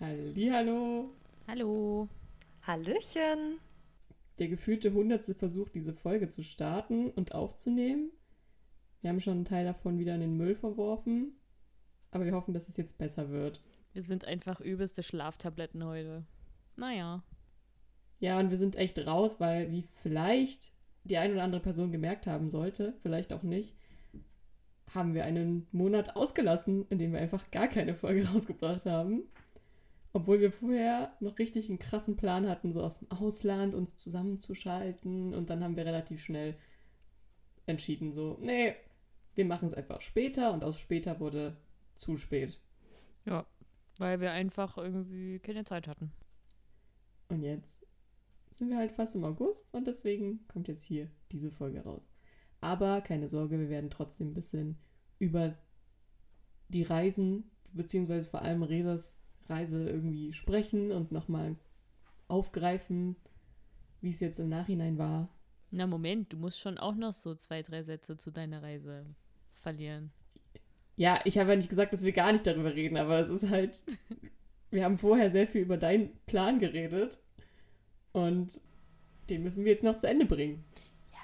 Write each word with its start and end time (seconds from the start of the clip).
Hallihallo. 0.00 1.10
Hallo. 1.48 2.08
Hallöchen. 2.62 3.58
Der 4.38 4.46
gefühlte 4.46 4.92
hundertste 4.92 5.34
Versuch, 5.34 5.68
diese 5.70 5.92
Folge 5.92 6.28
zu 6.28 6.44
starten 6.44 7.10
und 7.10 7.34
aufzunehmen. 7.34 8.12
Wir 9.00 9.10
haben 9.10 9.20
schon 9.20 9.34
einen 9.34 9.44
Teil 9.44 9.64
davon 9.64 9.98
wieder 9.98 10.14
in 10.14 10.20
den 10.20 10.36
Müll 10.36 10.54
verworfen. 10.54 11.32
Aber 12.12 12.24
wir 12.24 12.32
hoffen, 12.32 12.54
dass 12.54 12.68
es 12.68 12.76
jetzt 12.76 12.96
besser 12.96 13.30
wird. 13.30 13.60
Wir 13.92 14.02
sind 14.02 14.24
einfach 14.24 14.60
übelste 14.60 15.02
Schlaftabletten 15.02 15.84
heute. 15.84 16.24
Naja. 16.76 17.24
Ja, 18.20 18.38
und 18.38 18.50
wir 18.50 18.56
sind 18.56 18.76
echt 18.76 19.04
raus, 19.04 19.40
weil, 19.40 19.72
wie 19.72 19.82
vielleicht 20.02 20.72
die 21.02 21.18
eine 21.18 21.32
oder 21.32 21.42
andere 21.42 21.62
Person 21.62 21.90
gemerkt 21.90 22.28
haben 22.28 22.50
sollte, 22.50 22.94
vielleicht 23.02 23.32
auch 23.32 23.42
nicht, 23.42 23.74
haben 24.94 25.14
wir 25.14 25.24
einen 25.24 25.66
Monat 25.72 26.14
ausgelassen, 26.14 26.86
in 26.88 26.98
dem 26.98 27.12
wir 27.12 27.20
einfach 27.20 27.50
gar 27.50 27.66
keine 27.66 27.96
Folge 27.96 28.28
rausgebracht 28.32 28.86
haben. 28.86 29.24
Obwohl 30.12 30.40
wir 30.40 30.50
vorher 30.50 31.16
noch 31.20 31.38
richtig 31.38 31.68
einen 31.68 31.78
krassen 31.78 32.16
Plan 32.16 32.48
hatten, 32.48 32.72
so 32.72 32.82
aus 32.82 32.98
dem 32.98 33.10
Ausland 33.10 33.74
uns 33.74 33.96
zusammenzuschalten. 33.96 35.34
Und 35.34 35.50
dann 35.50 35.62
haben 35.62 35.76
wir 35.76 35.84
relativ 35.84 36.22
schnell 36.22 36.56
entschieden, 37.66 38.12
so, 38.12 38.38
nee, 38.40 38.74
wir 39.34 39.44
machen 39.44 39.68
es 39.68 39.74
einfach 39.74 40.00
später. 40.00 40.52
Und 40.52 40.64
aus 40.64 40.78
später 40.78 41.20
wurde 41.20 41.56
zu 41.94 42.16
spät. 42.16 42.60
Ja, 43.26 43.46
weil 43.98 44.20
wir 44.20 44.32
einfach 44.32 44.78
irgendwie 44.78 45.38
keine 45.40 45.64
Zeit 45.64 45.88
hatten. 45.88 46.12
Und 47.28 47.42
jetzt 47.42 47.86
sind 48.50 48.70
wir 48.70 48.78
halt 48.78 48.92
fast 48.92 49.14
im 49.14 49.24
August 49.24 49.72
und 49.74 49.86
deswegen 49.86 50.46
kommt 50.48 50.66
jetzt 50.68 50.84
hier 50.84 51.08
diese 51.30 51.50
Folge 51.50 51.80
raus. 51.80 52.02
Aber 52.60 53.00
keine 53.02 53.28
Sorge, 53.28 53.58
wir 53.58 53.68
werden 53.68 53.90
trotzdem 53.90 54.30
ein 54.30 54.34
bisschen 54.34 54.78
über 55.18 55.56
die 56.68 56.82
Reisen, 56.82 57.50
beziehungsweise 57.72 58.28
vor 58.28 58.42
allem 58.42 58.62
Resas 58.62 59.16
Reise 59.48 59.88
irgendwie 59.88 60.32
sprechen 60.32 60.92
und 60.92 61.12
nochmal 61.12 61.56
aufgreifen, 62.28 63.16
wie 64.00 64.10
es 64.10 64.20
jetzt 64.20 64.38
im 64.38 64.48
Nachhinein 64.48 64.98
war. 64.98 65.28
Na 65.70 65.86
Moment, 65.86 66.32
du 66.32 66.36
musst 66.36 66.60
schon 66.60 66.78
auch 66.78 66.94
noch 66.94 67.12
so 67.12 67.34
zwei, 67.34 67.62
drei 67.62 67.82
Sätze 67.82 68.16
zu 68.16 68.30
deiner 68.30 68.62
Reise 68.62 69.04
verlieren. 69.54 70.12
Ja, 70.96 71.20
ich 71.24 71.38
habe 71.38 71.50
ja 71.50 71.56
nicht 71.56 71.68
gesagt, 71.68 71.92
dass 71.92 72.04
wir 72.04 72.12
gar 72.12 72.32
nicht 72.32 72.46
darüber 72.46 72.74
reden, 72.74 72.96
aber 72.96 73.20
es 73.20 73.30
ist 73.30 73.50
halt, 73.50 73.76
wir 74.70 74.84
haben 74.84 74.98
vorher 74.98 75.30
sehr 75.30 75.46
viel 75.46 75.62
über 75.62 75.76
deinen 75.76 76.10
Plan 76.26 76.58
geredet 76.58 77.18
und 78.12 78.60
den 79.28 79.42
müssen 79.42 79.64
wir 79.64 79.72
jetzt 79.72 79.84
noch 79.84 79.98
zu 79.98 80.08
Ende 80.08 80.24
bringen. 80.24 80.64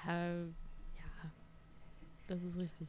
Ja, 0.05 0.35
ja, 0.37 1.31
das 2.27 2.43
ist 2.43 2.55
richtig. 2.55 2.87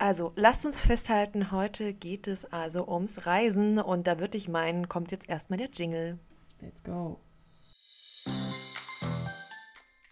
Also, 0.00 0.32
lasst 0.34 0.64
uns 0.64 0.80
festhalten, 0.80 1.50
heute 1.50 1.92
geht 1.92 2.26
es 2.26 2.50
also 2.50 2.88
ums 2.88 3.26
Reisen 3.26 3.78
und 3.78 4.06
da 4.06 4.18
würde 4.18 4.38
ich 4.38 4.48
meinen, 4.48 4.88
kommt 4.88 5.12
jetzt 5.12 5.28
erstmal 5.28 5.58
der 5.58 5.68
Jingle. 5.68 6.18
Let's 6.62 6.82
go. 6.82 7.20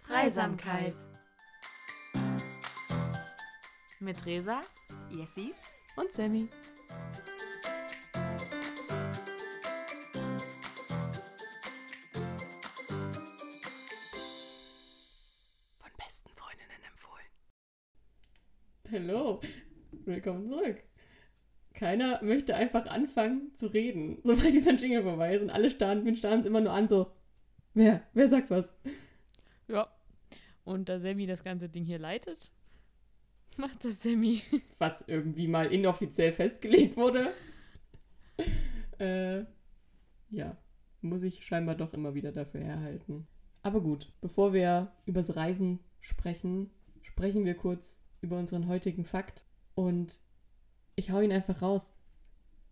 Dreisamkeit. 0.06 0.94
Mit 3.98 4.26
Resa, 4.26 4.60
Jessie? 5.08 5.54
Und 5.96 6.12
Sammy. 6.12 6.50
Von 15.78 15.90
besten 15.96 16.28
Freundinnen 16.36 16.82
empfohlen. 16.90 17.26
Hallo, 18.92 19.40
willkommen 20.08 20.46
zurück. 20.46 20.82
Keiner 21.74 22.22
möchte 22.24 22.56
einfach 22.56 22.86
anfangen 22.86 23.54
zu 23.54 23.68
reden, 23.68 24.18
sobald 24.24 24.52
dieser 24.52 24.72
Jingle 24.72 25.02
vorbei 25.02 25.34
ist 25.34 25.42
und 25.42 25.50
alle 25.50 25.70
starren, 25.70 26.04
wir 26.04 26.16
starren 26.16 26.40
es 26.40 26.46
immer 26.46 26.60
nur 26.60 26.72
an, 26.72 26.88
so, 26.88 27.12
wer, 27.74 28.02
wer 28.14 28.28
sagt 28.28 28.50
was? 28.50 28.74
Ja. 29.68 29.88
Und 30.64 30.88
da 30.88 30.98
Sammy 30.98 31.26
das 31.26 31.44
ganze 31.44 31.68
Ding 31.68 31.84
hier 31.84 31.98
leitet, 31.98 32.50
macht 33.56 33.84
das 33.84 34.02
Sammy. 34.02 34.42
Was 34.78 35.06
irgendwie 35.08 35.48
mal 35.48 35.72
inoffiziell 35.72 36.32
festgelegt 36.32 36.96
wurde. 36.96 37.32
äh, 38.98 39.44
ja, 40.30 40.56
muss 41.00 41.22
ich 41.22 41.44
scheinbar 41.44 41.74
doch 41.74 41.94
immer 41.94 42.14
wieder 42.14 42.32
dafür 42.32 42.60
herhalten. 42.60 43.26
Aber 43.62 43.80
gut, 43.80 44.12
bevor 44.20 44.52
wir 44.52 44.92
übers 45.06 45.36
Reisen 45.36 45.80
sprechen, 46.00 46.70
sprechen 47.02 47.44
wir 47.44 47.54
kurz 47.54 48.00
über 48.20 48.38
unseren 48.38 48.68
heutigen 48.68 49.04
Fakt. 49.04 49.44
Und 49.78 50.18
ich 50.96 51.12
hau 51.12 51.20
ihn 51.20 51.30
einfach 51.30 51.62
raus. 51.62 51.94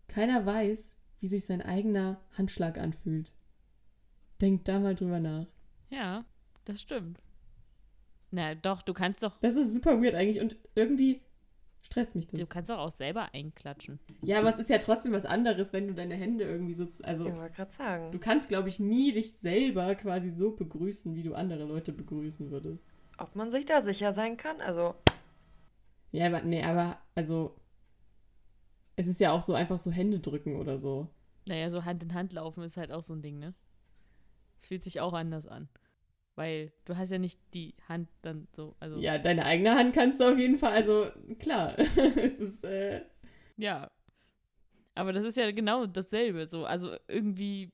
Keiner 0.09 0.45
weiß, 0.45 0.97
wie 1.21 1.27
sich 1.27 1.45
sein 1.45 1.61
eigener 1.61 2.19
Handschlag 2.37 2.77
anfühlt. 2.77 3.31
Denkt 4.41 4.67
da 4.67 4.77
mal 4.81 4.93
drüber 4.93 5.21
nach. 5.21 5.47
Ja, 5.89 6.25
das 6.65 6.81
stimmt. 6.81 7.21
Na 8.29 8.55
doch, 8.55 8.81
du 8.81 8.93
kannst 8.93 9.23
doch, 9.23 9.37
Das 9.39 9.55
ist 9.55 9.73
super 9.73 10.01
weird 10.03 10.15
eigentlich 10.15 10.41
und 10.41 10.57
irgendwie 10.75 11.21
stresst 11.81 12.13
mich 12.13 12.27
das. 12.27 12.41
du 12.41 12.45
kannst 12.45 12.69
doch 12.69 12.77
auch 12.79 12.91
selber 12.91 13.33
einklatschen. 13.33 13.99
Ja, 14.21 14.39
aber 14.39 14.49
es 14.49 14.57
ist 14.59 14.69
ja 14.69 14.77
trotzdem 14.77 15.13
was 15.13 15.25
anderes, 15.25 15.71
wenn 15.71 15.87
du 15.87 15.93
deine 15.93 16.15
Hände 16.15 16.43
irgendwie 16.43 16.73
so. 16.73 16.85
Also, 17.03 17.25
Ich 17.29 17.35
wollte 17.35 17.55
gerade 17.55 17.71
sagen. 17.71 18.11
du 18.11 18.19
kannst, 18.19 18.49
glaube 18.49 18.67
ich, 18.67 18.81
nie 18.81 19.13
dich 19.13 19.31
selber 19.31 19.95
quasi 19.95 20.29
so 20.29 20.51
begrüßen, 20.51 21.15
wie 21.15 21.23
du 21.23 21.35
andere 21.35 21.63
Leute 21.63 21.93
begrüßen 21.93 22.51
würdest. 22.51 22.85
Ob 23.17 23.33
man 23.37 23.49
sich 23.49 23.65
da 23.65 23.81
sicher 23.81 24.11
sein 24.11 24.35
kann? 24.35 24.59
Also, 24.59 24.93
Ja, 26.11 26.27
aber 26.27 26.41
nee, 26.41 26.63
aber 26.63 26.97
also. 27.15 27.55
Es 28.95 29.07
ist 29.07 29.19
ja 29.19 29.31
auch 29.31 29.43
so 29.43 29.53
einfach 29.53 29.77
so 29.77 29.91
Hände 29.91 30.19
drücken 30.19 30.55
oder 30.55 30.79
so. 30.79 31.07
Naja, 31.47 31.69
so 31.69 31.85
Hand 31.85 32.03
in 32.03 32.13
Hand 32.15 32.33
laufen 32.33 32.63
ist 32.63 32.77
halt 32.77 32.91
auch 32.91 33.03
so 33.03 33.13
ein 33.13 33.21
Ding, 33.21 33.37
ne? 33.37 33.53
Fühlt 34.57 34.83
sich 34.83 35.01
auch 35.01 35.13
anders 35.13 35.45
an. 35.45 35.69
Weil 36.35 36.71
du 36.85 36.97
hast 36.97 37.11
ja 37.11 37.19
nicht 37.19 37.39
die 37.53 37.75
Hand 37.87 38.09
dann 38.21 38.47
so, 38.55 38.75
also. 38.79 38.99
Ja, 38.99 39.17
deine 39.17 39.45
eigene 39.45 39.75
Hand 39.75 39.93
kannst 39.93 40.19
du 40.19 40.31
auf 40.31 40.37
jeden 40.37 40.57
Fall, 40.57 40.73
also 40.73 41.11
klar. 41.39 41.77
es 42.17 42.39
ist, 42.39 42.63
äh, 42.63 43.03
Ja. 43.55 43.91
Aber 44.95 45.13
das 45.13 45.23
ist 45.23 45.37
ja 45.37 45.51
genau 45.51 45.85
dasselbe. 45.85 46.47
So, 46.47 46.65
also 46.65 46.95
irgendwie 47.07 47.71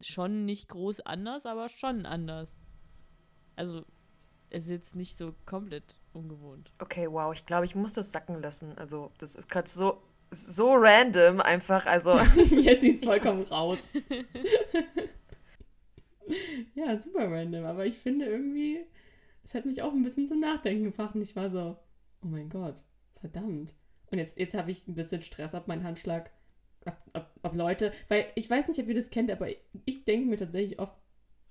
schon 0.00 0.46
nicht 0.46 0.68
groß 0.68 1.00
anders, 1.00 1.44
aber 1.44 1.68
schon 1.68 2.06
anders. 2.06 2.58
Also, 3.56 3.84
es 4.52 4.64
ist 4.64 4.70
jetzt 4.70 4.94
nicht 4.94 5.16
so 5.16 5.34
komplett 5.46 5.98
ungewohnt. 6.12 6.72
okay, 6.78 7.10
wow, 7.10 7.32
ich 7.32 7.46
glaube, 7.46 7.64
ich 7.64 7.74
muss 7.74 7.94
das 7.94 8.12
sacken 8.12 8.42
lassen. 8.42 8.76
Also, 8.76 9.10
das 9.16 9.34
ist 9.34 9.48
gerade 9.48 9.68
so, 9.68 10.02
so 10.30 10.74
random 10.74 11.40
einfach. 11.40 11.86
Also, 11.86 12.18
Jessie 12.50 12.90
ist 12.90 13.04
vollkommen 13.04 13.42
raus. 13.50 13.78
ja, 16.74 17.00
super 17.00 17.30
random, 17.30 17.64
aber 17.64 17.86
ich 17.86 17.96
finde 17.96 18.26
irgendwie, 18.26 18.84
es 19.42 19.54
hat 19.54 19.64
mich 19.64 19.80
auch 19.80 19.92
ein 19.92 20.02
bisschen 20.02 20.28
zum 20.28 20.40
Nachdenken 20.40 20.84
gebracht 20.84 21.14
und 21.14 21.22
ich 21.22 21.34
war 21.34 21.48
so, 21.48 21.78
oh 22.22 22.28
mein 22.28 22.50
Gott, 22.50 22.84
verdammt. 23.20 23.74
Und 24.10 24.18
jetzt, 24.18 24.38
jetzt 24.38 24.54
habe 24.54 24.70
ich 24.70 24.86
ein 24.86 24.94
bisschen 24.94 25.22
Stress 25.22 25.54
ab 25.54 25.66
meinen 25.66 25.84
Handschlag, 25.84 26.30
ab, 26.84 27.02
ab, 27.14 27.38
ab 27.42 27.54
Leute, 27.54 27.90
weil 28.08 28.26
ich 28.34 28.50
weiß 28.50 28.68
nicht, 28.68 28.78
ob 28.80 28.88
ihr 28.88 28.94
das 28.94 29.08
kennt, 29.08 29.30
aber 29.30 29.48
ich 29.86 30.04
denke 30.04 30.28
mir 30.28 30.36
tatsächlich 30.36 30.78
oft, 30.78 30.94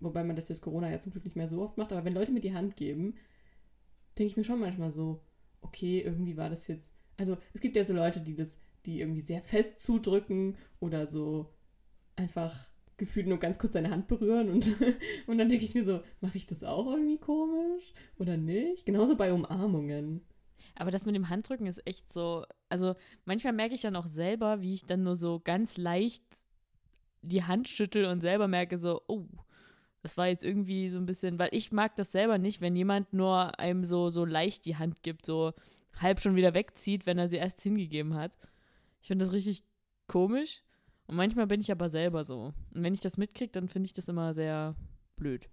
wobei 0.02 0.24
man 0.24 0.36
das 0.36 0.46
durch 0.46 0.62
Corona 0.62 0.90
ja 0.90 1.00
zum 1.00 1.12
Glück 1.12 1.24
nicht 1.24 1.36
mehr 1.36 1.48
so 1.48 1.62
oft 1.62 1.78
macht, 1.78 1.92
aber 1.92 2.04
wenn 2.04 2.14
Leute 2.14 2.32
mir 2.32 2.42
die 2.42 2.54
Hand 2.54 2.76
geben, 2.76 3.16
denke 4.18 4.32
ich 4.32 4.38
mir 4.38 4.44
schon 4.44 4.60
manchmal 4.60 4.92
so, 4.92 5.22
okay, 5.62 6.02
irgendwie 6.02 6.38
war 6.38 6.50
das 6.50 6.68
jetzt, 6.68 6.94
also 7.18 7.38
es 7.54 7.62
gibt 7.62 7.76
ja 7.76 7.86
so 7.86 7.94
Leute, 7.94 8.20
die 8.20 8.36
das, 8.36 8.60
die 8.86 9.00
irgendwie 9.00 9.22
sehr 9.22 9.42
fest 9.42 9.80
zudrücken 9.80 10.58
oder 10.80 11.08
so 11.08 11.54
einfach 12.16 12.68
gefühlt 12.98 13.28
nur 13.28 13.40
ganz 13.40 13.58
kurz 13.58 13.74
seine 13.74 13.90
Hand 13.90 14.08
berühren 14.08 14.50
und, 14.50 14.74
und 15.28 15.38
dann 15.38 15.50
denke 15.50 15.66
ich 15.66 15.74
mir 15.74 15.84
so, 15.84 16.02
mache 16.20 16.38
ich 16.38 16.46
das 16.46 16.64
auch 16.64 16.88
irgendwie 16.88 17.18
komisch 17.18 17.94
oder 18.20 18.38
nicht? 18.38 18.86
Genauso 18.86 19.16
bei 19.16 19.34
Umarmungen. 19.34 20.22
Aber 20.76 20.92
das 20.92 21.06
mit 21.06 21.16
dem 21.16 21.30
Handrücken 21.30 21.66
ist 21.66 21.86
echt 21.88 22.14
so. 22.14 22.46
Also, 22.70 22.96
manchmal 23.26 23.54
merke 23.54 23.74
ich 23.74 23.82
dann 23.82 23.96
auch 23.96 24.06
selber, 24.06 24.62
wie 24.62 24.74
ich 24.74 24.86
dann 24.86 25.04
nur 25.04 25.16
so 25.16 25.40
ganz 25.44 25.78
leicht 25.78 26.24
die 27.24 27.44
Hand 27.44 27.68
schüttel 27.70 28.06
und 28.06 28.22
selber 28.22 28.48
merke 28.48 28.78
so, 28.78 29.02
oh, 29.08 29.26
das 30.02 30.18
war 30.18 30.28
jetzt 30.28 30.44
irgendwie 30.44 30.90
so 30.90 30.98
ein 30.98 31.06
bisschen, 31.06 31.38
weil 31.40 31.50
ich 31.52 31.72
mag 31.72 31.96
das 31.96 32.12
selber 32.12 32.38
nicht, 32.38 32.62
wenn 32.62 32.76
jemand 32.76 33.14
nur 33.14 33.60
einem 33.60 33.84
so, 33.84 34.10
so 34.10 34.26
leicht 34.26 34.66
die 34.66 34.78
Hand 34.78 35.04
gibt, 35.04 35.26
so 35.26 35.54
halb 36.00 36.20
schon 36.20 36.36
wieder 36.36 36.54
wegzieht, 36.54 37.06
wenn 37.06 37.20
er 37.20 37.28
sie 37.28 37.38
erst 37.38 37.62
hingegeben 37.62 38.16
hat. 38.16 38.32
Ich 39.02 39.08
finde 39.08 39.26
das 39.26 39.34
richtig 39.34 39.64
komisch. 40.08 40.64
Und 41.08 41.18
manchmal 41.18 41.48
bin 41.48 41.62
ich 41.62 41.72
aber 41.72 41.90
selber 41.90 42.24
so. 42.24 42.54
Und 42.74 42.84
wenn 42.84 42.94
ich 42.94 43.02
das 43.02 43.18
mitkriege, 43.18 43.52
dann 43.52 43.68
finde 43.68 43.88
ich 43.88 43.94
das 43.94 44.08
immer 44.08 44.34
sehr 44.34 44.76
blöd 45.18 45.50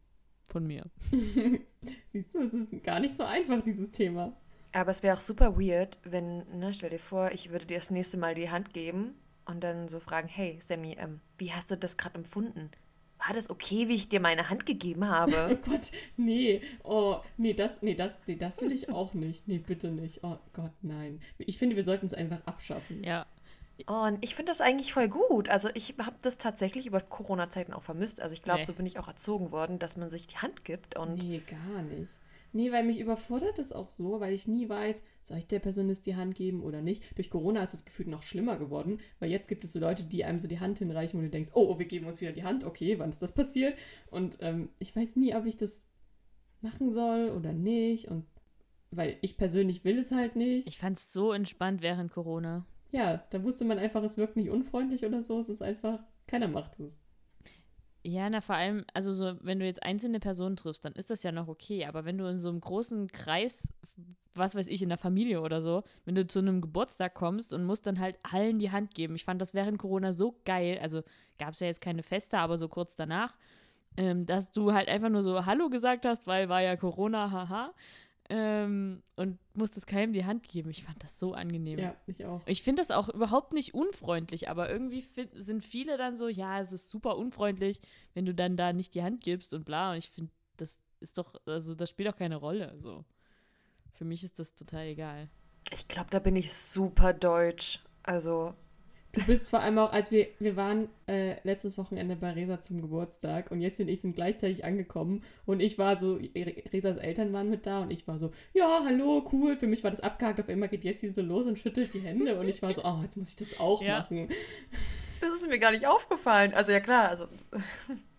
von 0.48 0.66
mir. 0.66 0.84
Siehst 2.12 2.34
du, 2.34 2.40
es 2.40 2.54
ist 2.54 2.82
gar 2.82 3.00
nicht 3.00 3.14
so 3.14 3.24
einfach, 3.24 3.62
dieses 3.62 3.90
Thema. 3.90 4.36
aber 4.72 4.90
es 4.90 5.02
wäre 5.02 5.16
auch 5.16 5.20
super 5.20 5.58
weird, 5.58 5.98
wenn, 6.04 6.38
ne, 6.58 6.72
stell 6.72 6.90
dir 6.90 6.98
vor, 6.98 7.32
ich 7.32 7.50
würde 7.50 7.66
dir 7.66 7.78
das 7.78 7.90
nächste 7.90 8.18
Mal 8.18 8.34
die 8.34 8.50
Hand 8.50 8.72
geben 8.72 9.14
und 9.46 9.62
dann 9.62 9.88
so 9.88 10.00
fragen, 10.00 10.28
hey, 10.28 10.58
Sammy, 10.60 10.96
ähm, 10.98 11.20
wie 11.38 11.52
hast 11.52 11.70
du 11.70 11.76
das 11.76 11.96
gerade 11.96 12.16
empfunden? 12.16 12.70
War 13.28 13.34
das 13.34 13.50
okay, 13.50 13.88
wie 13.88 13.94
ich 13.94 14.08
dir 14.08 14.20
meine 14.20 14.48
Hand 14.48 14.64
gegeben 14.64 15.02
Oh 15.04 15.06
habe? 15.06 15.58
Gott, 15.64 15.90
nee. 16.16 16.62
Oh, 16.82 17.18
nee, 17.36 17.52
das, 17.52 17.82
nee, 17.82 17.94
das, 17.94 18.22
nee, 18.26 18.36
das 18.36 18.60
will 18.62 18.72
ich 18.72 18.88
auch 18.90 19.12
nicht. 19.12 19.46
Nee, 19.46 19.58
bitte 19.58 19.88
nicht. 19.88 20.24
Oh 20.24 20.38
Gott, 20.54 20.72
nein. 20.80 21.20
Ich 21.36 21.58
finde, 21.58 21.76
wir 21.76 21.84
sollten 21.84 22.06
es 22.06 22.14
einfach 22.14 22.40
abschaffen. 22.46 23.04
Ja. 23.04 23.26
Und 23.86 24.24
ich 24.24 24.34
finde 24.34 24.50
das 24.50 24.60
eigentlich 24.60 24.92
voll 24.92 25.08
gut. 25.08 25.48
Also 25.50 25.68
ich 25.74 25.94
habe 25.98 26.16
das 26.22 26.38
tatsächlich 26.38 26.86
über 26.86 27.00
Corona-Zeiten 27.00 27.72
auch 27.72 27.82
vermisst. 27.82 28.20
Also 28.20 28.32
ich 28.32 28.42
glaube, 28.42 28.60
Nee. 28.60 28.64
so 28.64 28.72
bin 28.72 28.86
ich 28.86 28.98
auch 28.98 29.06
erzogen 29.06 29.52
worden, 29.52 29.78
dass 29.78 29.96
man 29.96 30.10
sich 30.10 30.26
die 30.26 30.38
Hand 30.38 30.64
gibt 30.64 30.96
und 30.96 31.14
Nee, 31.22 31.42
gar 31.46 31.82
nicht. 31.82 32.12
Nee, 32.52 32.72
weil 32.72 32.84
mich 32.84 33.00
überfordert 33.00 33.58
es 33.58 33.72
auch 33.72 33.88
so, 33.88 34.20
weil 34.20 34.32
ich 34.32 34.48
nie 34.48 34.68
weiß, 34.68 35.02
soll 35.24 35.38
ich 35.38 35.46
der 35.46 35.58
Person 35.58 35.88
jetzt 35.88 36.06
die 36.06 36.16
Hand 36.16 36.34
geben 36.34 36.62
oder 36.62 36.80
nicht. 36.80 37.02
Durch 37.16 37.30
Corona 37.30 37.62
ist 37.62 37.74
es 37.74 37.84
gefühlt 37.84 38.08
noch 38.08 38.22
schlimmer 38.22 38.56
geworden, 38.56 39.00
weil 39.18 39.30
jetzt 39.30 39.48
gibt 39.48 39.64
es 39.64 39.72
so 39.72 39.80
Leute, 39.80 40.04
die 40.04 40.24
einem 40.24 40.38
so 40.38 40.48
die 40.48 40.60
Hand 40.60 40.78
hinreichen, 40.78 41.18
wo 41.18 41.22
du 41.22 41.30
denkst, 41.30 41.50
oh, 41.54 41.66
oh 41.70 41.78
wir 41.78 41.86
geben 41.86 42.06
uns 42.06 42.20
wieder 42.20 42.32
die 42.32 42.44
Hand, 42.44 42.64
okay, 42.64 42.98
wann 42.98 43.10
ist 43.10 43.22
das 43.22 43.32
passiert? 43.32 43.74
Und 44.10 44.38
ähm, 44.40 44.70
ich 44.78 44.94
weiß 44.94 45.16
nie, 45.16 45.34
ob 45.34 45.44
ich 45.44 45.56
das 45.56 45.84
machen 46.60 46.90
soll 46.90 47.30
oder 47.30 47.52
nicht. 47.52 48.08
Und 48.08 48.24
weil 48.90 49.16
ich 49.20 49.36
persönlich 49.36 49.84
will 49.84 49.98
es 49.98 50.10
halt 50.10 50.36
nicht. 50.36 50.66
Ich 50.66 50.78
fand 50.78 50.96
es 50.96 51.12
so 51.12 51.32
entspannt 51.32 51.82
während 51.82 52.10
Corona. 52.10 52.66
ja, 52.90 53.22
da 53.30 53.42
wusste 53.42 53.64
man 53.64 53.78
einfach, 53.78 54.02
es 54.02 54.16
wirkt 54.16 54.36
nicht 54.36 54.50
unfreundlich 54.50 55.04
oder 55.04 55.22
so. 55.22 55.38
Es 55.38 55.48
ist 55.48 55.62
einfach, 55.62 56.00
keiner 56.26 56.48
macht 56.48 56.80
es. 56.80 57.04
Ja, 58.08 58.30
na 58.30 58.40
vor 58.40 58.54
allem, 58.54 58.84
also 58.94 59.12
so, 59.12 59.34
wenn 59.42 59.58
du 59.60 59.66
jetzt 59.66 59.82
einzelne 59.82 60.18
Personen 60.18 60.56
triffst, 60.56 60.82
dann 60.82 60.94
ist 60.94 61.10
das 61.10 61.22
ja 61.22 61.30
noch 61.30 61.46
okay. 61.46 61.84
Aber 61.84 62.06
wenn 62.06 62.16
du 62.16 62.24
in 62.24 62.38
so 62.38 62.48
einem 62.48 62.60
großen 62.60 63.08
Kreis, 63.08 63.68
was 64.34 64.54
weiß 64.54 64.68
ich, 64.68 64.82
in 64.82 64.88
der 64.88 64.96
Familie 64.96 65.42
oder 65.42 65.60
so, 65.60 65.84
wenn 66.06 66.14
du 66.14 66.26
zu 66.26 66.38
einem 66.38 66.62
Geburtstag 66.62 67.12
kommst 67.12 67.52
und 67.52 67.64
musst 67.64 67.86
dann 67.86 68.00
halt 68.00 68.16
allen 68.22 68.58
die 68.58 68.70
Hand 68.70 68.94
geben. 68.94 69.14
Ich 69.14 69.26
fand 69.26 69.42
das 69.42 69.52
während 69.52 69.78
Corona 69.78 70.14
so 70.14 70.40
geil. 70.46 70.78
Also 70.80 71.02
gab 71.38 71.52
es 71.52 71.60
ja 71.60 71.66
jetzt 71.66 71.82
keine 71.82 72.02
Feste, 72.02 72.38
aber 72.38 72.56
so 72.56 72.68
kurz 72.68 72.96
danach, 72.96 73.34
ähm, 73.98 74.24
dass 74.24 74.52
du 74.52 74.72
halt 74.72 74.88
einfach 74.88 75.10
nur 75.10 75.22
so 75.22 75.44
Hallo 75.44 75.68
gesagt 75.68 76.06
hast, 76.06 76.26
weil 76.26 76.48
war 76.48 76.62
ja 76.62 76.76
Corona, 76.76 77.30
haha. 77.30 77.74
Ähm, 78.30 79.02
und 79.16 79.38
musstest 79.54 79.86
keinem 79.86 80.12
die 80.12 80.26
Hand 80.26 80.48
geben. 80.48 80.68
Ich 80.68 80.84
fand 80.84 81.02
das 81.02 81.18
so 81.18 81.32
angenehm. 81.32 81.78
Ja, 81.78 81.96
ich 82.06 82.26
auch. 82.26 82.42
Ich 82.44 82.62
finde 82.62 82.82
das 82.82 82.90
auch 82.90 83.08
überhaupt 83.08 83.54
nicht 83.54 83.72
unfreundlich, 83.72 84.50
aber 84.50 84.68
irgendwie 84.68 85.02
sind 85.34 85.64
viele 85.64 85.96
dann 85.96 86.18
so, 86.18 86.28
ja, 86.28 86.60
es 86.60 86.72
ist 86.72 86.90
super 86.90 87.16
unfreundlich, 87.16 87.80
wenn 88.12 88.26
du 88.26 88.34
dann 88.34 88.56
da 88.56 88.74
nicht 88.74 88.94
die 88.94 89.02
Hand 89.02 89.22
gibst 89.22 89.54
und 89.54 89.64
bla. 89.64 89.92
Und 89.92 89.98
ich 89.98 90.10
finde, 90.10 90.30
das 90.58 90.78
ist 91.00 91.16
doch, 91.16 91.34
also 91.46 91.74
das 91.74 91.88
spielt 91.88 92.08
doch 92.08 92.16
keine 92.16 92.36
Rolle. 92.36 92.74
So. 92.78 93.04
Für 93.94 94.04
mich 94.04 94.22
ist 94.22 94.38
das 94.38 94.54
total 94.54 94.86
egal. 94.86 95.28
ich 95.72 95.88
glaube, 95.88 96.10
da 96.10 96.18
bin 96.18 96.36
ich 96.36 96.52
super 96.52 97.14
deutsch. 97.14 97.80
Also 98.02 98.54
Du 99.18 99.24
bist 99.26 99.48
vor 99.48 99.60
allem 99.60 99.78
auch, 99.78 99.92
als 99.92 100.10
wir, 100.10 100.28
wir 100.38 100.54
waren 100.56 100.88
äh, 101.08 101.36
letztes 101.42 101.76
Wochenende 101.78 102.14
bei 102.16 102.30
Resa 102.30 102.60
zum 102.60 102.80
Geburtstag 102.80 103.50
und 103.50 103.60
Jessie 103.60 103.82
und 103.82 103.88
ich 103.88 104.00
sind 104.00 104.14
gleichzeitig 104.14 104.64
angekommen 104.64 105.22
und 105.46 105.60
ich 105.60 105.78
war 105.78 105.96
so, 105.96 106.14
Re- 106.14 106.62
Resas 106.72 106.96
Eltern 106.98 107.32
waren 107.32 107.50
mit 107.50 107.66
da 107.66 107.80
und 107.82 107.90
ich 107.90 108.06
war 108.06 108.18
so, 108.18 108.30
ja, 108.54 108.82
hallo, 108.84 109.28
cool. 109.32 109.56
Für 109.56 109.66
mich 109.66 109.82
war 109.82 109.90
das 109.90 110.00
abgehakt, 110.00 110.40
auf 110.40 110.48
einmal 110.48 110.68
geht 110.68 110.84
Jessie 110.84 111.08
so 111.08 111.22
los 111.22 111.46
und 111.46 111.58
schüttelt 111.58 111.92
die 111.94 112.00
Hände 112.00 112.38
und 112.38 112.48
ich 112.48 112.62
war 112.62 112.74
so, 112.74 112.84
oh, 112.84 113.00
jetzt 113.02 113.16
muss 113.16 113.30
ich 113.30 113.36
das 113.36 113.58
auch 113.60 113.82
Ja. 113.82 113.98
machen. 114.00 114.28
das 115.20 115.30
ist 115.34 115.48
mir 115.48 115.58
gar 115.58 115.72
nicht 115.72 115.86
aufgefallen. 115.86 116.54
Also 116.54 116.72
ja 116.72 116.80
klar, 116.80 117.08
also 117.08 117.26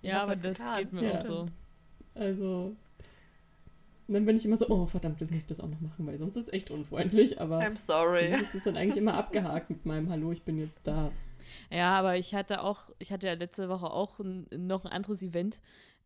Ja, 0.02 0.24
aber 0.24 0.36
das 0.36 0.58
getan? 0.58 0.78
geht 0.80 0.94
mir 0.94 1.04
Ja. 1.04 1.20
auch 1.22 1.26
so. 1.26 1.46
Also, 2.16 2.76
und 4.10 4.16
dann 4.16 4.26
bin 4.26 4.36
ich 4.36 4.44
immer 4.44 4.58
so, 4.58 4.68
oh, 4.70 4.88
verdammt, 4.88 5.22
jetzt 5.22 5.30
muss 5.30 5.42
ich 5.42 5.46
das 5.46 5.60
auch 5.60 5.68
noch 5.68 5.82
machen, 5.82 6.08
weil 6.08 6.18
sonst 6.18 6.36
ist 6.36 6.48
es 6.48 6.54
echt 6.54 6.72
unfreundlich, 6.72 7.40
aber 7.40 7.60
I'm 7.60 7.78
sorry. 7.78 8.30
mich 8.30 8.42
ist 8.42 8.56
das 8.56 8.64
dann 8.64 8.76
eigentlich 8.76 8.98
immer 8.98 9.14
abgehakt 9.14 9.70
mit 9.70 9.86
meinem 9.86 10.10
Hallo, 10.10 10.32
ich 10.32 10.42
bin 10.42 10.58
jetzt 10.58 10.80
da. 10.88 11.12
Ja, 11.70 11.92
aber 12.00 12.18
ich 12.18 12.34
hatte 12.34 12.64
auch, 12.64 12.90
ich 12.98 13.12
hatte 13.12 13.28
ja 13.28 13.34
letzte 13.34 13.70
Woche 13.70 13.86
auch 13.86 14.18
ein, 14.18 14.48
noch 14.50 14.84
ein 14.84 14.92
anderes 14.92 15.22
Event. 15.22 15.62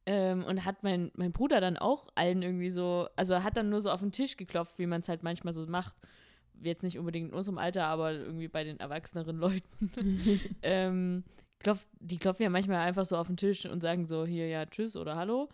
Ähm, 0.05 0.43
und 0.43 0.65
hat 0.65 0.83
mein, 0.83 1.11
mein 1.15 1.31
Bruder 1.31 1.61
dann 1.61 1.77
auch 1.77 2.09
allen 2.15 2.41
irgendwie 2.41 2.71
so, 2.71 3.07
also 3.15 3.35
er 3.35 3.45
hat 3.45 3.55
dann 3.55 3.69
nur 3.69 3.79
so 3.79 3.89
auf 3.89 4.01
den 4.01 4.11
Tisch 4.11 4.35
geklopft, 4.35 4.77
wie 4.77 4.85
man 4.85 4.99
es 4.99 5.07
halt 5.07 5.23
manchmal 5.23 5.53
so 5.53 5.65
macht. 5.65 5.95
Jetzt 6.61 6.83
nicht 6.83 6.99
unbedingt 6.99 7.29
in 7.29 7.33
unserem 7.33 7.57
Alter, 7.57 7.85
aber 7.85 8.11
irgendwie 8.11 8.49
bei 8.49 8.65
den 8.65 8.81
erwachseneren 8.81 9.37
Leuten. 9.37 9.91
ähm, 10.61 11.23
klopf, 11.59 11.87
die 12.01 12.17
klopfen 12.17 12.43
ja 12.43 12.49
manchmal 12.49 12.79
einfach 12.79 13.05
so 13.05 13.15
auf 13.15 13.27
den 13.27 13.37
Tisch 13.37 13.65
und 13.65 13.79
sagen 13.79 14.05
so, 14.05 14.25
hier, 14.25 14.49
ja, 14.49 14.65
tschüss 14.65 14.97
oder 14.97 15.15
hallo 15.15 15.47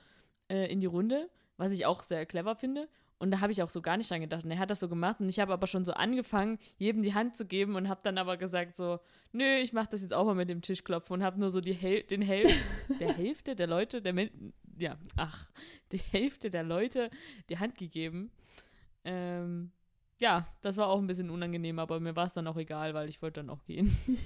äh, 0.49 0.71
in 0.71 0.79
die 0.79 0.87
Runde, 0.87 1.29
was 1.59 1.71
ich 1.71 1.85
auch 1.85 2.01
sehr 2.01 2.25
clever 2.25 2.55
finde. 2.55 2.87
Und 3.19 3.31
da 3.31 3.41
habe 3.41 3.51
ich 3.51 3.61
auch 3.61 3.69
so 3.69 3.81
gar 3.81 3.97
nicht 3.97 4.09
dran 4.09 4.21
gedacht. 4.21 4.45
Und 4.45 4.51
er 4.51 4.59
hat 4.59 4.71
das 4.71 4.79
so 4.79 4.87
gemacht 4.87 5.19
und 5.19 5.27
ich 5.27 5.41
habe 5.41 5.51
aber 5.51 5.67
schon 5.67 5.83
so 5.83 5.91
angefangen, 5.91 6.57
jedem 6.77 7.03
die 7.03 7.13
Hand 7.13 7.35
zu 7.35 7.45
geben 7.45 7.75
und 7.75 7.89
habe 7.89 7.99
dann 8.01 8.17
aber 8.17 8.37
gesagt 8.37 8.75
so, 8.75 8.99
nö, 9.33 9.57
ich 9.57 9.73
mache 9.73 9.89
das 9.91 10.01
jetzt 10.01 10.13
auch 10.13 10.25
mal 10.25 10.35
mit 10.35 10.49
dem 10.49 10.61
Tischklopfen 10.61 11.15
und 11.15 11.23
habe 11.23 11.37
nur 11.37 11.49
so 11.49 11.59
die 11.59 11.73
Häl 11.73 12.03
den 12.03 12.21
Häl 12.21 12.47
der 13.01 13.13
Hälfte 13.13 13.57
der 13.57 13.67
Leute, 13.67 14.01
der 14.01 14.13
Men 14.13 14.53
ja, 14.77 14.97
ach, 15.17 15.49
die 15.91 15.97
Hälfte 15.97 16.49
der 16.49 16.63
Leute 16.63 17.09
die 17.49 17.57
Hand 17.59 17.77
gegeben. 17.77 18.31
Ähm, 19.03 19.71
ja, 20.21 20.47
das 20.61 20.77
war 20.77 20.87
auch 20.87 20.99
ein 20.99 21.07
bisschen 21.07 21.29
unangenehm, 21.29 21.77
aber 21.79 21.99
mir 21.99 22.15
war 22.15 22.27
es 22.27 22.33
dann 22.33 22.47
auch 22.47 22.55
egal, 22.57 22.93
weil 22.93 23.09
ich 23.09 23.21
wollte 23.21 23.41
dann 23.41 23.49
auch 23.49 23.65
gehen. 23.65 23.95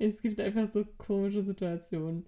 Es 0.00 0.20
gibt 0.20 0.40
einfach 0.40 0.66
so 0.66 0.84
komische 0.98 1.44
Situationen 1.44 2.26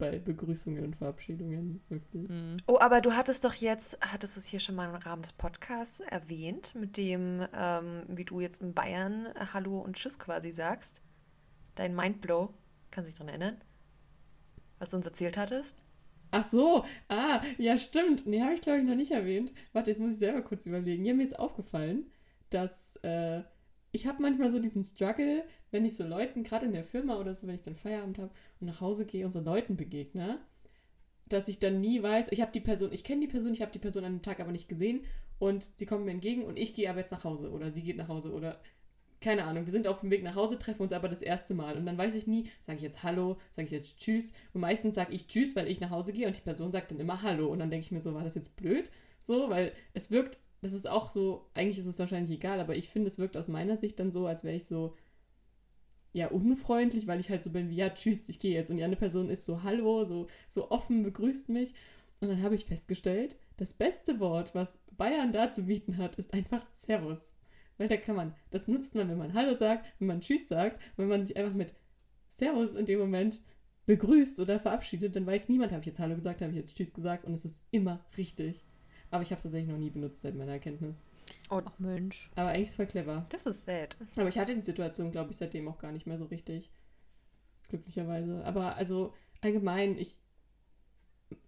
bei 0.00 0.18
Begrüßungen 0.18 0.82
und 0.82 0.96
Verabschiedungen, 0.96 1.80
wirklich. 1.88 2.28
Mhm. 2.28 2.56
Oh, 2.66 2.78
aber 2.80 3.00
du 3.00 3.12
hattest 3.12 3.44
doch 3.44 3.54
jetzt, 3.54 3.98
hattest 4.00 4.34
du 4.34 4.40
es 4.40 4.46
hier 4.46 4.58
schon 4.58 4.74
mal 4.74 4.88
im 4.88 4.96
Rahmen 4.96 5.22
des 5.22 5.32
Podcasts 5.34 6.00
erwähnt, 6.00 6.74
mit 6.74 6.96
dem, 6.96 7.46
ähm, 7.54 8.02
wie 8.08 8.24
du 8.24 8.40
jetzt 8.40 8.62
in 8.62 8.74
Bayern 8.74 9.26
äh, 9.26 9.46
Hallo 9.52 9.78
und 9.78 9.94
Tschüss 9.94 10.18
quasi 10.18 10.50
sagst. 10.50 11.02
Dein 11.76 11.94
Mindblow, 11.94 12.52
kannst 12.90 13.06
du 13.06 13.10
dich 13.10 13.18
dran 13.18 13.28
erinnern? 13.28 13.60
Was 14.80 14.90
du 14.90 14.96
uns 14.96 15.06
erzählt 15.06 15.36
hattest? 15.36 15.76
Ach 16.32 16.44
so, 16.44 16.84
ah, 17.08 17.42
ja, 17.58 17.76
stimmt. 17.76 18.26
Nee, 18.26 18.40
habe 18.40 18.54
ich 18.54 18.62
glaube 18.62 18.78
ich 18.78 18.84
noch 18.84 18.94
nicht 18.94 19.10
erwähnt. 19.10 19.52
Warte, 19.72 19.90
jetzt 19.90 20.00
muss 20.00 20.14
ich 20.14 20.18
selber 20.18 20.42
kurz 20.42 20.64
überlegen. 20.64 21.04
Ja, 21.04 21.12
mir 21.12 21.24
ist 21.24 21.38
aufgefallen, 21.38 22.10
dass 22.48 22.96
äh, 23.02 23.42
ich 23.92 24.06
habe 24.06 24.22
manchmal 24.22 24.50
so 24.50 24.58
diesen 24.58 24.84
Struggle, 24.84 25.44
wenn 25.70 25.84
ich 25.84 25.96
so 25.96 26.04
Leuten, 26.04 26.42
gerade 26.42 26.66
in 26.66 26.72
der 26.72 26.84
Firma 26.84 27.18
oder 27.18 27.34
so, 27.34 27.46
wenn 27.46 27.54
ich 27.54 27.62
dann 27.62 27.74
Feierabend 27.74 28.18
habe 28.18 28.30
und 28.60 28.66
nach 28.66 28.80
Hause 28.80 29.06
gehe 29.06 29.24
und 29.24 29.30
so 29.30 29.40
Leuten 29.40 29.76
begegne, 29.76 30.38
dass 31.28 31.48
ich 31.48 31.58
dann 31.58 31.80
nie 31.80 32.02
weiß, 32.02 32.28
ich 32.30 32.40
habe 32.40 32.52
die 32.52 32.60
Person, 32.60 32.92
ich 32.92 33.04
kenne 33.04 33.20
die 33.20 33.28
Person, 33.28 33.52
ich 33.52 33.62
habe 33.62 33.72
die 33.72 33.78
Person 33.78 34.04
an 34.04 34.14
dem 34.14 34.22
Tag 34.22 34.40
aber 34.40 34.52
nicht 34.52 34.68
gesehen 34.68 35.04
und 35.38 35.68
sie 35.76 35.86
kommt 35.86 36.04
mir 36.04 36.10
entgegen 36.10 36.44
und 36.44 36.58
ich 36.58 36.74
gehe 36.74 36.90
aber 36.90 37.00
jetzt 37.00 37.12
nach 37.12 37.24
Hause 37.24 37.50
oder 37.50 37.70
sie 37.70 37.82
geht 37.82 37.96
nach 37.96 38.08
Hause 38.08 38.32
oder 38.32 38.60
keine 39.20 39.44
Ahnung, 39.44 39.66
wir 39.66 39.72
sind 39.72 39.86
auf 39.86 40.00
dem 40.00 40.10
Weg 40.10 40.22
nach 40.22 40.34
Hause, 40.34 40.58
treffen 40.58 40.82
uns 40.82 40.92
aber 40.92 41.08
das 41.08 41.20
erste 41.20 41.52
Mal 41.52 41.76
und 41.76 41.84
dann 41.84 41.98
weiß 41.98 42.14
ich 42.14 42.26
nie, 42.26 42.50
sage 42.62 42.76
ich 42.76 42.82
jetzt 42.82 43.02
Hallo, 43.02 43.36
sage 43.50 43.66
ich 43.66 43.72
jetzt 43.72 43.98
Tschüss 43.98 44.32
und 44.54 44.62
meistens 44.62 44.94
sage 44.94 45.12
ich 45.12 45.26
Tschüss, 45.26 45.54
weil 45.54 45.68
ich 45.68 45.80
nach 45.80 45.90
Hause 45.90 46.12
gehe 46.12 46.26
und 46.26 46.36
die 46.36 46.40
Person 46.40 46.72
sagt 46.72 46.90
dann 46.90 47.00
immer 47.00 47.22
Hallo 47.22 47.48
und 47.48 47.58
dann 47.58 47.70
denke 47.70 47.84
ich 47.84 47.92
mir 47.92 48.00
so, 48.00 48.14
war 48.14 48.24
das 48.24 48.34
jetzt 48.34 48.56
blöd? 48.56 48.90
So, 49.20 49.50
weil 49.50 49.72
es 49.92 50.10
wirkt, 50.10 50.38
das 50.60 50.72
ist 50.72 50.88
auch 50.88 51.08
so, 51.08 51.46
eigentlich 51.54 51.78
ist 51.78 51.86
es 51.86 51.98
wahrscheinlich 51.98 52.36
egal, 52.36 52.60
aber 52.60 52.76
ich 52.76 52.88
finde, 52.90 53.08
es 53.08 53.18
wirkt 53.18 53.36
aus 53.36 53.48
meiner 53.48 53.76
Sicht 53.76 53.98
dann 53.98 54.12
so, 54.12 54.26
als 54.26 54.44
wäre 54.44 54.56
ich 54.56 54.66
so, 54.66 54.94
ja, 56.12 56.28
unfreundlich, 56.28 57.06
weil 57.06 57.20
ich 57.20 57.30
halt 57.30 57.42
so 57.42 57.50
bin 57.50 57.70
wie, 57.70 57.76
ja, 57.76 57.90
tschüss, 57.90 58.28
ich 58.28 58.40
gehe 58.40 58.54
jetzt. 58.54 58.70
Und 58.70 58.76
die 58.76 58.84
andere 58.84 58.98
Person 58.98 59.30
ist 59.30 59.44
so, 59.44 59.62
hallo, 59.62 60.04
so, 60.04 60.26
so 60.48 60.70
offen, 60.70 61.02
begrüßt 61.02 61.48
mich. 61.48 61.72
Und 62.20 62.28
dann 62.28 62.42
habe 62.42 62.54
ich 62.54 62.66
festgestellt, 62.66 63.36
das 63.56 63.72
beste 63.72 64.20
Wort, 64.20 64.54
was 64.54 64.78
Bayern 64.96 65.32
da 65.32 65.50
zu 65.50 65.64
bieten 65.66 65.98
hat, 65.98 66.16
ist 66.16 66.34
einfach 66.34 66.66
Servus. 66.74 67.30
Weil 67.78 67.88
da 67.88 67.96
kann 67.96 68.16
man, 68.16 68.34
das 68.50 68.68
nutzt 68.68 68.94
man, 68.94 69.08
wenn 69.08 69.16
man 69.16 69.32
Hallo 69.32 69.56
sagt, 69.56 69.86
wenn 69.98 70.08
man 70.08 70.20
Tschüss 70.20 70.48
sagt, 70.48 70.82
wenn 70.96 71.08
man 71.08 71.24
sich 71.24 71.36
einfach 71.36 71.54
mit 71.54 71.72
Servus 72.28 72.74
in 72.74 72.86
dem 72.86 72.98
Moment 72.98 73.40
begrüßt 73.86 74.38
oder 74.40 74.60
verabschiedet, 74.60 75.16
dann 75.16 75.26
weiß 75.26 75.48
niemand, 75.48 75.72
habe 75.72 75.80
ich 75.80 75.86
jetzt 75.86 76.00
Hallo 76.00 76.14
gesagt, 76.14 76.42
habe 76.42 76.52
ich 76.52 76.58
jetzt 76.58 76.76
Tschüss 76.76 76.92
gesagt 76.92 77.24
und 77.24 77.34
es 77.34 77.44
ist 77.44 77.62
immer 77.70 78.04
richtig. 78.18 78.64
Aber 79.10 79.22
ich 79.22 79.30
habe 79.30 79.38
es 79.38 79.42
tatsächlich 79.42 79.70
noch 79.70 79.78
nie 79.78 79.90
benutzt 79.90 80.22
seit 80.22 80.34
meiner 80.34 80.52
Erkenntnis. 80.52 81.02
Ach 81.48 81.78
Mensch. 81.78 82.30
Aber 82.36 82.50
eigentlich 82.50 82.64
ist 82.64 82.70
es 82.70 82.76
voll 82.76 82.86
clever. 82.86 83.24
Das 83.30 83.46
ist 83.46 83.64
sad. 83.64 83.96
Aber 84.16 84.28
ich 84.28 84.38
hatte 84.38 84.54
die 84.54 84.60
Situation, 84.60 85.10
glaube 85.10 85.30
ich, 85.30 85.36
seitdem 85.36 85.68
auch 85.68 85.78
gar 85.78 85.92
nicht 85.92 86.06
mehr 86.06 86.18
so 86.18 86.26
richtig. 86.26 86.70
Glücklicherweise. 87.68 88.44
Aber 88.44 88.76
also 88.76 89.14
allgemein, 89.40 89.98
ich. 89.98 90.18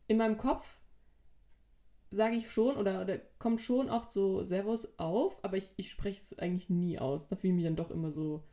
In 0.09 0.16
meinem 0.19 0.37
Kopf 0.37 0.81
sage 2.11 2.37
ich 2.37 2.50
schon 2.50 2.76
oder, 2.76 3.00
oder 3.00 3.19
kommt 3.38 3.61
schon 3.61 3.88
oft 3.88 4.11
so 4.11 4.45
Servus 4.45 4.99
auf, 4.99 5.42
aber 5.42 5.57
ich, 5.57 5.73
ich 5.76 5.90
spreche 5.90 6.21
es 6.21 6.38
eigentlich 6.38 6.69
nie 6.69 6.99
aus. 6.99 7.26
Da 7.28 7.37
fühle 7.37 7.52
ich 7.52 7.57
mich 7.57 7.64
dann 7.64 7.76
doch 7.76 7.90
immer 7.90 8.11
so, 8.11 8.45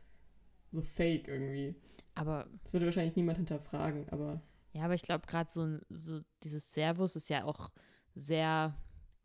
so 0.70 0.80
fake 0.80 1.28
irgendwie. 1.28 1.74
Aber 2.14 2.48
Das 2.62 2.72
würde 2.72 2.86
wahrscheinlich 2.86 3.16
niemand 3.16 3.36
hinterfragen, 3.36 4.08
aber 4.10 4.40
Ja, 4.72 4.84
aber 4.84 4.94
ich 4.94 5.02
glaube, 5.02 5.26
gerade 5.26 5.50
so, 5.50 5.78
so 5.90 6.20
dieses 6.42 6.72
Servus 6.72 7.16
ist 7.16 7.28
ja 7.28 7.44
auch 7.44 7.70
sehr, 8.14 8.74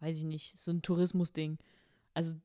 weiß 0.06 0.18
ich 0.20 0.24
nicht, 0.26 0.60
so 0.60 0.72
ein 0.72 0.82
Tourismusding. 0.82 1.58
Also 2.14 2.38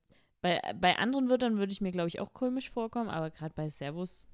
bei, 0.43 0.61
bei 0.81 0.97
anderen 0.99 1.29
Wörtern 1.29 1.59
würde 1.59 1.73
ich 1.73 1.81
mir, 1.81 1.93
glaube 1.93 2.09
ich, 2.09 2.21
auch 2.21 2.33
komisch 2.33 2.71
vorkommen, 2.71 3.11
aber 3.11 3.31
gerade 3.31 3.55
bei 3.55 3.69
Servus, 3.69 4.25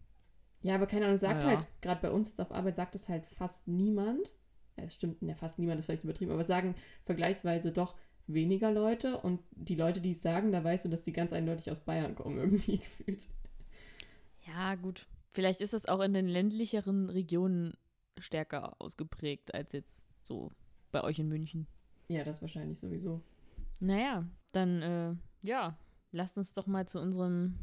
Ja, 0.63 0.75
aber 0.77 0.87
keine 0.87 1.07
Ahnung, 1.07 1.17
sagt 1.19 1.43
Ja. 1.43 1.49
halt, 1.51 1.69
gerade 1.83 2.01
bei 2.01 2.11
uns 2.11 2.29
jetzt 2.29 2.41
auf 2.41 2.53
Arbeit 2.53 2.77
sagt 2.77 2.95
es 2.95 3.09
halt 3.09 3.27
fast 3.27 3.67
niemand. 3.69 4.33
Ja, 4.77 4.85
es 4.85 4.95
stimmt, 4.95 5.23
ja, 5.23 5.35
fast 5.35 5.59
niemand 5.59 5.79
ist 5.79 5.87
vielleicht 5.87 6.05
übertrieben, 6.05 6.33
aber 6.33 6.45
sagen 6.45 6.75
vergleichsweise 7.05 7.73
doch 7.73 7.97
weniger 8.29 8.73
Leute 8.73 9.19
und 9.19 9.41
die 9.53 9.77
Leute, 9.77 10.01
die 10.01 10.11
es 10.11 10.23
sagen, 10.23 10.53
da 10.53 10.63
weißt 10.65 10.85
du, 10.85 10.89
dass 10.89 11.05
die 11.05 11.13
ganz 11.13 11.33
eindeutig 11.33 11.71
aus 11.71 11.81
Bayern 11.81 12.15
kommen, 12.15 12.39
irgendwie 12.41 12.79
gefühlt. 12.79 13.29
ja, 14.47 14.75
gut. 14.77 15.07
Vielleicht 15.33 15.61
ist 15.61 15.75
es 15.75 15.87
auch 15.87 16.01
in 16.01 16.15
den 16.15 16.29
ländlicheren 16.29 17.11
Regionen 17.11 17.75
stärker 18.19 18.81
ausgeprägt 18.81 19.55
als 19.55 19.73
jetzt 19.75 20.09
so 20.23 20.51
bei 20.93 21.03
euch 21.05 21.19
in 21.19 21.29
München. 21.29 21.67
Ja, 22.09 22.25
das 22.25 22.41
wahrscheinlich 22.41 22.79
sowieso. 22.79 23.23
Naja, 23.81 24.25
dann, 24.53 24.83
äh, 24.83 25.15
ja, 25.47 25.77
lasst 26.13 26.39
uns 26.39 26.53
doch 26.53 26.67
mal 26.67 26.87
zu 26.87 27.01
unserem 27.01 27.59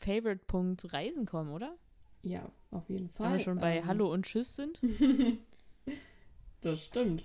Favorite-Punkt 0.00 0.92
Reisen 0.92 1.26
kommen, 1.26 1.52
oder? 1.52 1.76
Ja, 2.22 2.50
auf 2.70 2.88
jeden 2.88 3.08
Fall. 3.08 3.26
Wenn 3.26 3.32
wir 3.32 3.38
schon 3.40 3.58
bei 3.58 3.78
Ähm, 3.78 3.86
Hallo 3.86 4.12
und 4.12 4.24
Tschüss 4.26 4.56
sind. 4.56 4.80
Das 6.62 6.84
stimmt. 6.84 7.24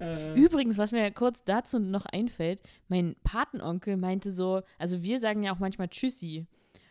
Äh, 0.00 0.34
Übrigens, 0.34 0.76
was 0.76 0.90
mir 0.90 1.08
kurz 1.12 1.44
dazu 1.44 1.78
noch 1.78 2.04
einfällt, 2.06 2.62
mein 2.88 3.14
Patenonkel 3.22 3.96
meinte 3.96 4.32
so, 4.32 4.62
also 4.76 5.04
wir 5.04 5.20
sagen 5.20 5.44
ja 5.44 5.54
auch 5.54 5.60
manchmal 5.60 5.88
Tschüssi. 5.88 6.46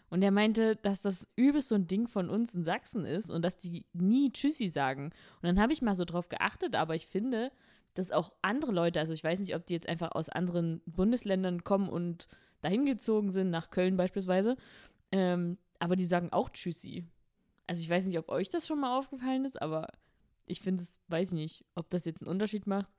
Und 0.10 0.24
er 0.24 0.32
meinte, 0.32 0.78
dass 0.78 1.02
das 1.02 1.28
übelst 1.36 1.68
so 1.70 1.76
ein 1.76 1.86
Ding 1.86 2.08
von 2.08 2.30
uns 2.30 2.56
in 2.56 2.64
Sachsen 2.64 3.06
ist 3.06 3.30
und 3.30 3.44
dass 3.44 3.58
die 3.58 3.86
nie 3.94 4.32
Tschüssi 4.32 4.70
sagen. 4.70 5.12
Und 5.42 5.44
dann 5.44 5.60
habe 5.60 5.74
ich 5.74 5.82
mal 5.82 5.96
so 5.96 6.06
drauf 6.06 6.30
geachtet, 6.30 6.76
aber 6.76 6.96
ich 6.96 7.08
finde, 7.08 7.52
dass 7.94 8.12
auch 8.12 8.34
andere 8.42 8.72
Leute, 8.72 9.00
also 9.00 9.14
ich 9.14 9.24
weiß 9.24 9.40
nicht, 9.40 9.56
ob 9.56 9.66
die 9.66 9.74
jetzt 9.74 9.90
einfach 9.90 10.12
aus 10.12 10.30
anderen 10.30 10.82
Bundesländern 10.86 11.64
kommen 11.64 11.90
und 11.90 12.28
dahin 12.62 12.86
gezogen 12.86 13.32
sind, 13.32 13.50
nach 13.50 13.70
Köln 13.70 13.98
beispielsweise, 13.98 14.58
ähm, 15.12 15.58
aber 15.80 15.96
die 15.96 16.06
sagen 16.06 16.32
auch 16.32 16.50
Tschüssi. 16.50 17.06
Also 17.68 17.82
ich 17.82 17.90
weiß 17.90 18.06
nicht, 18.06 18.18
ob 18.18 18.30
euch 18.30 18.50
das 18.50 18.68
schon 18.68 18.80
mal 18.80 18.98
aufgefallen 18.98 19.46
ist, 19.46 19.62
aber 19.62 19.88
ich 20.46 20.62
finde 20.62 20.84
es, 20.84 21.02
weiß 21.08 21.30
ich 21.30 21.40
nicht, 21.40 21.66
ob 21.76 21.90
das 21.90 22.06
jetzt 22.06 22.22
einen 22.22 22.32
Unterschied 22.32 22.68
macht. 22.68 22.90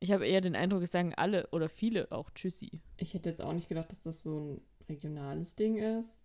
Ich 0.00 0.12
habe 0.12 0.26
eher 0.26 0.40
den 0.40 0.56
Eindruck, 0.56 0.82
es 0.82 0.92
sagen 0.92 1.14
alle 1.14 1.48
oder 1.50 1.68
viele 1.68 2.10
auch 2.12 2.30
Tschüssi. 2.30 2.82
ich 2.96 3.14
hätte 3.14 3.28
jetzt 3.28 3.40
auch 3.40 3.52
nicht 3.52 3.68
gedacht, 3.68 3.90
dass 3.90 4.00
das 4.00 4.22
so 4.22 4.40
ein 4.40 4.60
regionales 4.88 5.56
Ding 5.56 5.76
ist. 5.76 6.22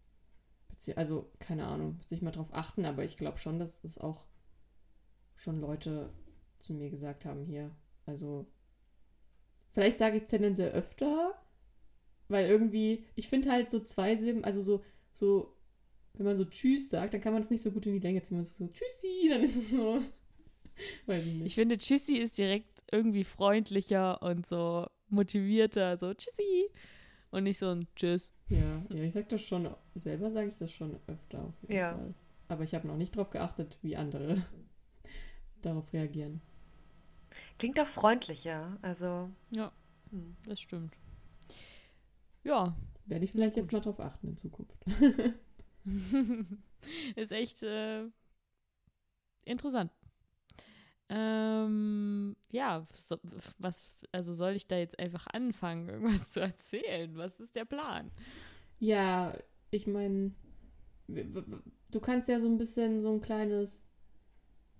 Also, 0.95 1.31
keine 1.39 1.67
Ahnung, 1.67 1.97
muss 1.97 2.11
ich 2.11 2.23
mal 2.23 2.31
drauf 2.31 2.53
achten, 2.53 2.85
aber 2.85 3.03
ich 3.03 3.15
glaube 3.15 3.37
schon, 3.37 3.59
dass 3.59 3.83
es 3.83 3.99
auch 3.99 4.25
schon 5.35 5.59
Leute 5.59 6.11
zu 6.59 6.73
mir 6.73 6.89
gesagt 6.89 7.25
haben 7.25 7.45
hier. 7.45 7.71
Also, 8.11 8.45
vielleicht 9.71 9.97
sage 9.97 10.17
ich 10.17 10.23
es 10.23 10.29
tendenziell 10.29 10.71
öfter, 10.71 11.33
weil 12.27 12.49
irgendwie, 12.49 13.05
ich 13.15 13.29
finde 13.29 13.49
halt 13.51 13.71
so 13.71 13.79
zwei 13.79 14.17
Silben, 14.17 14.43
also 14.43 14.61
so, 14.61 14.83
so, 15.13 15.55
wenn 16.13 16.25
man 16.25 16.35
so 16.35 16.43
Tschüss 16.43 16.89
sagt, 16.89 17.13
dann 17.13 17.21
kann 17.21 17.31
man 17.31 17.41
es 17.41 17.49
nicht 17.49 17.61
so 17.61 17.71
gut 17.71 17.85
in 17.85 17.93
die 17.93 17.99
Länge 17.99 18.21
ziehen. 18.21 18.35
Man 18.37 18.43
sagt 18.43 18.57
so 18.57 18.67
Tschüssi, 18.67 19.29
dann 19.29 19.41
ist 19.43 19.55
es 19.55 19.69
so. 19.71 19.99
Weiß 21.05 21.23
ich 21.45 21.55
finde, 21.55 21.77
Tschüssi 21.77 22.17
ist 22.17 22.37
direkt 22.37 22.83
irgendwie 22.91 23.23
freundlicher 23.23 24.21
und 24.21 24.45
so 24.45 24.87
motivierter, 25.07 25.97
so 25.97 26.13
Tschüssi. 26.13 26.69
Und 27.31 27.43
nicht 27.43 27.59
so 27.59 27.69
ein 27.69 27.87
Tschüss. 27.95 28.33
Ja, 28.49 28.85
ja, 28.89 29.03
ich 29.03 29.13
sag 29.13 29.29
das 29.29 29.41
schon, 29.41 29.73
selber 29.95 30.31
sage 30.31 30.49
ich 30.49 30.57
das 30.57 30.69
schon 30.73 30.99
öfter 31.07 31.45
auf 31.45 31.53
jeden 31.61 31.75
Ja. 31.75 31.93
Fall. 31.95 32.13
Aber 32.49 32.65
ich 32.65 32.75
habe 32.75 32.85
noch 32.85 32.97
nicht 32.97 33.15
drauf 33.15 33.29
geachtet, 33.29 33.77
wie 33.81 33.95
andere 33.95 34.45
darauf 35.61 35.93
reagieren. 35.93 36.41
Klingt 37.61 37.79
auch 37.79 37.85
freundlicher. 37.85 38.79
Also. 38.81 39.29
Ja. 39.51 39.71
Hm. 40.09 40.35
Das 40.47 40.59
stimmt. 40.59 40.97
Ja, 42.43 42.75
Werde 43.05 43.23
ich 43.23 43.31
vielleicht 43.33 43.55
jetzt 43.55 43.67
Gut. 43.67 43.73
mal 43.73 43.81
drauf 43.81 43.99
achten 43.99 44.29
in 44.29 44.37
Zukunft. 44.37 44.75
ist 47.15 47.31
echt 47.31 47.61
äh, 47.61 48.07
interessant. 49.45 49.91
Ähm, 51.07 52.35
ja, 52.51 52.83
so, 52.95 53.19
was, 53.59 53.95
also 54.11 54.33
soll 54.33 54.53
ich 54.53 54.65
da 54.65 54.77
jetzt 54.77 54.97
einfach 54.97 55.27
anfangen, 55.27 55.87
irgendwas 55.87 56.31
zu 56.31 56.39
erzählen? 56.39 57.15
Was 57.15 57.39
ist 57.39 57.55
der 57.55 57.65
Plan? 57.65 58.09
Ja, 58.79 59.37
ich 59.69 59.85
meine, 59.85 60.31
du 61.07 61.99
kannst 61.99 62.27
ja 62.27 62.39
so 62.39 62.47
ein 62.47 62.57
bisschen 62.57 62.99
so 62.99 63.13
ein 63.13 63.21
kleines 63.21 63.85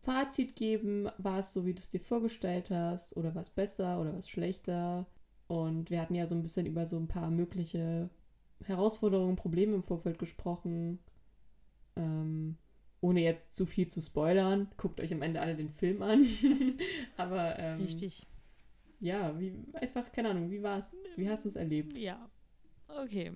Fazit 0.02 0.56
geben, 0.56 1.10
war 1.18 1.40
es 1.40 1.54
so, 1.54 1.66
wie 1.66 1.74
du 1.74 1.80
es 1.80 1.90
dir 1.90 2.00
vorgestellt 2.00 2.72
hast, 2.72 3.16
oder 3.16 3.36
war 3.36 3.42
es 3.42 3.50
besser 3.50 4.00
oder 4.00 4.16
was 4.16 4.30
schlechter? 4.30 5.06
Und 5.48 5.90
wir 5.90 6.02
hatten 6.02 6.16
ja 6.16 6.26
so 6.26 6.34
ein 6.34 6.42
bisschen 6.42 6.66
über 6.66 6.86
so 6.86 6.98
ein 6.98 7.08
paar 7.08 7.30
mögliche 7.30 8.10
Herausforderungen, 8.64 9.36
Probleme 9.36 9.76
im 9.76 9.84
Vorfeld 9.84 10.18
gesprochen. 10.18 11.00
Ähm, 11.96 12.58
ohne 13.02 13.22
jetzt 13.22 13.56
zu 13.56 13.66
viel 13.66 13.88
zu 13.88 14.02
spoilern, 14.02 14.70
guckt 14.78 15.02
euch 15.02 15.14
am 15.14 15.22
Ende 15.22 15.42
alle 15.42 15.56
den 15.56 15.70
Film 15.70 16.02
an. 16.02 16.26
Aber 17.18 17.60
ähm, 17.60 17.82
Richtig. 17.82 18.26
ja, 19.00 19.38
wie 19.40 19.54
einfach, 19.74 20.12
keine 20.12 20.30
Ahnung, 20.30 20.50
wie 20.50 20.64
war's? 20.64 20.96
Wie 21.16 21.30
hast 21.30 21.46
du 21.46 21.50
es 21.50 21.56
erlebt? 21.56 21.98
Ja. 21.98 22.30
Okay. 22.88 23.32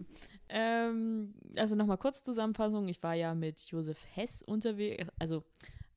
Ähm, 0.49 1.33
also 1.55 1.75
nochmal 1.75 1.97
kurz 1.97 2.23
Zusammenfassung. 2.23 2.87
Ich 2.87 3.01
war 3.03 3.13
ja 3.13 3.33
mit 3.35 3.61
Josef 3.61 3.99
Hess 4.13 4.41
unterwegs. 4.41 5.09
Also 5.19 5.43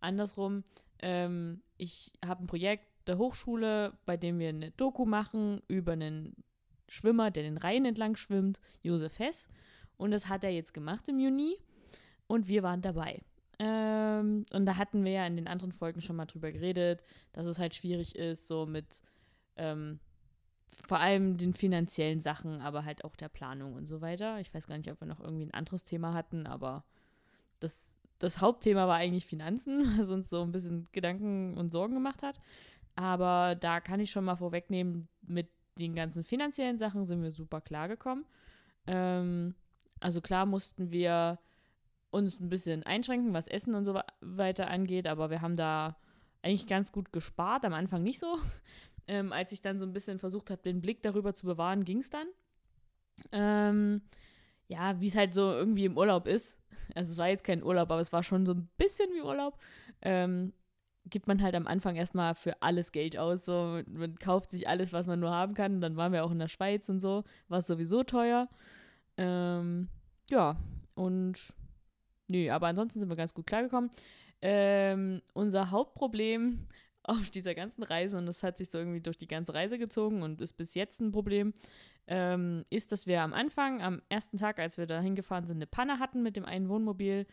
andersrum. 0.00 0.64
Ähm, 1.00 1.62
ich 1.76 2.12
habe 2.24 2.44
ein 2.44 2.46
Projekt 2.46 2.86
der 3.06 3.18
Hochschule, 3.18 3.96
bei 4.04 4.16
dem 4.16 4.38
wir 4.38 4.50
eine 4.50 4.70
Doku 4.72 5.06
machen 5.06 5.62
über 5.68 5.92
einen 5.92 6.34
Schwimmer, 6.88 7.30
der 7.30 7.42
den 7.42 7.58
Rhein 7.58 7.84
entlang 7.84 8.16
schwimmt, 8.16 8.60
Josef 8.82 9.18
Hess. 9.18 9.48
Und 9.96 10.10
das 10.10 10.28
hat 10.28 10.44
er 10.44 10.50
jetzt 10.50 10.74
gemacht 10.74 11.08
im 11.08 11.18
Juni. 11.18 11.56
Und 12.26 12.48
wir 12.48 12.62
waren 12.62 12.82
dabei. 12.82 13.22
Ähm, 13.58 14.44
und 14.52 14.66
da 14.66 14.76
hatten 14.76 15.04
wir 15.04 15.12
ja 15.12 15.26
in 15.26 15.36
den 15.36 15.48
anderen 15.48 15.72
Folgen 15.72 16.00
schon 16.00 16.16
mal 16.16 16.26
drüber 16.26 16.52
geredet, 16.52 17.02
dass 17.32 17.46
es 17.46 17.58
halt 17.58 17.74
schwierig 17.74 18.14
ist, 18.14 18.46
so 18.46 18.66
mit 18.66 19.02
ähm, 19.56 19.98
vor 20.86 21.00
allem 21.00 21.36
den 21.36 21.54
finanziellen 21.54 22.20
Sachen, 22.20 22.60
aber 22.60 22.84
halt 22.84 23.04
auch 23.04 23.16
der 23.16 23.28
Planung 23.28 23.74
und 23.74 23.86
so 23.86 24.00
weiter. 24.00 24.38
Ich 24.40 24.54
weiß 24.54 24.66
gar 24.66 24.78
nicht, 24.78 24.90
ob 24.90 25.00
wir 25.00 25.08
noch 25.08 25.20
irgendwie 25.20 25.46
ein 25.46 25.54
anderes 25.54 25.82
Thema 25.82 26.14
hatten, 26.14 26.46
aber 26.46 26.84
das, 27.58 27.96
das 28.18 28.40
Hauptthema 28.40 28.86
war 28.86 28.96
eigentlich 28.96 29.26
Finanzen, 29.26 29.82
was 29.98 30.10
uns 30.10 30.30
so 30.30 30.42
ein 30.42 30.52
bisschen 30.52 30.88
Gedanken 30.92 31.56
und 31.56 31.72
Sorgen 31.72 31.94
gemacht 31.94 32.22
hat. 32.22 32.40
Aber 32.94 33.54
da 33.54 33.80
kann 33.80 34.00
ich 34.00 34.10
schon 34.10 34.24
mal 34.24 34.36
vorwegnehmen, 34.36 35.08
mit 35.22 35.48
den 35.78 35.94
ganzen 35.94 36.24
finanziellen 36.24 36.76
Sachen 36.76 37.04
sind 37.04 37.22
wir 37.22 37.30
super 37.30 37.60
klargekommen. 37.60 38.24
Ähm, 38.86 39.54
also 40.00 40.20
klar 40.20 40.46
mussten 40.46 40.90
wir 40.92 41.38
uns 42.10 42.40
ein 42.40 42.48
bisschen 42.48 42.82
einschränken, 42.82 43.34
was 43.34 43.48
Essen 43.48 43.74
und 43.74 43.84
so 43.84 44.00
weiter 44.20 44.68
angeht, 44.68 45.06
aber 45.06 45.30
wir 45.30 45.42
haben 45.42 45.56
da 45.56 45.96
eigentlich 46.42 46.66
ganz 46.66 46.92
gut 46.92 47.12
gespart, 47.12 47.64
am 47.64 47.74
Anfang 47.74 48.02
nicht 48.02 48.18
so. 48.18 48.38
Ähm, 49.10 49.32
als 49.32 49.52
ich 49.52 49.62
dann 49.62 49.78
so 49.78 49.86
ein 49.86 49.94
bisschen 49.94 50.18
versucht 50.18 50.50
habe, 50.50 50.60
den 50.60 50.82
Blick 50.82 51.00
darüber 51.02 51.32
zu 51.32 51.46
bewahren, 51.46 51.82
ging 51.82 52.00
es 52.00 52.10
dann. 52.10 52.26
Ähm, 53.32 54.02
ja, 54.66 55.00
wie 55.00 55.08
es 55.08 55.16
halt 55.16 55.32
so 55.32 55.50
irgendwie 55.50 55.86
im 55.86 55.96
Urlaub 55.96 56.26
ist. 56.26 56.57
Also 56.94 57.12
es 57.12 57.18
war 57.18 57.28
jetzt 57.28 57.44
kein 57.44 57.62
Urlaub, 57.62 57.90
aber 57.90 58.00
es 58.00 58.12
war 58.12 58.22
schon 58.22 58.46
so 58.46 58.52
ein 58.52 58.68
bisschen 58.76 59.10
wie 59.14 59.22
Urlaub. 59.22 59.58
Ähm, 60.02 60.52
gibt 61.10 61.26
man 61.26 61.42
halt 61.42 61.54
am 61.54 61.66
Anfang 61.66 61.96
erstmal 61.96 62.34
für 62.34 62.60
alles 62.62 62.92
Geld 62.92 63.16
aus. 63.16 63.44
So, 63.44 63.80
man 63.86 64.18
kauft 64.18 64.50
sich 64.50 64.68
alles, 64.68 64.92
was 64.92 65.06
man 65.06 65.20
nur 65.20 65.30
haben 65.30 65.54
kann. 65.54 65.76
Und 65.76 65.80
dann 65.80 65.96
waren 65.96 66.12
wir 66.12 66.24
auch 66.24 66.30
in 66.30 66.38
der 66.38 66.48
Schweiz 66.48 66.88
und 66.88 67.00
so. 67.00 67.24
War 67.48 67.62
sowieso 67.62 68.02
teuer. 68.02 68.48
Ähm, 69.16 69.88
ja, 70.30 70.56
und 70.94 71.54
nö, 72.28 72.50
aber 72.50 72.68
ansonsten 72.68 73.00
sind 73.00 73.08
wir 73.08 73.16
ganz 73.16 73.34
gut 73.34 73.46
klargekommen. 73.46 73.90
Ähm, 74.40 75.22
unser 75.34 75.70
Hauptproblem 75.70 76.68
auf 77.08 77.30
dieser 77.30 77.54
ganzen 77.54 77.82
Reise, 77.82 78.18
und 78.18 78.26
das 78.26 78.42
hat 78.42 78.58
sich 78.58 78.70
so 78.70 78.78
irgendwie 78.78 79.00
durch 79.00 79.16
die 79.16 79.26
ganze 79.26 79.54
Reise 79.54 79.78
gezogen 79.78 80.22
und 80.22 80.40
ist 80.40 80.54
bis 80.54 80.74
jetzt 80.74 81.00
ein 81.00 81.10
Problem, 81.10 81.52
ähm, 82.06 82.64
ist, 82.70 82.92
dass 82.92 83.06
wir 83.06 83.22
am 83.22 83.32
Anfang, 83.32 83.82
am 83.82 84.02
ersten 84.08 84.36
Tag, 84.36 84.58
als 84.58 84.78
wir 84.78 84.86
da 84.86 85.00
hingefahren 85.00 85.46
sind, 85.46 85.56
eine 85.56 85.66
Panne 85.66 85.98
hatten 85.98 86.22
mit 86.22 86.36
dem 86.36 86.44
einen 86.44 86.68
Wohnmobil, 86.68 87.26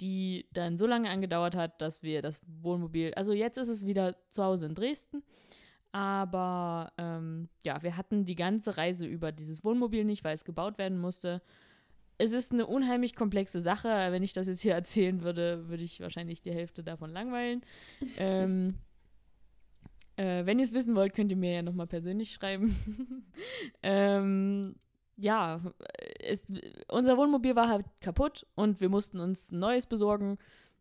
die 0.00 0.46
dann 0.52 0.76
so 0.78 0.86
lange 0.86 1.10
angedauert 1.10 1.54
hat, 1.54 1.80
dass 1.80 2.02
wir 2.02 2.22
das 2.22 2.42
Wohnmobil, 2.46 3.14
also 3.14 3.32
jetzt 3.32 3.58
ist 3.58 3.68
es 3.68 3.86
wieder 3.86 4.16
zu 4.28 4.42
Hause 4.44 4.66
in 4.66 4.74
Dresden, 4.74 5.22
aber 5.92 6.92
ähm, 6.96 7.48
ja, 7.62 7.82
wir 7.82 7.96
hatten 7.96 8.24
die 8.24 8.34
ganze 8.34 8.76
Reise 8.76 9.06
über 9.06 9.30
dieses 9.30 9.62
Wohnmobil 9.62 10.04
nicht, 10.04 10.24
weil 10.24 10.34
es 10.34 10.44
gebaut 10.44 10.78
werden 10.78 10.98
musste. 10.98 11.42
Es 12.16 12.32
ist 12.32 12.52
eine 12.52 12.66
unheimlich 12.66 13.14
komplexe 13.14 13.60
Sache. 13.60 13.88
Wenn 13.88 14.22
ich 14.22 14.32
das 14.32 14.46
jetzt 14.46 14.62
hier 14.62 14.74
erzählen 14.74 15.22
würde, 15.22 15.68
würde 15.68 15.82
ich 15.82 16.00
wahrscheinlich 16.00 16.40
die 16.40 16.52
Hälfte 16.52 16.82
davon 16.82 17.10
langweilen. 17.10 17.62
ähm, 18.18 18.78
äh, 20.16 20.44
wenn 20.46 20.58
ihr 20.58 20.64
es 20.64 20.74
wissen 20.74 20.94
wollt, 20.94 21.14
könnt 21.14 21.30
ihr 21.30 21.36
mir 21.36 21.52
ja 21.52 21.62
nochmal 21.62 21.86
persönlich 21.86 22.32
schreiben. 22.32 23.24
ähm, 23.82 24.76
ja, 25.16 25.60
es, 26.20 26.46
unser 26.88 27.16
Wohnmobil 27.16 27.54
war 27.56 27.68
halt 27.68 27.86
kaputt 28.00 28.46
und 28.54 28.80
wir 28.80 28.88
mussten 28.88 29.20
uns 29.20 29.52
ein 29.52 29.58
neues 29.58 29.86
besorgen, 29.86 30.38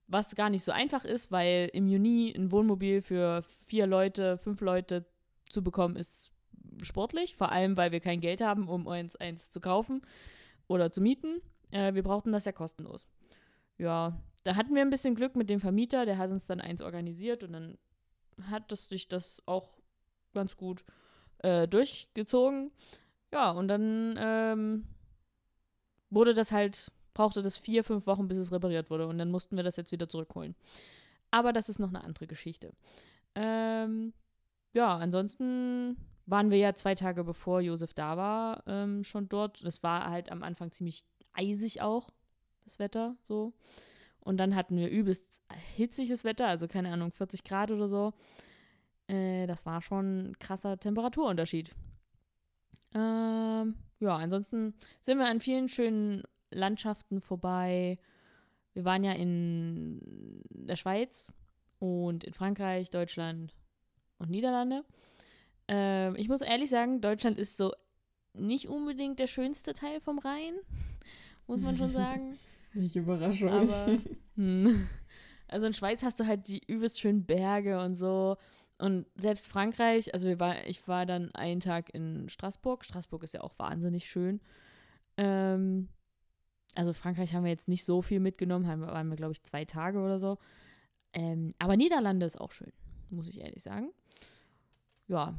was 0.07 0.35
gar 0.35 0.49
nicht 0.49 0.63
so 0.63 0.71
einfach 0.71 1.05
ist, 1.05 1.31
weil 1.31 1.69
im 1.73 1.87
Juni 1.87 2.33
ein 2.35 2.51
Wohnmobil 2.51 3.01
für 3.01 3.43
vier 3.43 3.87
Leute, 3.87 4.37
fünf 4.37 4.61
Leute 4.61 5.05
zu 5.49 5.63
bekommen, 5.63 5.95
ist 5.95 6.31
sportlich. 6.81 7.35
Vor 7.35 7.51
allem, 7.51 7.77
weil 7.77 7.91
wir 7.91 7.99
kein 7.99 8.21
Geld 8.21 8.41
haben, 8.41 8.67
um 8.67 8.85
uns 8.85 9.15
eins 9.15 9.49
zu 9.49 9.61
kaufen 9.61 10.01
oder 10.67 10.91
zu 10.91 11.01
mieten. 11.01 11.41
Äh, 11.71 11.93
wir 11.93 12.03
brauchten 12.03 12.31
das 12.31 12.45
ja 12.45 12.51
kostenlos. 12.51 13.07
Ja, 13.77 14.19
da 14.43 14.55
hatten 14.55 14.75
wir 14.75 14.81
ein 14.81 14.89
bisschen 14.89 15.15
Glück 15.15 15.35
mit 15.35 15.49
dem 15.49 15.59
Vermieter, 15.59 16.05
der 16.05 16.17
hat 16.17 16.31
uns 16.31 16.45
dann 16.45 16.61
eins 16.61 16.81
organisiert 16.81 17.43
und 17.43 17.53
dann 17.53 17.77
hat 18.49 18.71
es 18.71 18.89
sich 18.89 19.07
das 19.07 19.43
auch 19.45 19.79
ganz 20.33 20.57
gut 20.57 20.83
äh, 21.39 21.67
durchgezogen. 21.67 22.71
Ja, 23.33 23.51
und 23.51 23.67
dann 23.67 24.15
ähm, 24.19 24.87
wurde 26.09 26.33
das 26.33 26.51
halt, 26.51 26.91
brauchte 27.13 27.41
das 27.41 27.57
vier, 27.57 27.83
fünf 27.83 28.05
Wochen, 28.07 28.27
bis 28.27 28.37
es 28.37 28.51
repariert 28.51 28.89
wurde. 28.89 29.07
Und 29.07 29.17
dann 29.17 29.31
mussten 29.31 29.55
wir 29.55 29.63
das 29.63 29.77
jetzt 29.77 29.91
wieder 29.91 30.09
zurückholen. 30.09 30.55
Aber 31.31 31.53
das 31.53 31.69
ist 31.69 31.79
noch 31.79 31.89
eine 31.89 32.03
andere 32.03 32.27
Geschichte. 32.27 32.73
Ähm, 33.35 34.13
ja, 34.73 34.97
ansonsten 34.97 35.97
waren 36.25 36.51
wir 36.51 36.57
ja 36.57 36.73
zwei 36.75 36.95
Tage 36.95 37.23
bevor 37.23 37.61
Josef 37.61 37.93
da 37.93 38.17
war, 38.17 38.63
ähm, 38.67 39.03
schon 39.03 39.29
dort. 39.29 39.65
Das 39.65 39.83
war 39.83 40.09
halt 40.09 40.31
am 40.31 40.43
Anfang 40.43 40.71
ziemlich 40.71 41.03
eisig 41.33 41.81
auch. 41.81 42.09
das 42.63 42.79
Wetter 42.79 43.15
so. 43.23 43.53
Und 44.21 44.37
dann 44.37 44.55
hatten 44.55 44.77
wir 44.77 44.89
übelst 44.89 45.41
hitziges 45.75 46.23
Wetter, 46.23 46.47
also 46.47 46.67
keine 46.67 46.91
Ahnung, 46.91 47.11
40 47.11 47.43
Grad 47.43 47.71
oder 47.71 47.87
so. 47.87 48.13
Äh, 49.07 49.47
das 49.47 49.65
war 49.65 49.81
schon 49.81 50.29
ein 50.29 50.39
krasser 50.39 50.79
Temperaturunterschied. 50.79 51.71
Ähm, 52.93 53.75
ja, 53.99 54.15
ansonsten 54.15 54.73
sind 54.99 55.17
wir 55.17 55.25
an 55.25 55.39
vielen 55.39 55.69
schönen 55.69 56.23
Landschaften 56.51 57.21
vorbei. 57.21 57.97
Wir 58.73 58.85
waren 58.85 59.03
ja 59.03 59.13
in 59.13 59.99
der 60.49 60.75
Schweiz 60.75 61.31
und 61.79 62.23
in 62.23 62.33
Frankreich, 62.33 62.89
Deutschland 62.89 63.55
und 64.19 64.29
Niederlande. 64.29 64.83
Ähm, 65.67 66.15
ich 66.15 66.29
muss 66.29 66.41
ehrlich 66.41 66.69
sagen, 66.69 67.01
Deutschland 67.01 67.37
ist 67.37 67.57
so 67.57 67.73
nicht 68.33 68.67
unbedingt 68.67 69.19
der 69.19 69.27
schönste 69.27 69.73
Teil 69.73 69.99
vom 69.99 70.19
Rhein, 70.19 70.53
muss 71.47 71.61
man 71.61 71.77
schon 71.77 71.91
sagen. 71.93 72.37
Nicht 72.73 72.95
Überraschung. 72.95 73.49
Aber, 73.49 73.97
hm. 74.35 74.87
also 75.47 75.67
in 75.67 75.73
Schweiz 75.73 76.03
hast 76.03 76.19
du 76.19 76.27
halt 76.27 76.47
die 76.47 76.61
übelst 76.67 76.99
schönen 76.99 77.25
Berge 77.25 77.81
und 77.81 77.95
so. 77.95 78.37
Und 78.77 79.05
selbst 79.15 79.47
Frankreich, 79.47 80.13
also 80.13 80.27
wir 80.27 80.39
war, 80.39 80.65
ich 80.65 80.87
war 80.87 81.05
dann 81.05 81.33
einen 81.35 81.59
Tag 81.59 81.93
in 81.93 82.29
Straßburg. 82.29 82.83
Straßburg 82.83 83.23
ist 83.23 83.33
ja 83.33 83.41
auch 83.41 83.57
wahnsinnig 83.59 84.09
schön. 84.09 84.41
Ähm, 85.17 85.89
also 86.73 86.93
Frankreich 86.93 87.33
haben 87.33 87.43
wir 87.43 87.51
jetzt 87.51 87.67
nicht 87.67 87.85
so 87.85 88.01
viel 88.01 88.19
mitgenommen, 88.19 88.67
haben, 88.67 88.81
waren 88.81 89.09
wir, 89.09 89.17
glaube 89.17 89.33
ich, 89.33 89.43
zwei 89.43 89.65
Tage 89.65 89.99
oder 89.99 90.17
so. 90.17 90.37
Ähm, 91.13 91.49
aber 91.59 91.75
Niederlande 91.75 92.25
ist 92.25 92.39
auch 92.39 92.51
schön, 92.51 92.71
muss 93.09 93.27
ich 93.27 93.41
ehrlich 93.41 93.61
sagen. 93.61 93.91
Ja. 95.07 95.35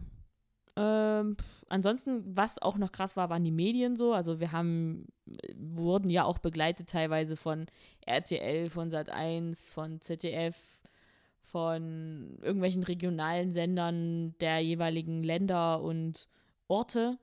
Ähm, 0.75 1.37
ansonsten, 1.69 2.37
was 2.37 2.61
auch 2.61 2.79
noch 2.79 2.93
krass 2.93 3.17
war, 3.17 3.29
waren 3.29 3.45
die 3.45 3.51
Medien 3.51 3.95
so. 3.95 4.15
Also 4.15 4.41
wir 4.41 4.53
haben, 4.53 5.07
wurden 5.55 6.09
ja 6.09 6.25
auch 6.25 6.39
begleitet 6.39 6.89
teilweise 6.89 7.37
von 7.37 7.67
RTL, 8.07 8.71
von 8.71 8.89
Sat1, 8.91 9.73
von 9.73 10.01
ZDF, 10.01 10.57
von 11.43 12.39
irgendwelchen 12.41 12.85
regionalen 12.85 13.51
Sendern 13.51 14.35
der 14.41 14.61
jeweiligen 14.61 15.23
Länder 15.23 15.83
und 15.83 16.29
Orte. 16.69 17.19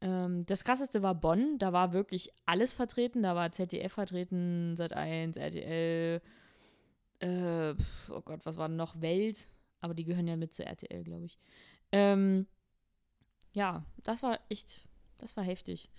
Ähm, 0.00 0.46
das 0.46 0.62
krasseste 0.62 1.02
war 1.02 1.14
Bonn, 1.14 1.58
da 1.58 1.72
war 1.72 1.92
wirklich 1.92 2.30
alles 2.46 2.72
vertreten. 2.72 3.22
Da 3.22 3.34
war 3.34 3.50
ZDF 3.50 3.92
vertreten, 3.92 4.76
Sat1, 4.76 5.38
RTL, 5.38 6.20
äh, 7.20 7.74
oh 8.10 8.20
Gott, 8.22 8.40
was 8.44 8.56
war 8.56 8.68
noch? 8.68 9.00
Welt, 9.00 9.48
aber 9.80 9.94
die 9.94 10.04
gehören 10.04 10.28
ja 10.28 10.36
mit 10.36 10.54
zu 10.54 10.64
RTL, 10.64 11.02
glaube 11.02 11.26
ich. 11.26 11.38
Ähm, 11.92 12.46
ja, 13.54 13.84
das 14.02 14.22
war 14.22 14.38
echt, 14.48 14.88
das 15.18 15.36
war 15.36 15.44
heftig. 15.44 15.90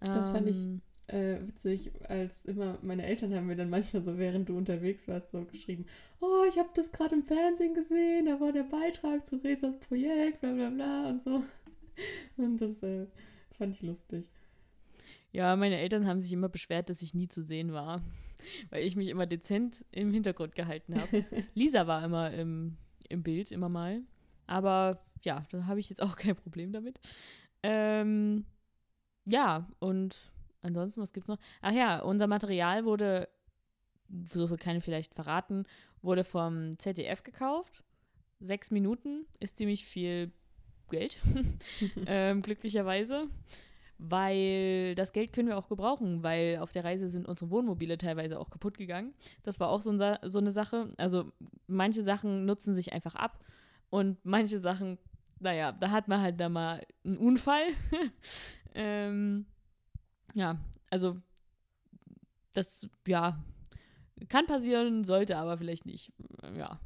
Das 0.00 0.30
fand 0.30 0.48
ich 0.48 0.64
ähm, 0.64 0.80
äh, 1.08 1.46
witzig, 1.46 1.92
als 2.08 2.44
immer 2.44 2.78
meine 2.82 3.04
Eltern 3.04 3.34
haben 3.34 3.46
mir 3.46 3.56
dann 3.56 3.70
manchmal 3.70 4.02
so, 4.02 4.18
während 4.18 4.48
du 4.48 4.56
unterwegs 4.56 5.06
warst, 5.08 5.30
so 5.30 5.44
geschrieben, 5.44 5.86
oh, 6.20 6.44
ich 6.48 6.58
habe 6.58 6.70
das 6.74 6.90
gerade 6.90 7.14
im 7.14 7.22
Fernsehen 7.22 7.74
gesehen, 7.74 8.26
da 8.26 8.40
war 8.40 8.52
der 8.52 8.64
Beitrag 8.64 9.26
zu 9.26 9.36
Resas 9.36 9.78
Projekt, 9.78 10.40
bla 10.40 10.52
bla 10.52 10.70
bla 10.70 11.08
und 11.08 11.22
so. 11.22 11.42
Und 12.36 12.60
das 12.60 12.82
äh, 12.82 13.06
fand 13.56 13.74
ich 13.74 13.82
lustig. 13.82 14.28
Ja, 15.32 15.56
meine 15.56 15.78
Eltern 15.78 16.06
haben 16.06 16.20
sich 16.20 16.32
immer 16.32 16.48
beschwert, 16.48 16.90
dass 16.90 17.02
ich 17.02 17.14
nie 17.14 17.28
zu 17.28 17.42
sehen 17.42 17.72
war, 17.72 18.02
weil 18.70 18.84
ich 18.84 18.96
mich 18.96 19.08
immer 19.08 19.26
dezent 19.26 19.84
im 19.92 20.12
Hintergrund 20.12 20.54
gehalten 20.54 21.00
habe. 21.00 21.24
Lisa 21.54 21.86
war 21.86 22.04
immer 22.04 22.32
im, 22.32 22.76
im 23.08 23.22
Bild, 23.22 23.52
immer 23.52 23.68
mal. 23.68 24.02
Aber 24.46 25.02
ja, 25.24 25.44
da 25.50 25.66
habe 25.66 25.80
ich 25.80 25.90
jetzt 25.90 26.02
auch 26.02 26.16
kein 26.16 26.36
Problem 26.36 26.72
damit. 26.72 27.00
Ähm, 27.62 28.44
ja, 29.24 29.68
und 29.78 30.16
ansonsten, 30.62 31.00
was 31.00 31.12
gibt 31.12 31.24
es 31.24 31.28
noch? 31.28 31.38
Ach 31.60 31.72
ja, 31.72 32.00
unser 32.00 32.26
Material 32.26 32.84
wurde, 32.84 33.28
so 34.32 34.48
viel 34.48 34.56
kann 34.56 34.76
ich 34.76 34.84
vielleicht 34.84 35.14
verraten, 35.14 35.64
wurde 36.02 36.24
vom 36.24 36.78
ZDF 36.78 37.22
gekauft. 37.22 37.84
Sechs 38.40 38.70
Minuten 38.70 39.26
ist 39.38 39.56
ziemlich 39.56 39.86
viel 39.86 40.32
Geld, 40.90 41.18
ähm, 42.06 42.42
glücklicherweise. 42.42 43.26
Weil 44.04 44.96
das 44.96 45.12
Geld 45.12 45.32
können 45.32 45.46
wir 45.46 45.56
auch 45.56 45.68
gebrauchen, 45.68 46.24
weil 46.24 46.58
auf 46.60 46.72
der 46.72 46.82
Reise 46.82 47.08
sind 47.08 47.28
unsere 47.28 47.52
Wohnmobile 47.52 47.98
teilweise 47.98 48.40
auch 48.40 48.50
kaputt 48.50 48.76
gegangen. 48.76 49.14
Das 49.44 49.60
war 49.60 49.68
auch 49.68 49.80
so, 49.80 49.92
ein, 49.92 50.18
so 50.22 50.40
eine 50.40 50.50
Sache. 50.50 50.92
Also 50.96 51.30
manche 51.68 52.02
Sachen 52.02 52.44
nutzen 52.44 52.74
sich 52.74 52.92
einfach 52.92 53.14
ab 53.14 53.44
und 53.90 54.18
manche 54.24 54.58
Sachen, 54.58 54.98
naja, 55.42 55.72
da 55.72 55.90
hat 55.90 56.08
man 56.08 56.20
halt 56.20 56.40
da 56.40 56.48
mal 56.48 56.84
einen 57.04 57.16
Unfall. 57.16 57.66
ähm, 58.74 59.46
ja, 60.34 60.58
also 60.90 61.18
das, 62.54 62.88
ja, 63.06 63.42
kann 64.28 64.46
passieren, 64.46 65.04
sollte 65.04 65.36
aber 65.36 65.58
vielleicht 65.58 65.86
nicht. 65.86 66.12
Ja. 66.56 66.80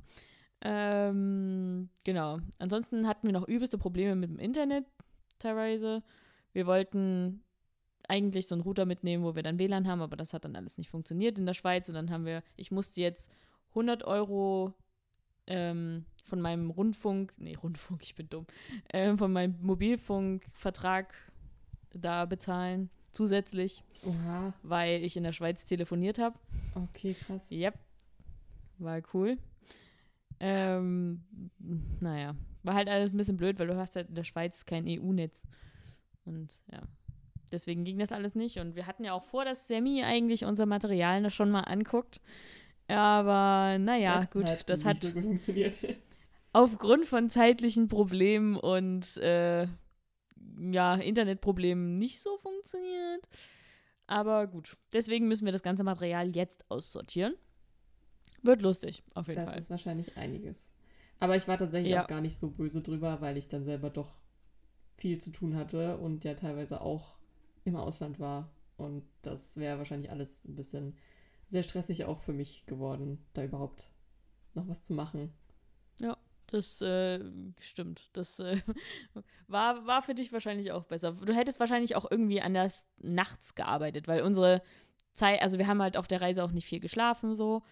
Ähm, 0.63 1.91
genau. 2.05 2.39
Ansonsten 2.59 3.07
hatten 3.07 3.27
wir 3.27 3.33
noch 3.33 3.47
übelste 3.47 3.79
Probleme 3.79 4.17
mit 4.17 4.31
dem 4.31 4.39
Internet 4.39 4.87
teilweise. 5.39 6.03
Wir 6.53 6.67
wollten 6.67 7.43
eigentlich 8.09 8.47
so 8.47 8.55
einen 8.55 8.63
Router 8.63 8.87
mitnehmen, 8.87 9.25
wo 9.25 9.35
wir 9.35 9.43
dann 9.43 9.59
WLAN 9.59 9.87
haben, 9.87 10.01
aber 10.01 10.17
das 10.17 10.33
hat 10.33 10.45
dann 10.45 10.57
alles 10.57 10.79
nicht 10.79 10.91
funktioniert 10.91 11.39
in 11.39 11.47
der 11.47 11.55
Schweiz. 11.55 11.89
Und 11.89 11.95
dann 11.95 12.11
haben 12.11 12.25
wir, 12.25 12.43
ich 12.57 12.71
musste 12.71 13.01
jetzt 13.01 13.31
100 13.71 14.05
Euro 14.05 14.73
ähm, 15.47 16.07
von 16.27 16.41
meinem 16.41 16.71
Rundfunk, 16.71 17.33
nee, 17.39 17.55
Rundfunk, 17.55 18.03
ich 18.03 18.15
bin 18.15 18.29
dumm, 18.29 18.47
äh, 18.89 19.17
von 19.17 19.33
meinem 19.33 19.57
Mobilfunkvertrag 19.63 21.15
da 21.95 22.27
bezahlen, 22.27 22.91
zusätzlich, 23.13 23.83
Oha. 24.05 24.53
weil 24.63 25.03
ich 25.03 25.17
in 25.17 25.23
der 25.25 25.33
Schweiz 25.33 25.65
telefoniert 25.65 26.19
habe. 26.19 26.39
Okay, 26.75 27.15
krass. 27.15 27.51
Yep. 27.51 27.79
War 28.79 29.01
cool. 29.15 29.39
Ähm, 30.39 31.23
naja, 32.01 32.37
war 32.63 32.75
halt 32.75 32.89
alles 32.89 33.13
ein 33.13 33.17
bisschen 33.17 33.39
blöd, 33.39 33.59
weil 33.59 33.69
du 33.69 33.77
hast 33.77 33.97
halt 33.97 34.09
in 34.09 34.15
der 34.15 34.25
Schweiz 34.25 34.67
kein 34.67 34.87
EU-Netz. 34.87 35.45
Und 36.25 36.61
ja, 36.71 36.83
deswegen 37.53 37.85
ging 37.85 37.99
das 37.99 38.13
alles 38.13 38.35
nicht. 38.35 38.59
Und 38.59 38.75
wir 38.75 38.87
hatten 38.87 39.05
ja 39.05 39.13
auch 39.15 39.23
vor, 39.23 39.45
dass 39.45 39.69
Sammy 39.69 40.03
eigentlich 40.03 40.45
unser 40.45 40.67
Material 40.67 41.31
schon 41.31 41.51
mal 41.51 41.61
anguckt. 41.61 42.21
Aber 42.89 43.79
naja, 43.79 44.21
das 44.21 44.31
gut, 44.31 44.45
hat 44.45 44.69
das 44.69 44.85
hat 44.85 44.99
so 44.99 45.11
funktioniert. 45.11 45.79
Aufgrund 46.57 47.05
von 47.05 47.29
zeitlichen 47.29 47.87
Problemen 47.87 48.57
und 48.57 49.19
äh, 49.19 49.69
ja, 50.59 50.95
Internetproblemen 50.95 51.99
nicht 51.99 52.21
so 52.21 52.39
funktioniert. 52.39 53.29
Aber 54.07 54.47
gut, 54.47 54.79
deswegen 54.93 55.29
müssen 55.29 55.45
wir 55.45 55.53
das 55.53 55.63
ganze 55.63 55.85
Material 55.85 56.35
jetzt 56.35 56.65
aussortieren. 56.71 57.35
Wird 58.43 58.63
lustig, 58.63 59.03
auf 59.15 59.29
jeden 59.29 59.41
das 59.41 59.51
Fall. 59.51 59.57
Das 59.57 59.65
ist 59.65 59.71
wahrscheinlich 59.71 60.17
einiges. 60.17 60.73
Aber 61.21 61.37
ich 61.37 61.47
war 61.47 61.59
tatsächlich 61.59 61.93
ja. 61.93 62.05
auch 62.05 62.09
gar 62.09 62.23
nicht 62.23 62.39
so 62.39 62.49
böse 62.49 62.81
drüber, 62.81 63.21
weil 63.21 63.37
ich 63.37 63.49
dann 63.49 63.65
selber 63.65 63.91
doch 63.91 64.23
viel 64.97 65.19
zu 65.19 65.33
tun 65.33 65.57
hatte 65.57 65.99
und 65.99 66.25
ja 66.25 66.35
teilweise 66.35 66.81
auch 66.81 67.19
im 67.65 67.77
Ausland 67.77 68.19
war. 68.19 68.51
Und 68.79 69.05
das 69.21 69.59
wäre 69.59 69.77
wahrscheinlich 69.77 70.11
alles 70.11 70.45
ein 70.47 70.55
bisschen 70.55 70.97
sehr 71.49 71.63
stressig 71.63 72.07
auch 72.07 72.21
für 72.21 72.33
mich 72.33 72.65
geworden, 72.65 73.25
da 73.35 73.45
überhaupt 73.45 73.91
noch 74.55 74.69
was 74.69 74.83
zu 74.83 74.95
machen. 74.95 75.33
Ja, 75.99 76.17
das 76.49 76.81
äh, 76.83 77.21
stimmt. 77.61 78.11
Das 78.13 78.39
äh, 78.39 78.61
war, 79.49 79.87
war 79.87 80.03
für 80.03 80.15
dich 80.15 80.33
wahrscheinlich 80.33 80.73
auch 80.73 80.85
besser. 80.85 81.13
Du 81.13 81.35
hättest 81.35 81.61
wahrscheinlich 81.61 81.97
auch 81.97 82.11
irgendwie 82.11 82.41
anders 82.41 82.89
nachts 82.99 83.55
gearbeitet, 83.55 84.09
weil 84.09 84.23
unsere 84.23 84.63
Zeit, 85.15 85.43
also 85.43 85.59
wir 85.59 85.67
haben 85.67 85.83
halt 85.83 85.97
auf 85.97 86.09
der 86.09 86.21
Reise 86.21 86.45
auch 86.45 86.53
nicht 86.53 86.67
viel 86.67 86.81
geschlafen 86.81 87.35
so. 87.35 87.63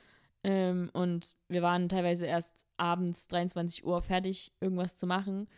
Ähm, 0.42 0.90
und 0.92 1.34
wir 1.48 1.62
waren 1.62 1.88
teilweise 1.88 2.26
erst 2.26 2.66
abends 2.76 3.28
23 3.28 3.84
Uhr 3.84 4.02
fertig, 4.02 4.52
irgendwas 4.60 4.96
zu 4.96 5.06
machen 5.06 5.48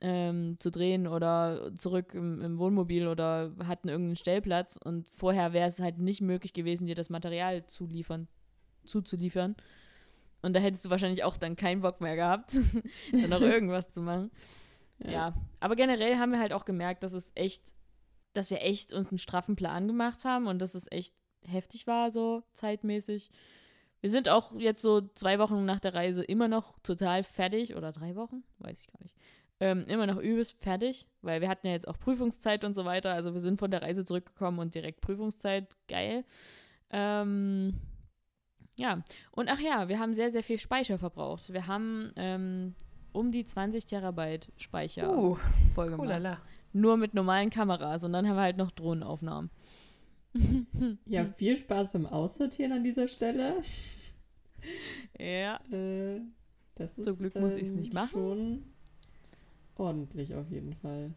ähm, 0.00 0.56
zu 0.58 0.70
drehen 0.70 1.06
oder 1.06 1.72
zurück 1.76 2.14
im, 2.14 2.42
im, 2.42 2.58
Wohnmobil 2.58 3.08
oder 3.08 3.52
hatten 3.66 3.88
irgendeinen 3.88 4.16
Stellplatz 4.16 4.78
und 4.82 5.08
vorher 5.10 5.54
wäre 5.54 5.68
es 5.68 5.80
halt 5.80 5.98
nicht 5.98 6.20
möglich 6.20 6.52
gewesen, 6.52 6.86
dir 6.86 6.94
das 6.94 7.08
Material 7.08 7.66
zu 7.66 7.86
liefern, 7.86 8.28
zuzuliefern. 8.84 9.56
Und 10.44 10.54
da 10.54 10.60
hättest 10.60 10.84
du 10.84 10.90
wahrscheinlich 10.90 11.24
auch 11.24 11.38
dann 11.38 11.56
keinen 11.56 11.80
Bock 11.80 12.02
mehr 12.02 12.16
gehabt, 12.16 12.54
dann 13.12 13.30
noch 13.30 13.40
irgendwas 13.40 13.90
zu 13.90 14.02
machen. 14.02 14.30
Ja. 14.98 15.10
ja. 15.10 15.34
aber 15.58 15.74
generell 15.74 16.18
haben 16.18 16.32
wir 16.32 16.38
halt 16.38 16.52
auch 16.52 16.66
gemerkt, 16.66 17.02
dass 17.02 17.14
es 17.14 17.32
echt, 17.34 17.74
dass 18.34 18.50
wir 18.50 18.62
echt 18.62 18.92
uns 18.92 19.08
einen 19.08 19.18
straffen 19.18 19.56
Plan 19.56 19.88
gemacht 19.88 20.24
haben 20.24 20.46
und 20.46 20.60
dass 20.60 20.74
es 20.74 20.86
echt 20.92 21.14
heftig 21.46 21.86
war, 21.86 22.12
so 22.12 22.42
zeitmäßig. 22.52 23.30
Wir 24.02 24.10
sind 24.10 24.28
auch 24.28 24.54
jetzt 24.58 24.82
so 24.82 25.00
zwei 25.14 25.38
Wochen 25.38 25.64
nach 25.64 25.80
der 25.80 25.94
Reise 25.94 26.22
immer 26.22 26.46
noch 26.46 26.78
total 26.80 27.24
fertig 27.24 27.74
oder 27.74 27.90
drei 27.90 28.14
Wochen, 28.14 28.44
weiß 28.58 28.80
ich 28.80 28.92
gar 28.92 29.02
nicht. 29.02 29.16
Ähm, 29.60 29.82
immer 29.88 30.06
noch 30.06 30.18
übelst 30.18 30.62
fertig, 30.62 31.08
weil 31.22 31.40
wir 31.40 31.48
hatten 31.48 31.68
ja 31.68 31.72
jetzt 31.72 31.88
auch 31.88 31.98
Prüfungszeit 31.98 32.64
und 32.64 32.74
so 32.74 32.84
weiter. 32.84 33.14
Also 33.14 33.32
wir 33.32 33.40
sind 33.40 33.58
von 33.58 33.70
der 33.70 33.80
Reise 33.80 34.04
zurückgekommen 34.04 34.58
und 34.58 34.74
direkt 34.74 35.00
Prüfungszeit. 35.00 35.74
Geil. 35.88 36.24
Ähm, 36.90 37.80
ja, 38.78 39.02
und 39.30 39.48
ach 39.48 39.60
ja, 39.60 39.88
wir 39.88 39.98
haben 39.98 40.14
sehr, 40.14 40.30
sehr 40.30 40.42
viel 40.42 40.58
Speicher 40.58 40.98
verbraucht. 40.98 41.52
Wir 41.52 41.66
haben 41.66 42.12
ähm, 42.16 42.74
um 43.12 43.30
die 43.30 43.44
20 43.44 43.86
Terabyte 43.86 44.50
Speicher 44.56 45.16
uh, 45.16 45.38
vollgemacht. 45.74 46.08
Oh 46.08 46.10
Nur 46.72 46.96
mit 46.96 47.14
normalen 47.14 47.50
Kameras 47.50 48.02
und 48.04 48.12
dann 48.12 48.28
haben 48.28 48.36
wir 48.36 48.42
halt 48.42 48.56
noch 48.56 48.70
Drohnenaufnahmen. 48.70 49.50
Ja, 51.06 51.26
viel 51.26 51.56
Spaß 51.56 51.92
beim 51.92 52.06
Aussortieren 52.06 52.72
an 52.72 52.82
dieser 52.82 53.06
Stelle. 53.06 53.62
Ja. 55.18 55.60
Äh, 55.70 56.20
das 56.74 56.98
ist 56.98 57.04
Zum 57.04 57.18
Glück 57.18 57.36
muss 57.36 57.54
ich's 57.54 57.70
ähm, 57.70 57.76
nicht 57.76 57.94
machen. 57.94 58.10
Schon 58.10 58.64
ordentlich 59.76 60.34
auf 60.34 60.50
jeden 60.50 60.74
Fall. 60.74 61.12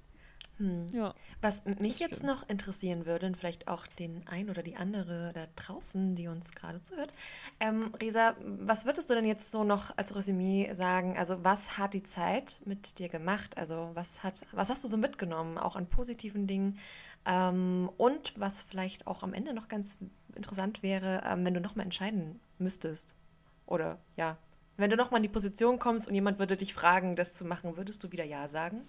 Hm. 0.58 0.88
Ja. 0.92 1.14
Was 1.42 1.66
mich 1.80 2.00
jetzt 2.00 2.24
noch 2.24 2.50
interessieren 2.50 3.06
würde, 3.06 3.28
und 3.28 3.38
vielleicht 3.38 3.68
auch 3.68 3.86
den 3.86 4.24
ein 4.28 4.50
oder 4.50 4.64
die 4.64 4.76
andere 4.76 5.32
da 5.34 5.46
draußen, 5.56 6.16
die 6.16 6.28
uns 6.28 6.52
gerade 6.52 6.82
zuhört. 6.82 7.14
Ähm, 7.60 7.94
Resa, 8.02 8.36
was 8.44 8.86
würdest 8.86 9.10
du 9.10 9.14
denn 9.14 9.26
jetzt 9.26 9.52
so 9.52 9.64
noch 9.64 9.96
als 9.98 10.16
Resümee 10.16 10.74
sagen? 10.74 11.16
Also, 11.18 11.44
was 11.44 11.78
hat 11.78 11.94
die 11.94 12.04
Zeit 12.04 12.62
mit 12.66 12.98
dir 12.98 13.10
gemacht? 13.10 13.56
Also, 13.58 13.92
was 13.94 14.24
hat, 14.24 14.42
was 14.52 14.70
hast 14.70 14.84
du 14.84 14.88
so 14.88 14.98
mitgenommen, 14.98 15.58
auch 15.58 15.76
an 15.76 15.88
positiven 15.88 16.48
Dingen? 16.48 16.80
Ähm, 17.26 17.90
und 17.98 18.34
was 18.40 18.64
vielleicht 18.64 19.06
auch 19.06 19.22
am 19.22 19.34
Ende 19.34 19.54
noch 19.54 19.68
ganz 19.68 19.98
interessant 20.36 20.82
wäre, 20.82 21.22
ähm, 21.26 21.46
wenn 21.46 21.54
du 21.54 21.62
nochmal 21.62 21.86
entscheiden 21.86 22.40
müsstest. 22.58 23.16
Oder 23.68 24.00
ja, 24.16 24.38
wenn 24.78 24.90
du 24.90 24.96
nochmal 24.96 25.20
in 25.20 25.24
die 25.24 25.30
Position 25.30 25.78
kommst 25.78 26.08
und 26.08 26.16
jemand 26.16 26.40
würde 26.40 26.58
dich 26.58 26.74
fragen, 26.74 27.16
das 27.16 27.36
zu 27.36 27.46
machen, 27.46 27.78
würdest 27.78 28.04
du 28.04 28.12
wieder 28.12 28.24
Ja 28.24 28.48
sagen? 28.48 28.82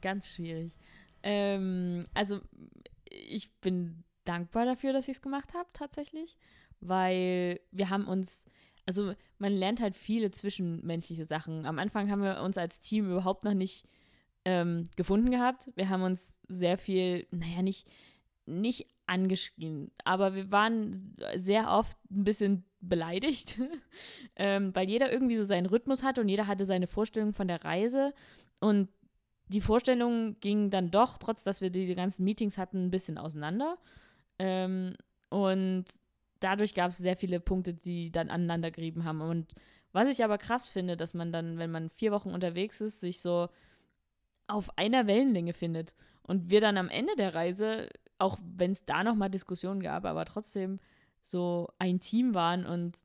Ganz 0.00 0.34
schwierig. 0.34 0.76
Ähm, 1.22 2.04
also, 2.14 2.40
ich 3.10 3.52
bin 3.60 4.04
dankbar 4.24 4.64
dafür, 4.64 4.92
dass 4.92 5.08
ich 5.08 5.16
es 5.16 5.22
gemacht 5.22 5.54
habe, 5.54 5.68
tatsächlich. 5.72 6.36
Weil 6.80 7.60
wir 7.70 7.90
haben 7.90 8.06
uns, 8.06 8.46
also 8.86 9.14
man 9.38 9.52
lernt 9.52 9.80
halt 9.80 9.94
viele 9.94 10.30
zwischenmenschliche 10.30 11.24
Sachen. 11.24 11.66
Am 11.66 11.78
Anfang 11.78 12.10
haben 12.10 12.22
wir 12.22 12.42
uns 12.42 12.58
als 12.58 12.80
Team 12.80 13.10
überhaupt 13.10 13.44
noch 13.44 13.54
nicht 13.54 13.86
ähm, 14.44 14.84
gefunden 14.96 15.30
gehabt. 15.30 15.70
Wir 15.76 15.88
haben 15.88 16.02
uns 16.02 16.38
sehr 16.48 16.78
viel, 16.78 17.26
naja, 17.30 17.62
nicht, 17.62 17.88
nicht 18.46 18.88
angeschrien, 19.06 19.90
aber 20.04 20.34
wir 20.34 20.50
waren 20.50 20.92
sehr 21.36 21.70
oft 21.70 21.98
ein 22.10 22.24
bisschen 22.24 22.64
beleidigt, 22.80 23.60
ähm, 24.36 24.74
weil 24.74 24.88
jeder 24.88 25.12
irgendwie 25.12 25.36
so 25.36 25.44
seinen 25.44 25.66
Rhythmus 25.66 26.02
hatte 26.02 26.20
und 26.20 26.28
jeder 26.28 26.46
hatte 26.46 26.64
seine 26.64 26.86
Vorstellung 26.86 27.32
von 27.32 27.46
der 27.46 27.64
Reise. 27.64 28.12
Und 28.60 28.88
die 29.48 29.60
Vorstellungen 29.60 30.38
gingen 30.40 30.70
dann 30.70 30.90
doch, 30.90 31.18
trotz 31.18 31.44
dass 31.44 31.60
wir 31.60 31.70
diese 31.70 31.94
ganzen 31.94 32.24
Meetings 32.24 32.58
hatten, 32.58 32.86
ein 32.86 32.90
bisschen 32.90 33.18
auseinander. 33.18 33.76
Ähm, 34.38 34.94
und 35.28 35.84
dadurch 36.40 36.74
gab 36.74 36.90
es 36.90 36.98
sehr 36.98 37.16
viele 37.16 37.40
Punkte, 37.40 37.74
die 37.74 38.10
dann 38.10 38.30
aneinander 38.30 38.70
gerieben 38.70 39.04
haben. 39.04 39.20
Und 39.20 39.54
was 39.92 40.08
ich 40.08 40.24
aber 40.24 40.38
krass 40.38 40.68
finde, 40.68 40.96
dass 40.96 41.14
man 41.14 41.32
dann, 41.32 41.58
wenn 41.58 41.70
man 41.70 41.90
vier 41.90 42.12
Wochen 42.12 42.30
unterwegs 42.30 42.80
ist, 42.80 43.00
sich 43.00 43.20
so 43.20 43.48
auf 44.46 44.76
einer 44.78 45.06
Wellenlänge 45.06 45.52
findet. 45.52 45.94
Und 46.22 46.50
wir 46.50 46.60
dann 46.60 46.76
am 46.76 46.88
Ende 46.88 47.14
der 47.16 47.34
Reise, 47.34 47.88
auch 48.18 48.38
wenn 48.42 48.72
es 48.72 48.84
da 48.84 49.02
nochmal 49.02 49.30
Diskussionen 49.30 49.80
gab, 49.80 50.04
aber 50.04 50.24
trotzdem 50.24 50.76
so 51.20 51.68
ein 51.78 52.00
Team 52.00 52.34
waren 52.34 52.66
und 52.66 52.98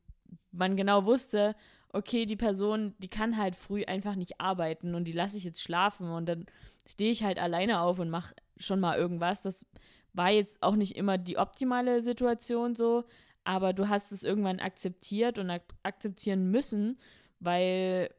man 0.50 0.76
genau 0.76 1.04
wusste, 1.04 1.54
okay, 1.92 2.26
die 2.26 2.36
Person, 2.36 2.94
die 2.98 3.08
kann 3.08 3.36
halt 3.36 3.56
früh 3.56 3.84
einfach 3.84 4.14
nicht 4.14 4.40
arbeiten 4.40 4.94
und 4.94 5.04
die 5.04 5.12
lasse 5.12 5.36
ich 5.36 5.44
jetzt 5.44 5.62
schlafen 5.62 6.10
und 6.10 6.28
dann 6.28 6.46
stehe 6.86 7.10
ich 7.10 7.22
halt 7.24 7.38
alleine 7.38 7.80
auf 7.80 7.98
und 7.98 8.10
mache 8.10 8.34
schon 8.56 8.80
mal 8.80 8.98
irgendwas. 8.98 9.42
Das 9.42 9.66
war 10.12 10.30
jetzt 10.30 10.62
auch 10.62 10.76
nicht 10.76 10.96
immer 10.96 11.18
die 11.18 11.38
optimale 11.38 12.02
Situation 12.02 12.74
so, 12.74 13.04
aber 13.44 13.72
du 13.72 13.88
hast 13.88 14.12
es 14.12 14.22
irgendwann 14.22 14.60
akzeptiert 14.60 15.38
und 15.38 15.50
ak 15.50 15.62
akzeptieren 15.82 16.50
müssen, 16.50 16.98
weil 17.40 18.10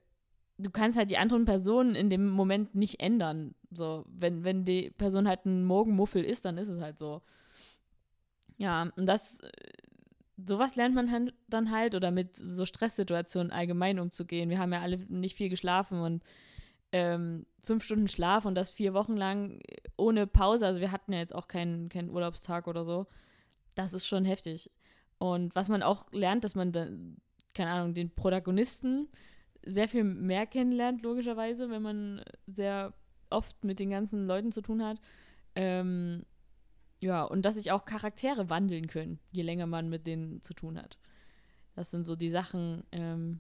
du 0.58 0.70
kannst 0.70 0.98
halt 0.98 1.10
die 1.10 1.18
anderen 1.18 1.46
Personen 1.46 1.96
in 1.96 2.10
dem 2.10 2.30
Moment 2.30 2.76
nicht 2.76 3.00
ändern. 3.00 3.56
So, 3.72 4.06
wenn, 4.08 4.44
wenn 4.44 4.66
die 4.66 4.92
Person 4.92 5.28
halt 5.28 5.46
ein 5.46 5.64
Morgenmuffel 5.64 6.24
ist, 6.24 6.46
dann 6.46 6.58
ist 6.58 6.70
es 6.70 6.82
halt 6.82 6.98
so. 7.00 7.22
Ja, 8.58 8.90
und 8.96 9.06
das, 9.06 9.40
äh, 9.40 9.50
sowas 10.46 10.76
lernt 10.76 10.96
man 10.96 11.32
dann 11.48 11.72
halt 11.72 11.96
oder 11.96 12.12
mit 12.12 12.36
so 12.36 12.66
Stresssituationen 12.66 13.52
allgemein 13.52 14.00
umzugehen. 14.00 14.50
Wir 14.50 14.60
haben 14.60 14.74
ja 14.74 14.82
alle 14.82 14.98
nicht 14.98 15.38
viel 15.38 15.50
geschlafen 15.50 16.02
und 16.02 16.24
ähm, 16.92 17.46
fünf 17.62 17.84
Stunden 17.84 18.08
Schlaf 18.08 18.46
und 18.46 18.56
das 18.56 18.70
vier 18.70 18.94
Wochen 18.94 19.16
lang 19.16 19.60
ohne 19.98 20.28
Pause. 20.28 20.66
Also 20.66 20.82
wir 20.82 20.92
hatten 20.92 21.14
ja 21.14 21.20
jetzt 21.20 21.36
auch 21.36 21.48
keinen, 21.48 21.90
keinen 21.90 22.10
Urlaubstag 22.10 22.68
oder 22.68 22.84
so. 22.84 23.08
Das 23.76 23.94
ist 23.94 24.08
schon 24.08 24.26
heftig. 24.26 24.72
Und 25.18 25.56
was 25.56 25.70
man 25.70 25.84
auch 25.84 26.12
lernt, 26.12 26.44
dass 26.44 26.56
man 26.56 26.72
dann, 26.72 27.18
keine 27.54 27.72
Ahnung, 27.72 27.94
den 27.94 28.14
Protagonisten 28.16 29.08
sehr 29.66 29.88
viel 29.88 30.04
mehr 30.04 30.48
kennenlernt, 30.48 31.04
logischerweise, 31.04 31.70
wenn 31.70 31.82
man 31.82 32.24
sehr 32.48 32.94
oft 33.30 33.64
mit 33.64 33.80
den 33.80 33.90
ganzen 33.90 34.26
Leuten 34.26 34.52
zu 34.52 34.62
tun 34.62 34.84
hat. 34.84 35.00
Ähm, 35.56 36.26
ja, 37.02 37.24
und 37.24 37.44
dass 37.44 37.56
sich 37.56 37.72
auch 37.72 37.86
Charaktere 37.86 38.50
wandeln 38.50 38.88
können, 38.88 39.20
je 39.32 39.42
länger 39.42 39.68
man 39.68 39.90
mit 39.90 40.06
denen 40.06 40.42
zu 40.42 40.54
tun 40.54 40.78
hat. 40.78 40.98
Das 41.76 41.92
sind 41.92 42.06
so 42.06 42.16
die 42.16 42.30
Sachen, 42.30 42.84
ähm, 42.92 43.40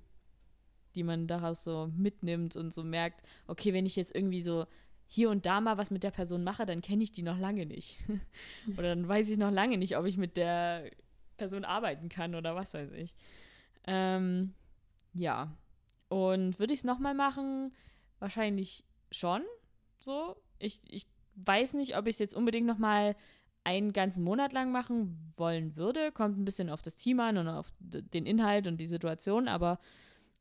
die 0.96 1.04
man 1.04 1.28
daraus 1.28 1.64
so 1.64 1.92
mitnimmt 1.96 2.56
und 2.56 2.74
so 2.74 2.84
merkt, 2.84 3.22
okay, 3.48 3.74
wenn 3.74 3.86
ich 3.86 3.96
jetzt 3.96 4.16
irgendwie 4.16 4.42
so 4.42 4.66
hier 5.08 5.30
und 5.30 5.46
da 5.46 5.60
mal 5.60 5.78
was 5.78 5.92
mit 5.92 6.04
der 6.04 6.12
Person 6.12 6.44
mache, 6.44 6.66
dann 6.66 6.82
kenne 6.82 7.04
ich 7.04 7.12
die 7.12 7.24
noch 7.24 7.38
lange 7.38 7.66
nicht. 7.66 7.98
oder 8.78 8.96
dann 8.96 9.08
weiß 9.08 9.30
ich 9.30 9.38
noch 9.38 9.52
lange 9.52 9.78
nicht, 9.78 9.98
ob 9.98 10.06
ich 10.06 10.18
mit 10.18 10.38
der 10.38 10.90
Person 11.36 11.66
arbeiten 11.66 12.10
kann 12.10 12.36
oder 12.36 12.56
was 12.56 12.74
weiß 12.74 12.92
ich. 12.92 13.16
Ähm, 13.88 14.54
ja. 15.14 15.52
Und 16.10 16.60
würde 16.60 16.74
ich 16.74 16.82
es 16.82 16.86
nochmal 16.86 17.16
machen? 17.16 17.74
Wahrscheinlich 18.20 18.84
schon. 19.12 19.42
So. 20.00 20.36
Ich, 20.60 20.82
ich 20.86 21.08
weiß 21.36 21.74
nicht, 21.74 21.98
ob 21.98 22.08
ich 22.08 22.16
es 22.16 22.20
jetzt 22.20 22.36
unbedingt 22.36 22.68
nochmal 22.68 23.16
einen 23.64 23.94
ganzen 23.94 24.24
Monat 24.24 24.54
lang 24.54 24.72
machen 24.72 25.32
wollen 25.36 25.76
würde. 25.76 26.12
Kommt 26.12 26.38
ein 26.38 26.46
bisschen 26.46 26.70
auf 26.70 26.82
das 26.82 26.96
Team 26.96 27.20
an 27.20 27.38
und 27.38 27.48
auf 27.48 27.72
den 27.80 28.26
Inhalt 28.26 28.68
und 28.68 28.78
die 28.78 28.86
Situation, 28.86 29.48
aber 29.48 29.80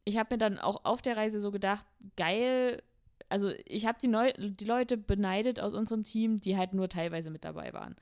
ich 0.05 0.17
habe 0.17 0.35
mir 0.35 0.39
dann 0.39 0.59
auch 0.59 0.85
auf 0.85 1.03
der 1.03 1.17
Reise 1.17 1.41
so 1.41 1.51
gedacht, 1.51 1.87
geil, 2.17 2.83
also 3.29 3.53
ich 3.67 3.87
habe 3.87 3.99
die, 4.01 4.09
Neu 4.09 4.33
die 4.39 4.65
Leute 4.65 4.97
beneidet 4.97 5.61
aus 5.61 5.75
unserem 5.75 6.05
Team, 6.05 6.37
die 6.37 6.57
halt 6.57 6.73
nur 6.73 6.89
teilweise 6.89 7.31
mit 7.31 7.45
dabei 7.45 7.73
waren. 7.73 7.95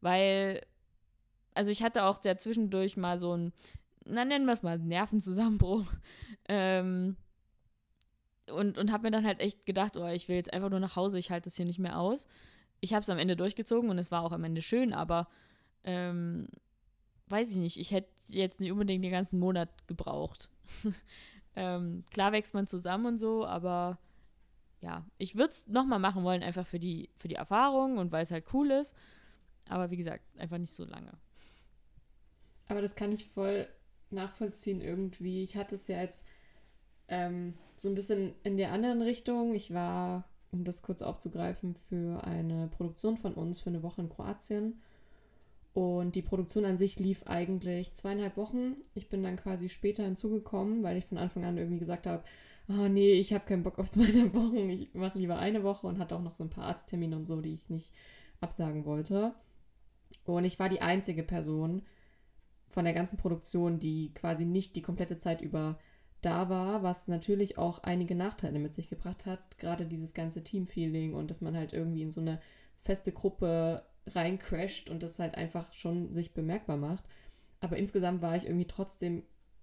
Weil, 0.00 0.64
also 1.54 1.70
ich 1.70 1.82
hatte 1.82 2.04
auch 2.04 2.18
da 2.18 2.38
zwischendurch 2.38 2.96
mal 2.96 3.18
so 3.18 3.36
ein, 3.36 3.52
na 4.04 4.24
nennen 4.24 4.46
wir 4.46 4.52
es 4.52 4.62
mal, 4.62 4.78
Nervenzusammenbruch. 4.78 5.86
Ähm, 6.52 7.16
und 8.52 8.76
und 8.76 8.90
habe 8.90 9.04
mir 9.04 9.12
dann 9.12 9.24
halt 9.24 9.38
echt 9.38 9.64
gedacht, 9.64 9.96
oh, 9.96 10.08
ich 10.08 10.26
will 10.26 10.34
jetzt 10.34 10.52
einfach 10.52 10.68
nur 10.68 10.80
nach 10.80 10.96
Hause, 10.96 11.16
ich 11.16 11.30
halte 11.30 11.48
das 11.48 11.54
hier 11.54 11.64
nicht 11.64 11.78
mehr 11.78 11.96
aus. 11.96 12.26
Ich 12.80 12.94
habe 12.94 13.02
es 13.02 13.10
am 13.10 13.18
Ende 13.18 13.36
durchgezogen 13.36 13.90
und 13.90 13.98
es 13.98 14.10
war 14.10 14.22
auch 14.22 14.32
am 14.32 14.44
Ende 14.44 14.62
schön, 14.62 14.92
aber 14.92 15.28
ähm, 15.84 16.48
weiß 17.28 17.50
ich 17.52 17.58
nicht, 17.58 17.78
ich 17.78 17.92
hätte 17.92 18.08
jetzt 18.28 18.60
nicht 18.60 18.72
unbedingt 18.72 19.04
den 19.04 19.10
ganzen 19.10 19.38
Monat 19.38 19.86
gebraucht. 19.86 20.50
ähm, 21.56 22.04
klar 22.10 22.32
wächst 22.32 22.54
man 22.54 22.66
zusammen 22.66 23.06
und 23.06 23.18
so, 23.18 23.46
aber 23.46 23.98
ja, 24.80 25.04
ich 25.18 25.36
würde 25.36 25.50
es 25.50 25.66
nochmal 25.68 25.98
machen 25.98 26.24
wollen, 26.24 26.42
einfach 26.42 26.66
für 26.66 26.78
die, 26.78 27.10
für 27.16 27.28
die 27.28 27.34
Erfahrung 27.34 27.98
und 27.98 28.12
weil 28.12 28.22
es 28.22 28.30
halt 28.30 28.46
cool 28.52 28.70
ist. 28.70 28.96
Aber 29.68 29.90
wie 29.90 29.96
gesagt, 29.96 30.24
einfach 30.38 30.58
nicht 30.58 30.72
so 30.72 30.84
lange. 30.84 31.12
Aber 32.68 32.80
das 32.80 32.94
kann 32.94 33.12
ich 33.12 33.26
voll 33.26 33.68
nachvollziehen 34.10 34.80
irgendwie. 34.80 35.42
Ich 35.42 35.56
hatte 35.56 35.74
es 35.74 35.86
ja 35.86 36.00
jetzt 36.00 36.26
ähm, 37.08 37.54
so 37.76 37.88
ein 37.88 37.94
bisschen 37.94 38.34
in 38.42 38.56
der 38.56 38.72
anderen 38.72 39.02
Richtung. 39.02 39.54
Ich 39.54 39.72
war, 39.74 40.24
um 40.52 40.64
das 40.64 40.82
kurz 40.82 41.02
aufzugreifen, 41.02 41.74
für 41.88 42.24
eine 42.24 42.68
Produktion 42.68 43.16
von 43.16 43.34
uns 43.34 43.60
für 43.60 43.70
eine 43.70 43.82
Woche 43.82 44.02
in 44.02 44.08
Kroatien. 44.08 44.80
Und 45.72 46.16
die 46.16 46.22
Produktion 46.22 46.64
an 46.64 46.76
sich 46.76 46.98
lief 46.98 47.22
eigentlich 47.26 47.94
zweieinhalb 47.94 48.36
Wochen. 48.36 48.76
Ich 48.94 49.08
bin 49.08 49.22
dann 49.22 49.36
quasi 49.36 49.68
später 49.68 50.02
hinzugekommen, 50.02 50.82
weil 50.82 50.96
ich 50.96 51.04
von 51.04 51.18
Anfang 51.18 51.44
an 51.44 51.58
irgendwie 51.58 51.78
gesagt 51.78 52.06
habe, 52.06 52.24
oh 52.68 52.88
nee, 52.88 53.12
ich 53.12 53.32
habe 53.32 53.46
keinen 53.46 53.62
Bock 53.62 53.78
auf 53.78 53.90
zweieinhalb 53.90 54.34
Wochen. 54.34 54.68
Ich 54.70 54.92
mache 54.94 55.18
lieber 55.18 55.38
eine 55.38 55.62
Woche 55.62 55.86
und 55.86 55.98
hatte 55.98 56.16
auch 56.16 56.22
noch 56.22 56.34
so 56.34 56.44
ein 56.44 56.50
paar 56.50 56.64
Arzttermine 56.64 57.16
und 57.16 57.24
so, 57.24 57.40
die 57.40 57.52
ich 57.52 57.70
nicht 57.70 57.92
absagen 58.40 58.84
wollte. 58.84 59.34
Und 60.24 60.44
ich 60.44 60.58
war 60.58 60.68
die 60.68 60.80
einzige 60.80 61.22
Person 61.22 61.82
von 62.68 62.84
der 62.84 62.94
ganzen 62.94 63.16
Produktion, 63.16 63.78
die 63.78 64.12
quasi 64.14 64.44
nicht 64.44 64.74
die 64.74 64.82
komplette 64.82 65.18
Zeit 65.18 65.40
über 65.40 65.78
da 66.20 66.48
war, 66.48 66.82
was 66.82 67.08
natürlich 67.08 67.58
auch 67.58 67.82
einige 67.82 68.14
Nachteile 68.14 68.58
mit 68.58 68.74
sich 68.74 68.88
gebracht 68.88 69.26
hat. 69.26 69.58
Gerade 69.58 69.86
dieses 69.86 70.14
ganze 70.14 70.42
Teamfeeling 70.42 71.14
und 71.14 71.30
dass 71.30 71.40
man 71.40 71.56
halt 71.56 71.72
irgendwie 71.72 72.02
in 72.02 72.12
so 72.12 72.20
eine 72.20 72.40
feste 72.78 73.12
Gruppe 73.12 73.82
reincrasht 74.06 74.90
und 74.90 75.02
das 75.02 75.18
halt 75.18 75.34
einfach 75.34 75.72
schon 75.72 76.14
sich 76.14 76.32
bemerkbar 76.32 76.76
macht. 76.76 77.04
Aber 77.60 77.76
insgesamt 77.76 78.22
war 78.22 78.36
ich 78.36 78.44
irgendwie 78.46 78.66
trotzdem 78.66 79.22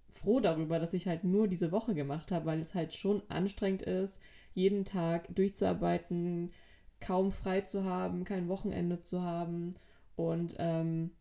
froh 0.09 0.39
darüber, 0.39 0.79
dass 0.79 0.93
ich 0.93 1.07
halt 1.07 1.23
nur 1.23 1.47
diese 1.47 1.71
Woche 1.71 1.93
gemacht 1.93 2.31
habe, 2.31 2.45
weil 2.45 2.59
es 2.59 2.73
halt 2.73 2.93
schon 2.93 3.21
anstrengend 3.29 3.81
ist, 3.83 4.21
jeden 4.53 4.85
Tag 4.85 5.33
durchzuarbeiten, 5.35 6.51
kaum 6.99 7.31
frei 7.31 7.61
zu 7.61 7.83
haben, 7.83 8.23
kein 8.23 8.47
Wochenende 8.47 9.01
zu 9.01 9.21
haben 9.21 9.75
und 10.15 10.55
ähm, 10.57 11.11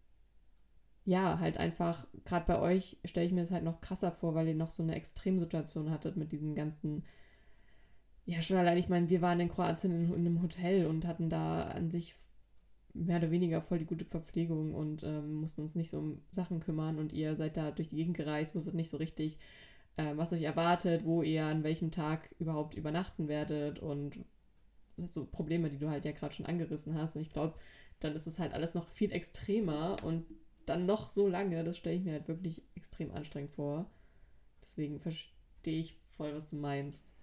ja, 1.07 1.39
halt 1.39 1.57
einfach, 1.57 2.07
gerade 2.25 2.47
bei 2.47 2.61
euch 2.61 2.99
stelle 3.05 3.27
ich 3.27 3.33
mir 3.33 3.41
das 3.41 3.53
halt 3.53 3.63
noch 3.65 3.81
krasser 3.81 4.11
vor, 4.11 4.35
weil 4.35 4.49
ihr 4.49 4.57
noch 4.57 4.71
so 4.71 4.83
eine 4.83 4.97
Extremsituation 4.97 5.91
hattet 5.91 6.17
mit 6.17 6.33
diesen 6.33 6.57
ganzen, 6.57 7.05
ja, 8.27 8.43
schon 8.43 8.57
allein, 8.57 8.77
ich 8.77 8.89
meine, 8.89 9.09
wir 9.09 9.23
waren 9.23 9.39
in 9.39 9.49
Kroatien 9.49 9.93
in, 9.93 10.13
in 10.13 10.27
einem 10.27 10.43
Hotel 10.43 10.87
und 10.87 11.07
hatten 11.07 11.31
da 11.31 11.63
an 11.63 11.91
sich 11.91 12.17
mehr 12.93 13.19
oder 13.19 13.31
weniger 13.31 13.63
voll 13.63 13.79
die 13.79 13.87
gute 13.87 14.05
Verpflegung 14.05 14.75
und 14.75 15.05
ähm, 15.05 15.35
mussten 15.35 15.61
uns 15.61 15.77
nicht 15.77 15.91
so 15.91 15.99
um 15.99 16.23
Sachen 16.33 16.59
kümmern 16.59 16.99
und 16.99 17.13
ihr 17.13 17.37
seid 17.37 17.57
da 17.57 17.71
durch 17.71 17.89
die 17.89 17.97
Gegend 17.97 18.17
gereist, 18.17 18.57
wusstet 18.57 18.75
nicht 18.75 18.91
so 18.91 18.97
richtig, 18.97 19.39
äh, 19.97 20.17
was 20.17 20.33
euch 20.33 20.43
erwartet, 20.43 21.05
wo 21.05 21.23
ihr 21.23 21.45
an 21.45 21.63
welchem 21.63 21.93
Tag 21.93 22.35
überhaupt 22.41 22.75
übernachten 22.75 23.29
werdet 23.29 23.79
und 23.79 24.25
so 24.97 25.25
Probleme, 25.25 25.71
die 25.71 25.79
du 25.79 25.89
halt 25.89 26.05
ja 26.05 26.13
gerade 26.13 26.35
schon 26.35 26.47
angerissen 26.47 26.95
hast. 26.95 27.15
Und 27.15 27.23
ich 27.23 27.31
glaube, 27.31 27.55
dann 28.01 28.15
ist 28.15 28.27
es 28.27 28.41
halt 28.41 28.55
alles 28.55 28.75
noch 28.75 28.89
viel 28.89 29.13
extremer 29.13 29.97
und 30.03 30.25
dann 30.67 30.87
noch 30.87 31.09
so 31.09 31.29
lange, 31.29 31.65
das 31.65 31.77
stelle 31.77 31.97
ich 31.97 32.05
mir 32.05 32.13
halt 32.13 32.29
wirklich 32.29 32.63
extrem 32.75 33.13
anstrengend 33.13 33.53
vor. 33.53 33.91
Deswegen 34.63 35.01
verstehe 35.01 35.81
ich 35.81 35.97
voll, 36.17 36.35
was 36.35 36.49
du 36.49 36.57
meinst. 36.57 37.15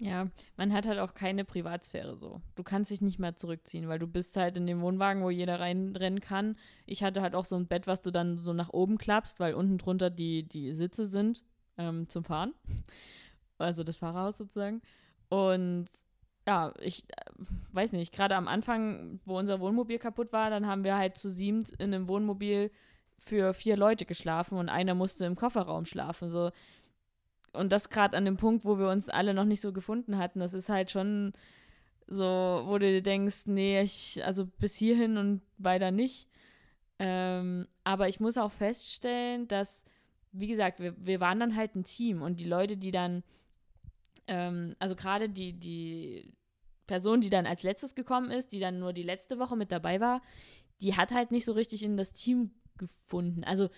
Ja, 0.00 0.28
man 0.56 0.72
hat 0.72 0.86
halt 0.86 1.00
auch 1.00 1.14
keine 1.14 1.44
Privatsphäre 1.44 2.16
so. 2.16 2.40
Du 2.54 2.62
kannst 2.62 2.90
dich 2.90 3.00
nicht 3.00 3.18
mehr 3.18 3.36
zurückziehen, 3.36 3.88
weil 3.88 3.98
du 3.98 4.06
bist 4.06 4.36
halt 4.36 4.56
in 4.56 4.66
dem 4.66 4.80
Wohnwagen, 4.80 5.24
wo 5.24 5.30
jeder 5.30 5.58
reinrennen 5.58 6.20
kann. 6.20 6.56
Ich 6.86 7.02
hatte 7.02 7.20
halt 7.20 7.34
auch 7.34 7.44
so 7.44 7.56
ein 7.56 7.66
Bett, 7.66 7.88
was 7.88 8.00
du 8.00 8.12
dann 8.12 8.38
so 8.38 8.52
nach 8.52 8.72
oben 8.72 8.98
klappst, 8.98 9.40
weil 9.40 9.54
unten 9.54 9.78
drunter 9.78 10.10
die, 10.10 10.44
die 10.48 10.72
Sitze 10.72 11.04
sind 11.04 11.44
ähm, 11.78 12.08
zum 12.08 12.22
Fahren. 12.22 12.54
Also 13.58 13.82
das 13.82 13.96
Fahrerhaus 13.96 14.38
sozusagen. 14.38 14.82
Und 15.30 15.86
ja, 16.48 16.72
ich 16.80 17.04
äh, 17.10 17.30
weiß 17.72 17.92
nicht, 17.92 18.14
gerade 18.14 18.34
am 18.34 18.48
Anfang, 18.48 19.20
wo 19.26 19.38
unser 19.38 19.60
Wohnmobil 19.60 19.98
kaputt 19.98 20.32
war, 20.32 20.48
dann 20.48 20.66
haben 20.66 20.82
wir 20.82 20.96
halt 20.96 21.14
zu 21.18 21.28
siebt 21.28 21.72
in 21.72 21.92
einem 21.92 22.08
Wohnmobil 22.08 22.70
für 23.18 23.52
vier 23.52 23.76
Leute 23.76 24.06
geschlafen 24.06 24.56
und 24.56 24.70
einer 24.70 24.94
musste 24.94 25.26
im 25.26 25.36
Kofferraum 25.36 25.84
schlafen. 25.84 26.30
So, 26.30 26.50
und 27.52 27.70
das 27.70 27.90
gerade 27.90 28.16
an 28.16 28.24
dem 28.24 28.38
Punkt, 28.38 28.64
wo 28.64 28.78
wir 28.78 28.88
uns 28.88 29.10
alle 29.10 29.34
noch 29.34 29.44
nicht 29.44 29.60
so 29.60 29.74
gefunden 29.74 30.16
hatten, 30.16 30.40
das 30.40 30.54
ist 30.54 30.70
halt 30.70 30.90
schon 30.90 31.34
so, 32.06 32.24
wo 32.64 32.78
du 32.78 32.86
dir 32.86 33.02
denkst, 33.02 33.44
nee, 33.44 33.82
ich, 33.82 34.24
also 34.24 34.46
bis 34.46 34.74
hierhin 34.76 35.18
und 35.18 35.42
weiter 35.58 35.90
nicht. 35.90 36.28
Ähm, 36.98 37.68
aber 37.84 38.08
ich 38.08 38.20
muss 38.20 38.38
auch 38.38 38.52
feststellen, 38.52 39.48
dass, 39.48 39.84
wie 40.32 40.46
gesagt, 40.46 40.80
wir, 40.80 40.94
wir 40.96 41.20
waren 41.20 41.40
dann 41.40 41.56
halt 41.56 41.76
ein 41.76 41.84
Team 41.84 42.22
und 42.22 42.40
die 42.40 42.48
Leute, 42.48 42.78
die 42.78 42.90
dann, 42.90 43.22
ähm, 44.28 44.74
also 44.78 44.94
gerade 44.94 45.28
die, 45.28 45.52
die 45.52 46.32
Person, 46.86 47.20
die 47.20 47.30
dann 47.30 47.46
als 47.46 47.62
letztes 47.62 47.94
gekommen 47.94 48.30
ist, 48.30 48.52
die 48.52 48.60
dann 48.60 48.78
nur 48.78 48.92
die 48.92 49.02
letzte 49.02 49.38
Woche 49.38 49.56
mit 49.56 49.72
dabei 49.72 50.00
war, 50.00 50.22
die 50.80 50.94
hat 50.96 51.12
halt 51.12 51.32
nicht 51.32 51.44
so 51.44 51.52
richtig 51.52 51.82
in 51.82 51.96
das 51.96 52.12
Team 52.12 52.52
gefunden. 52.76 53.44
Also 53.44 53.68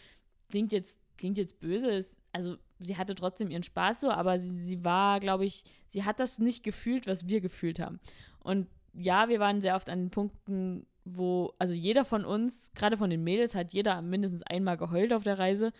klingt 0.51 0.73
jetzt, 0.73 0.99
klingt 1.17 1.39
jetzt 1.39 1.61
böse, 1.61 1.91
ist, 1.91 2.19
also 2.33 2.57
sie 2.79 2.97
hatte 2.97 3.15
trotzdem 3.15 3.51
ihren 3.51 3.63
Spaß 3.63 4.01
so, 4.01 4.11
aber 4.11 4.39
sie, 4.39 4.63
sie 4.63 4.85
war, 4.85 5.21
glaube 5.21 5.45
ich, 5.45 5.65
sie 5.89 6.05
hat 6.05 6.21
das 6.21 6.39
nicht 6.39 6.63
gefühlt, 6.63 7.07
was 7.07 7.29
wir 7.29 7.41
gefühlt 7.41 7.81
haben. 7.81 8.01
Und 8.41 8.67
ja, 8.93 9.29
wir 9.29 9.41
waren 9.41 9.61
sehr 9.61 9.77
oft 9.77 9.89
an 9.89 10.01
den 10.01 10.11
Punkten, 10.11 10.87
wo, 11.05 11.55
also 11.59 11.75
jeder 11.75 12.05
von 12.05 12.25
uns, 12.25 12.73
gerade 12.75 12.97
von 12.97 13.11
den 13.11 13.25
Mädels, 13.25 13.55
hat 13.55 13.73
jeder 13.73 14.03
mindestens 14.03 14.43
einmal 14.43 14.77
geheult 14.77 15.13
auf 15.13 15.23
der 15.23 15.39
Reise, 15.39 15.73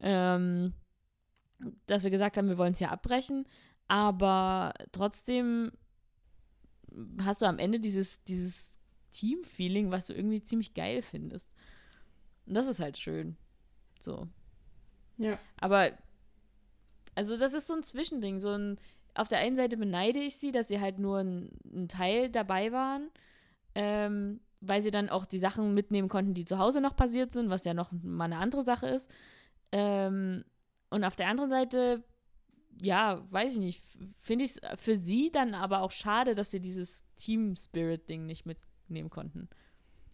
ähm, 0.00 0.72
dass 1.86 2.04
wir 2.04 2.10
gesagt 2.10 2.36
haben, 2.36 2.48
wir 2.48 2.58
wollen 2.58 2.72
es 2.72 2.78
hier 2.78 2.90
abbrechen. 2.90 3.46
Aber 3.88 4.72
trotzdem 4.92 5.72
hast 7.22 7.42
du 7.42 7.46
am 7.46 7.58
Ende 7.58 7.80
dieses, 7.80 8.22
dieses 8.24 8.78
Team-Feeling, 9.12 9.90
was 9.90 10.06
du 10.06 10.14
irgendwie 10.14 10.42
ziemlich 10.42 10.74
geil 10.74 11.02
findest. 11.02 11.50
Und 12.46 12.54
das 12.54 12.66
ist 12.66 12.80
halt 12.80 12.96
schön. 12.96 13.36
So. 14.00 14.28
Ja. 15.18 15.38
Aber 15.60 15.92
also 17.14 17.36
das 17.36 17.54
ist 17.54 17.66
so 17.66 17.74
ein 17.74 17.82
Zwischending. 17.82 18.40
So 18.40 18.50
ein, 18.50 18.78
auf 19.14 19.28
der 19.28 19.38
einen 19.38 19.56
Seite 19.56 19.76
beneide 19.76 20.20
ich 20.20 20.36
sie, 20.36 20.52
dass 20.52 20.68
sie 20.68 20.80
halt 20.80 20.98
nur 20.98 21.18
ein, 21.18 21.50
ein 21.64 21.88
Teil 21.88 22.30
dabei 22.30 22.72
waren, 22.72 23.10
ähm, 23.74 24.40
weil 24.60 24.82
sie 24.82 24.90
dann 24.90 25.08
auch 25.08 25.26
die 25.26 25.38
Sachen 25.38 25.74
mitnehmen 25.74 26.08
konnten, 26.08 26.34
die 26.34 26.44
zu 26.44 26.58
Hause 26.58 26.80
noch 26.80 26.96
passiert 26.96 27.32
sind, 27.32 27.50
was 27.50 27.64
ja 27.64 27.74
noch 27.74 27.90
mal 27.92 28.24
eine 28.24 28.38
andere 28.38 28.62
Sache 28.62 28.88
ist. 28.88 29.10
Ähm, 29.72 30.44
und 30.90 31.04
auf 31.04 31.16
der 31.16 31.28
anderen 31.28 31.50
Seite, 31.50 32.04
ja, 32.80 33.24
weiß 33.30 33.52
ich 33.52 33.58
nicht, 33.58 33.82
finde 34.18 34.44
ich 34.44 34.52
es 34.52 34.80
für 34.80 34.96
sie 34.96 35.30
dann 35.30 35.54
aber 35.54 35.82
auch 35.82 35.92
schade, 35.92 36.34
dass 36.34 36.50
sie 36.50 36.60
dieses 36.60 37.04
Team-Spirit-Ding 37.16 38.26
nicht 38.26 38.46
mitnehmen 38.46 39.10
konnten. 39.10 39.48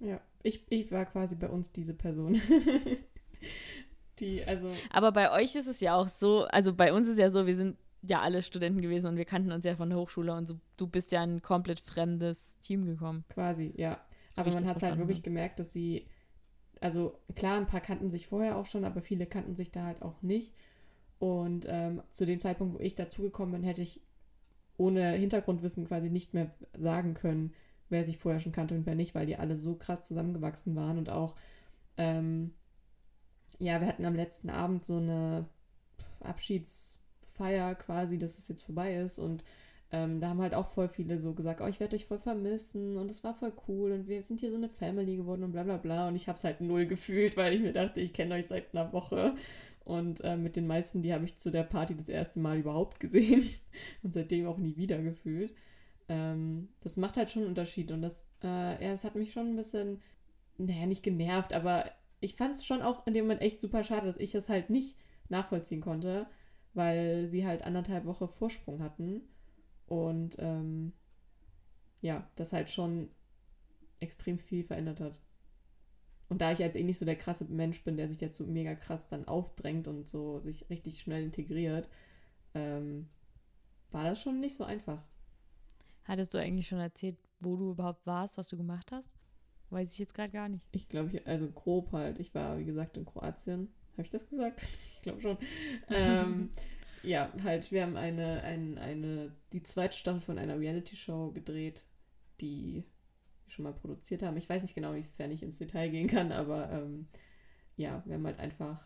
Ja, 0.01 0.21
ich, 0.43 0.65
ich 0.71 0.91
war 0.91 1.07
quasi 1.07 1.37
bei 1.37 1.49
uns 1.49 1.71
diese 1.71 1.95
Person. 1.95 2.41
die, 4.19 4.45
also. 4.45 4.69
Aber 4.91 5.13
bei 5.13 5.31
euch 5.33 5.55
ist 5.55 5.69
es 5.69 5.81
ja 5.81 5.95
auch 5.95 6.09
so, 6.09 6.45
also 6.45 6.75
bei 6.75 6.93
uns 6.93 7.09
ist 7.09 7.19
ja 7.19 7.31
so, 7.31 7.47
wir 7.47 7.55
sind 7.55 7.77
ja 8.03 8.21
alle 8.21 8.43
Studenten 8.43 8.81
gewesen 8.81 9.09
und 9.09 9.17
wir 9.17 9.25
kannten 9.25 9.53
uns 9.53 9.65
ja 9.65 9.77
von 9.77 9.89
der 9.89 9.99
Hochschule 9.99 10.35
und 10.35 10.47
so, 10.47 10.59
du 10.77 10.87
bist 10.87 11.13
ja 11.13 11.23
ein 11.23 11.41
komplett 11.41 11.81
fremdes 11.81 12.59
Team 12.59 12.85
gekommen. 12.85 13.25
Quasi, 13.29 13.73
ja. 13.77 14.01
So 14.29 14.41
aber 14.41 14.53
man 14.53 14.67
hat 14.67 14.83
halt 14.83 14.99
wirklich 14.99 15.19
habe. 15.19 15.25
gemerkt, 15.25 15.59
dass 15.59 15.73
sie, 15.73 16.07
also 16.81 17.21
klar, 17.37 17.59
ein 17.59 17.67
paar 17.67 17.81
kannten 17.81 18.11
sich 18.11 18.27
vorher 18.27 18.57
auch 18.57 18.67
schon, 18.67 18.85
aber 18.85 19.01
viele 19.03 19.27
kannten 19.27 19.55
sich 19.55 19.71
da 19.71 19.85
halt 19.85 20.03
auch 20.03 20.21
nicht. 20.23 20.53
Und 21.23 21.67
ähm, 21.69 22.03
zu 22.09 22.27
dem 22.27 22.41
Zeitpunkt, 22.41 22.75
wo 22.75 22.81
ich 22.81 22.97
dazugekommen 22.97 23.53
bin, 23.53 23.63
hätte 23.63 23.81
ich 23.81 24.01
ohne 24.77 25.13
Hintergrundwissen 25.13 25.87
quasi 25.87 26.11
nicht 26.11 26.35
mehr 26.35 26.51
sagen 26.77 27.15
können, 27.15 27.53
wer 27.91 28.05
sich 28.05 28.19
vorher 28.19 28.41
schon 28.41 28.51
kannte 28.51 28.75
und 28.75 28.87
wer 28.87 28.97
nicht, 28.97 29.15
weil 29.15 29.27
die 29.27 29.37
alle 29.37 29.57
so 29.57 29.77
krass 29.77 30.03
zusammengewachsen 30.03 30.75
waren. 30.75 30.99
Und 30.99 31.11
auch 31.11 31.37
ähm, 31.97 32.51
ja, 33.61 33.81
wir 33.81 33.87
hatten 33.87 34.05
am 34.05 34.17
letzten 34.17 34.51
Abend 34.51 34.85
so 34.85 34.97
eine 34.97 35.47
Abschiedsfeier 36.19 37.77
quasi, 37.77 38.19
dass 38.19 38.39
es 38.39 38.49
jetzt 38.49 38.65
vorbei 38.65 38.97
ist. 38.97 39.21
Und 39.21 39.45
ähm, 39.93 40.21
da 40.21 40.31
haben 40.31 40.43
halt 40.43 40.55
auch 40.55 40.73
voll 40.73 40.89
viele 40.89 41.19
so 41.19 41.35
gesagt, 41.35 41.61
oh, 41.61 41.69
ich 41.69 41.79
werde 41.79 41.95
euch 41.95 42.07
voll 42.07 42.19
vermissen 42.19 42.97
und 42.97 43.13
es 43.13 43.23
war 43.23 43.35
voll 43.35 43.53
cool 43.69 43.93
und 43.93 44.09
wir 44.09 44.23
sind 44.23 44.41
hier 44.41 44.51
so 44.51 44.57
eine 44.57 44.69
Family 44.69 45.17
geworden 45.19 45.45
und 45.45 45.53
bla 45.53 45.63
bla 45.63 45.77
bla. 45.77 46.09
Und 46.09 46.17
ich 46.17 46.27
habe 46.27 46.37
es 46.37 46.43
halt 46.43 46.61
null 46.61 46.87
gefühlt, 46.87 47.37
weil 47.37 47.55
ich 47.55 47.61
mir 47.61 47.73
dachte, 47.73 48.01
ich 48.01 48.13
kenne 48.13 48.35
euch 48.35 48.49
seit 48.49 48.75
einer 48.75 48.93
Woche 48.93 49.37
und 49.85 50.21
äh, 50.23 50.37
mit 50.37 50.57
den 50.57 50.67
meisten, 50.67 51.03
die 51.03 51.13
habe 51.13 51.25
ich 51.25 51.39
zu 51.39 51.51
der 51.51 51.65
Party 51.65 51.97
das 51.97 52.09
erste 52.09 52.41
Mal 52.41 52.59
überhaupt 52.59 53.01
gesehen 53.01 53.49
und 54.03 54.13
seitdem 54.15 54.47
auch 54.47 54.59
nie 54.59 54.77
wieder 54.77 55.03
gefühlt. 55.03 55.55
Ähm, 56.09 56.69
das 56.81 56.97
macht 56.97 57.17
halt 57.17 57.31
schon 57.31 57.43
einen 57.43 57.51
Unterschied 57.51 57.91
und 57.91 58.03
das, 58.03 58.25
äh, 58.43 58.85
ja, 58.85 58.91
das 58.91 59.05
hat 59.05 59.15
mich 59.15 59.33
schon 59.33 59.49
ein 59.49 59.57
bisschen, 59.57 60.01
naja, 60.59 60.87
nicht 60.87 61.03
genervt, 61.03 61.53
aber 61.53 61.91
ich 62.21 62.37
fand 62.37 62.55
es 62.55 62.65
schon 62.65 62.83
auch 62.83 63.07
in 63.07 63.15
dem 63.15 63.25
Moment 63.25 63.43
echt 63.43 63.61
super 63.61 63.83
schade, 63.83 64.07
dass 64.07 64.17
ich 64.17 64.35
es 64.35 64.49
halt 64.49 64.71
nicht 64.71 64.97
nachvollziehen 65.29 65.81
konnte, 65.81 66.27
weil 66.75 67.27
sie 67.27 67.47
halt 67.47 67.63
anderthalb 67.63 68.05
Wochen 68.05 68.29
Vorsprung 68.29 68.83
hatten. 68.83 69.23
Und 69.87 70.37
ähm, 70.39 70.93
ja, 72.01 72.29
das 72.37 72.53
halt 72.53 72.71
schon 72.71 73.11
extrem 74.01 74.39
viel 74.39 74.63
verändert 74.63 75.01
hat. 75.01 75.21
Und 76.33 76.41
da 76.41 76.51
ich 76.51 76.61
jetzt 76.61 76.79
eh 76.79 76.83
nicht 76.83 76.97
so 76.97 77.05
der 77.05 77.17
krasse 77.17 77.45
Mensch 77.45 77.85
bin, 77.85 77.99
der 77.99 78.09
sich 78.09 78.19
jetzt 78.19 78.39
so 78.39 78.47
mega 78.47 78.75
krass 78.75 79.07
dann 79.07 79.29
aufdrängt 79.29 79.87
und 79.87 80.09
so 80.09 80.41
sich 80.41 80.65
richtig 80.71 80.99
schnell 80.99 81.25
integriert, 81.25 81.91
ähm, 82.55 83.11
war 83.91 84.05
das 84.05 84.23
schon 84.23 84.41
nicht 84.41 84.55
so 84.55 84.65
einfach. 84.65 85.03
Hattest 86.05 86.33
du 86.33 86.39
eigentlich 86.39 86.69
schon 86.69 86.79
erzählt, 86.79 87.19
wo 87.39 87.57
du 87.57 87.73
überhaupt 87.73 88.07
warst, 88.07 88.39
was 88.39 88.49
du 88.49 88.57
gemacht 88.57 88.93
hast? 88.93 89.11
Weiß 89.69 89.93
ich 89.93 89.99
jetzt 89.99 90.15
gerade 90.15 90.33
gar 90.33 90.49
nicht. 90.49 90.65
Ich 90.73 90.89
glaube, 90.89 91.21
also 91.27 91.51
grob 91.51 91.93
halt. 91.93 92.19
Ich 92.19 92.35
war, 92.35 92.59
wie 92.59 92.65
gesagt, 92.65 92.97
in 92.97 93.05
Kroatien. 93.05 93.69
Habe 93.93 94.03
ich 94.05 94.11
das 94.11 94.27
gesagt? 94.27 94.67
ich 94.95 95.03
glaube 95.03 95.21
schon. 95.21 95.37
ähm, 95.91 96.49
ja, 97.03 97.31
halt, 97.43 97.71
wir 97.71 97.83
haben 97.83 97.99
eine, 97.99 98.43
eine, 98.43 98.81
eine, 98.81 99.37
die 99.53 99.65
zweite 99.65 99.99
Staffel 99.99 100.23
von 100.23 100.39
einer 100.39 100.59
Reality-Show 100.59 101.33
gedreht, 101.33 101.85
die 102.41 102.85
schon 103.53 103.65
mal 103.65 103.73
produziert 103.73 104.23
haben. 104.23 104.37
Ich 104.37 104.49
weiß 104.49 104.63
nicht 104.63 104.75
genau, 104.75 104.95
wiefern 104.95 105.31
ich 105.31 105.43
ins 105.43 105.59
Detail 105.59 105.89
gehen 105.89 106.09
kann, 106.09 106.33
aber 106.33 106.71
ähm, 106.71 107.07
ja, 107.77 108.03
wir 108.07 108.15
haben 108.15 108.27
halt 108.27 108.39
einfach 108.39 108.85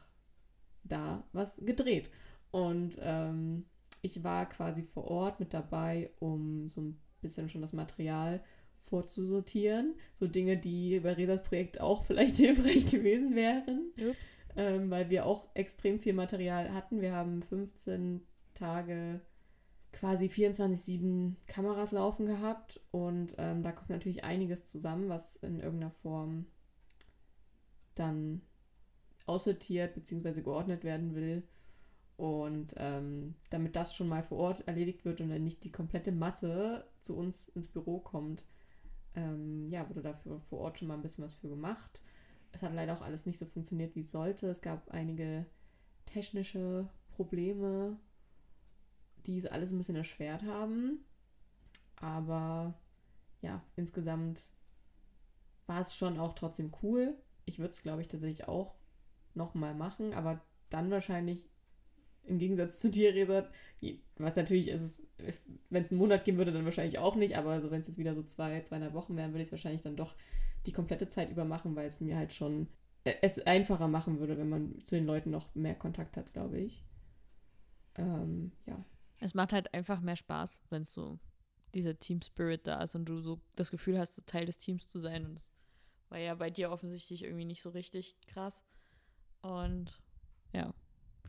da 0.84 1.24
was 1.32 1.64
gedreht. 1.64 2.10
Und 2.50 2.98
ähm, 3.00 3.64
ich 4.02 4.22
war 4.22 4.48
quasi 4.48 4.82
vor 4.82 5.04
Ort 5.04 5.40
mit 5.40 5.52
dabei, 5.54 6.10
um 6.18 6.68
so 6.68 6.80
ein 6.80 7.00
bisschen 7.20 7.48
schon 7.48 7.60
das 7.60 7.72
Material 7.72 8.42
vorzusortieren. 8.78 9.94
So 10.14 10.26
Dinge, 10.26 10.56
die 10.56 11.00
bei 11.00 11.12
Resas 11.12 11.42
Projekt 11.42 11.80
auch 11.80 12.02
vielleicht 12.04 12.36
hilfreich 12.36 12.86
gewesen 12.86 13.34
wären. 13.34 13.92
Ähm, 14.56 14.90
weil 14.90 15.10
wir 15.10 15.26
auch 15.26 15.48
extrem 15.54 15.98
viel 15.98 16.12
Material 16.12 16.72
hatten. 16.72 17.00
Wir 17.00 17.12
haben 17.12 17.42
15 17.42 18.22
Tage 18.54 19.20
quasi 19.96 20.26
24-7 20.26 21.36
Kameras 21.46 21.90
laufen 21.90 22.26
gehabt 22.26 22.80
und 22.90 23.34
ähm, 23.38 23.62
da 23.62 23.72
kommt 23.72 23.88
natürlich 23.88 24.24
einiges 24.24 24.64
zusammen, 24.66 25.08
was 25.08 25.36
in 25.36 25.58
irgendeiner 25.58 25.90
Form 25.90 26.46
dann 27.94 28.42
aussortiert 29.24 29.94
bzw. 29.94 30.42
geordnet 30.42 30.84
werden 30.84 31.14
will. 31.14 31.42
Und 32.18 32.74
ähm, 32.76 33.34
damit 33.50 33.74
das 33.76 33.94
schon 33.94 34.08
mal 34.08 34.22
vor 34.22 34.38
Ort 34.38 34.68
erledigt 34.68 35.04
wird 35.04 35.20
und 35.20 35.30
dann 35.30 35.44
nicht 35.44 35.64
die 35.64 35.72
komplette 35.72 36.12
Masse 36.12 36.86
zu 37.00 37.16
uns 37.16 37.48
ins 37.48 37.68
Büro 37.68 37.98
kommt, 37.98 38.44
ähm, 39.14 39.70
ja, 39.70 39.88
wurde 39.88 40.02
dafür 40.02 40.40
vor 40.40 40.60
Ort 40.60 40.78
schon 40.78 40.88
mal 40.88 40.94
ein 40.94 41.02
bisschen 41.02 41.24
was 41.24 41.34
für 41.34 41.48
gemacht. 41.48 42.02
Es 42.52 42.62
hat 42.62 42.74
leider 42.74 42.94
auch 42.94 43.02
alles 43.02 43.26
nicht 43.26 43.38
so 43.38 43.46
funktioniert, 43.46 43.94
wie 43.96 44.00
es 44.00 44.10
sollte. 44.10 44.48
Es 44.48 44.60
gab 44.60 44.90
einige 44.90 45.46
technische 46.06 46.88
Probleme, 47.10 47.98
die 49.26 49.36
es 49.38 49.46
alles 49.46 49.72
ein 49.72 49.78
bisschen 49.78 49.96
erschwert 49.96 50.42
haben. 50.44 51.04
Aber 51.96 52.74
ja, 53.42 53.62
insgesamt 53.76 54.48
war 55.66 55.80
es 55.80 55.94
schon 55.96 56.18
auch 56.18 56.34
trotzdem 56.34 56.72
cool. 56.82 57.14
Ich 57.44 57.58
würde 57.58 57.70
es, 57.70 57.82
glaube 57.82 58.00
ich, 58.00 58.08
tatsächlich 58.08 58.48
auch 58.48 58.74
nochmal 59.34 59.74
machen, 59.74 60.14
aber 60.14 60.40
dann 60.70 60.90
wahrscheinlich 60.90 61.48
im 62.24 62.38
Gegensatz 62.38 62.80
zu 62.80 62.90
dir, 62.90 63.14
Resa, 63.14 63.48
was 64.16 64.36
natürlich 64.36 64.68
ist, 64.68 65.06
wenn 65.70 65.84
es 65.84 65.90
einen 65.90 65.98
Monat 65.98 66.24
gehen 66.24 66.38
würde, 66.38 66.52
dann 66.52 66.64
wahrscheinlich 66.64 66.98
auch 66.98 67.14
nicht, 67.14 67.36
aber 67.36 67.60
so 67.60 67.70
wenn 67.70 67.80
es 67.80 67.86
jetzt 67.86 67.98
wieder 67.98 68.14
so 68.14 68.22
zwei, 68.24 68.60
zweieinhalb 68.60 68.94
Wochen 68.94 69.16
wären, 69.16 69.30
würde 69.32 69.42
ich 69.42 69.48
es 69.48 69.52
wahrscheinlich 69.52 69.82
dann 69.82 69.96
doch 69.96 70.14
die 70.66 70.72
komplette 70.72 71.06
Zeit 71.06 71.30
über 71.30 71.44
machen, 71.44 71.76
weil 71.76 71.86
es 71.86 72.00
mir 72.00 72.16
halt 72.16 72.32
schon 72.32 72.66
äh, 73.04 73.14
es 73.22 73.38
einfacher 73.46 73.86
machen 73.86 74.18
würde, 74.18 74.36
wenn 74.36 74.48
man 74.48 74.82
zu 74.82 74.96
den 74.96 75.06
Leuten 75.06 75.30
noch 75.30 75.54
mehr 75.54 75.76
Kontakt 75.76 76.16
hat, 76.16 76.32
glaube 76.32 76.58
ich. 76.58 76.82
Ähm, 77.94 78.50
ja. 78.66 78.84
Es 79.18 79.34
macht 79.34 79.52
halt 79.52 79.72
einfach 79.74 80.00
mehr 80.00 80.16
Spaß, 80.16 80.60
wenn 80.70 80.84
so 80.84 81.18
dieser 81.74 81.98
Team 81.98 82.22
Spirit 82.22 82.66
da 82.66 82.82
ist 82.82 82.94
und 82.94 83.06
du 83.06 83.20
so 83.20 83.40
das 83.54 83.70
Gefühl 83.70 83.98
hast, 83.98 84.26
Teil 84.26 84.46
des 84.46 84.58
Teams 84.58 84.88
zu 84.88 84.98
sein. 84.98 85.26
Und 85.26 85.34
das 85.36 85.50
war 86.08 86.18
ja 86.18 86.34
bei 86.34 86.50
dir 86.50 86.70
offensichtlich 86.70 87.22
irgendwie 87.22 87.44
nicht 87.44 87.62
so 87.62 87.70
richtig 87.70 88.16
krass. 88.26 88.62
Und 89.42 90.00
ja. 90.52 90.74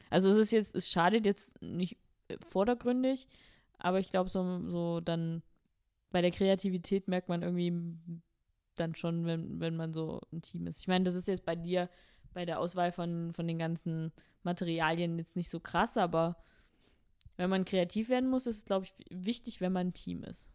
Also 0.10 0.30
es 0.30 0.38
ist 0.38 0.52
jetzt, 0.52 0.76
es 0.76 0.90
schadet 0.90 1.26
jetzt 1.26 1.62
nicht 1.62 1.98
äh, 2.30 2.38
vordergründig, 2.48 3.28
aber 3.78 4.00
ich 4.00 4.10
glaube, 4.10 4.30
so, 4.30 4.70
so 4.70 5.02
dann 5.02 5.44
bei 6.12 6.22
der 6.22 6.32
Kreativität 6.32 7.08
merkt 7.08 7.30
man 7.30 7.44
irgendwie 7.44 7.74
dann 8.76 8.96
schon, 8.96 9.26
wenn, 9.26 9.60
wenn 9.60 9.76
man 9.76 9.92
so 9.92 10.22
ein 10.32 10.42
Team 10.42 10.68
ist. 10.68 10.80
Ich 10.80 10.88
meine, 10.88 11.04
das 11.04 11.16
ist 11.16 11.28
jetzt 11.28 11.46
bei 11.46 11.56
dir 11.56 11.90
bei 12.34 12.46
der 12.46 12.60
Auswahl 12.60 12.92
von, 12.92 13.34
von 13.34 13.48
den 13.48 13.58
ganzen 13.58 14.14
Materialien 14.44 15.18
jetzt 15.18 15.36
nicht 15.36 15.50
so 15.50 15.60
krass, 15.60 15.98
aber 15.98 16.38
wenn 17.38 17.50
man 17.50 17.66
kreativ 17.66 18.10
werden 18.10 18.30
muss, 18.30 18.48
ist 18.48 18.58
es, 18.58 18.66
glaube 18.66 18.86
ich, 18.86 18.94
wichtig, 19.10 19.62
wenn 19.62 19.72
man 19.72 19.88
ein 19.88 19.94
Team 19.94 20.24
ist. 20.24 20.50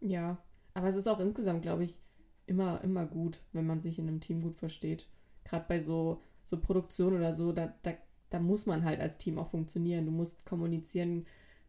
Ja, 0.00 0.38
aber 0.74 0.88
es 0.88 0.96
ist 0.96 1.08
auch 1.08 1.18
insgesamt, 1.18 1.62
glaube 1.62 1.84
ich, 1.84 1.98
immer, 2.46 2.82
immer 2.82 3.06
gut, 3.06 3.42
wenn 3.52 3.66
man 3.66 3.80
sich 3.80 3.98
in 3.98 4.06
einem 4.06 4.20
Team 4.20 4.42
gut 4.42 4.54
versteht. 4.54 5.08
Gerade 5.44 5.64
bei 5.66 5.78
so, 5.78 6.20
so 6.44 6.60
Produktion 6.60 7.14
oder 7.14 7.32
so, 7.32 7.52
da, 7.52 7.74
da, 7.82 7.94
da 8.30 8.38
muss 8.38 8.66
man 8.66 8.84
halt 8.84 9.00
als 9.00 9.18
Team 9.18 9.38
auch 9.38 9.48
funktionieren. 9.48 10.04
Du 10.04 10.12
musst 10.12 10.44
kommunizieren, 10.44 11.26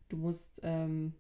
du 0.09 0.17
musst 0.17 0.59
ähm, 0.63 1.13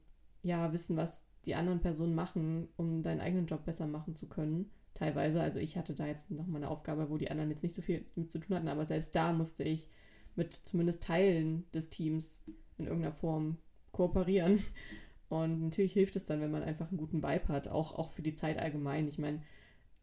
ja 0.43 0.71
wissen, 0.73 0.97
was 0.97 1.23
die 1.45 1.55
anderen 1.55 1.79
Personen 1.79 2.15
machen, 2.15 2.67
um 2.75 3.03
deinen 3.03 3.21
eigenen 3.21 3.45
Job 3.45 3.63
besser 3.65 3.87
machen 3.87 4.15
zu 4.15 4.27
können. 4.27 4.71
Teilweise, 4.93 5.41
also 5.41 5.59
ich 5.59 5.77
hatte 5.77 5.93
da 5.93 6.07
jetzt 6.07 6.31
noch 6.31 6.47
mal 6.47 6.57
eine 6.57 6.69
Aufgabe, 6.69 7.09
wo 7.09 7.17
die 7.17 7.29
anderen 7.29 7.51
jetzt 7.51 7.63
nicht 7.63 7.75
so 7.75 7.81
viel 7.81 8.05
mit 8.15 8.31
zu 8.31 8.39
tun 8.39 8.55
hatten, 8.55 8.67
aber 8.67 8.85
selbst 8.85 9.13
da 9.13 9.33
musste 9.33 9.63
ich 9.63 9.87
mit 10.35 10.53
zumindest 10.53 11.03
Teilen 11.03 11.69
des 11.71 11.89
Teams 11.89 12.43
in 12.77 12.87
irgendeiner 12.87 13.13
Form 13.13 13.57
kooperieren. 13.91 14.63
Und 15.29 15.61
natürlich 15.61 15.93
hilft 15.93 16.15
es 16.15 16.25
dann, 16.25 16.41
wenn 16.41 16.51
man 16.51 16.63
einfach 16.63 16.89
einen 16.89 16.97
guten 16.97 17.23
Vibe 17.23 17.47
hat, 17.47 17.67
auch, 17.67 17.93
auch 17.93 18.11
für 18.11 18.21
die 18.21 18.33
Zeit 18.33 18.59
allgemein. 18.59 19.07
Ich 19.07 19.17
meine, 19.17 19.41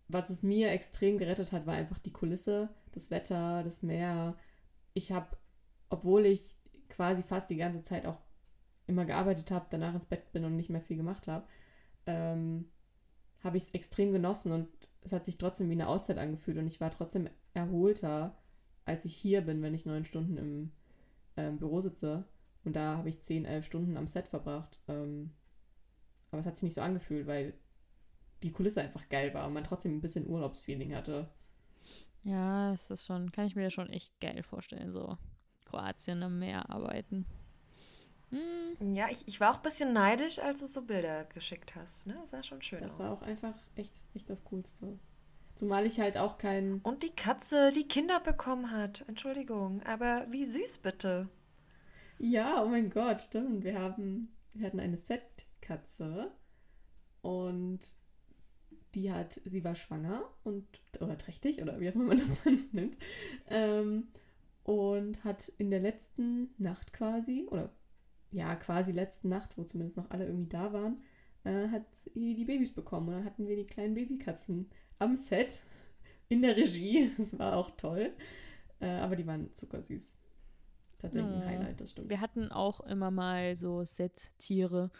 was 0.08 0.30
es 0.30 0.42
mir 0.42 0.70
extrem 0.70 1.18
gerettet 1.18 1.52
hat, 1.52 1.66
war 1.66 1.74
einfach 1.74 1.98
die 1.98 2.12
Kulisse, 2.12 2.68
das 2.92 3.10
Wetter, 3.10 3.62
das 3.62 3.82
Meer. 3.82 4.36
Ich 4.94 5.12
habe, 5.12 5.36
obwohl 5.88 6.26
ich 6.26 6.56
quasi 6.88 7.22
fast 7.22 7.50
die 7.50 7.56
ganze 7.56 7.82
Zeit 7.82 8.04
auch 8.06 8.18
immer 8.86 9.04
gearbeitet 9.04 9.50
habe, 9.50 9.66
danach 9.70 9.94
ins 9.94 10.06
Bett 10.06 10.32
bin 10.32 10.44
und 10.44 10.56
nicht 10.56 10.70
mehr 10.70 10.80
viel 10.80 10.96
gemacht 10.96 11.28
habe, 11.28 11.46
ähm, 12.06 12.66
habe 13.42 13.56
ich 13.56 13.64
es 13.64 13.74
extrem 13.74 14.12
genossen 14.12 14.52
und 14.52 14.68
es 15.00 15.12
hat 15.12 15.24
sich 15.24 15.38
trotzdem 15.38 15.68
wie 15.68 15.74
eine 15.74 15.88
Auszeit 15.88 16.18
angefühlt 16.18 16.58
und 16.58 16.66
ich 16.66 16.80
war 16.80 16.90
trotzdem 16.90 17.28
erholter, 17.54 18.36
als 18.84 19.04
ich 19.04 19.14
hier 19.14 19.40
bin, 19.42 19.62
wenn 19.62 19.74
ich 19.74 19.86
neun 19.86 20.04
Stunden 20.04 20.36
im 20.36 20.72
ähm, 21.36 21.58
Büro 21.58 21.80
sitze. 21.80 22.24
Und 22.64 22.76
da 22.76 22.96
habe 22.96 23.08
ich 23.08 23.20
zehn, 23.22 23.44
elf 23.44 23.66
Stunden 23.66 23.96
am 23.96 24.06
Set 24.06 24.28
verbracht. 24.28 24.80
Ähm, 24.88 25.32
aber 26.30 26.40
es 26.40 26.46
hat 26.46 26.56
sich 26.56 26.64
nicht 26.64 26.74
so 26.74 26.80
angefühlt, 26.80 27.26
weil 27.26 27.54
die 28.42 28.52
Kulisse 28.52 28.80
einfach 28.80 29.08
geil 29.08 29.32
war 29.34 29.46
und 29.46 29.52
man 29.52 29.64
trotzdem 29.64 29.96
ein 29.96 30.00
bisschen 30.00 30.26
Urlaubsfeeling 30.26 30.94
hatte. 30.94 31.28
Ja, 32.24 32.70
das 32.70 32.90
ist 32.90 33.06
schon, 33.06 33.32
kann 33.32 33.46
ich 33.46 33.56
mir 33.56 33.70
schon 33.70 33.90
echt 33.90 34.18
geil 34.20 34.42
vorstellen, 34.42 34.92
so 34.92 35.18
Kroatien 35.64 36.22
am 36.22 36.38
Meer 36.38 36.70
arbeiten. 36.70 37.26
Hm. 38.30 38.94
Ja, 38.94 39.08
ich, 39.10 39.26
ich 39.28 39.40
war 39.40 39.52
auch 39.52 39.56
ein 39.56 39.62
bisschen 39.62 39.92
neidisch, 39.92 40.38
als 40.38 40.60
du 40.60 40.66
so 40.66 40.82
Bilder 40.82 41.24
geschickt 41.26 41.74
hast. 41.74 42.06
Ne? 42.06 42.14
Das 42.14 42.30
sah 42.30 42.42
schon 42.42 42.62
schön 42.62 42.80
das 42.80 42.94
aus. 42.94 42.98
Das 42.98 43.06
war 43.06 43.16
auch 43.18 43.22
einfach 43.22 43.54
echt, 43.76 43.92
echt 44.14 44.30
das 44.30 44.44
Coolste. 44.44 44.98
Zumal 45.54 45.84
ich 45.84 46.00
halt 46.00 46.16
auch 46.16 46.38
kein. 46.38 46.80
Und 46.82 47.02
die 47.02 47.14
Katze, 47.14 47.72
die 47.72 47.86
Kinder 47.86 48.20
bekommen 48.20 48.70
hat. 48.70 49.04
Entschuldigung, 49.06 49.82
aber 49.82 50.26
wie 50.30 50.46
süß 50.46 50.78
bitte. 50.78 51.28
Ja, 52.24 52.62
oh 52.62 52.68
mein 52.68 52.88
Gott, 52.88 53.20
stimmt. 53.20 53.64
Wir 53.64 53.80
haben, 53.80 54.28
wir 54.54 54.66
hatten 54.66 54.78
eine 54.78 54.96
Set-Katze 54.96 56.30
und 57.20 57.80
die 58.94 59.10
hat, 59.10 59.40
sie 59.44 59.64
war 59.64 59.74
schwanger 59.74 60.22
und 60.44 60.64
oder 61.00 61.18
trächtig 61.18 61.62
oder 61.62 61.80
wie 61.80 61.90
auch 61.90 61.96
immer 61.96 62.04
man 62.04 62.18
das 62.18 62.44
dann 62.44 62.60
nennt. 62.72 62.96
Ähm, 63.48 64.08
und 64.62 65.24
hat 65.24 65.48
in 65.58 65.70
der 65.72 65.80
letzten 65.80 66.54
Nacht 66.58 66.92
quasi, 66.92 67.48
oder 67.50 67.72
ja, 68.30 68.54
quasi 68.54 68.92
letzten 68.92 69.28
Nacht, 69.28 69.58
wo 69.58 69.64
zumindest 69.64 69.96
noch 69.96 70.10
alle 70.10 70.26
irgendwie 70.26 70.48
da 70.48 70.72
waren, 70.72 71.02
äh, 71.42 71.68
hat 71.70 71.84
sie 71.96 72.36
die 72.36 72.44
Babys 72.44 72.72
bekommen. 72.72 73.08
Und 73.08 73.14
dann 73.14 73.24
hatten 73.24 73.48
wir 73.48 73.56
die 73.56 73.66
kleinen 73.66 73.94
Babykatzen 73.94 74.70
am 75.00 75.16
Set 75.16 75.64
in 76.28 76.42
der 76.42 76.56
Regie. 76.56 77.10
Das 77.18 77.36
war 77.36 77.56
auch 77.56 77.72
toll. 77.72 78.12
Äh, 78.80 78.90
aber 78.90 79.16
die 79.16 79.26
waren 79.26 79.52
zuckersüß. 79.54 80.21
Tatsächlich 81.02 81.34
ein 81.34 81.46
Highlight, 81.46 81.80
das 81.80 81.90
stimmt. 81.90 82.08
Wir 82.08 82.20
hatten 82.20 82.52
auch 82.52 82.80
immer 82.80 83.10
mal 83.10 83.56
so 83.56 83.84
Set-Tiere. 83.84 84.90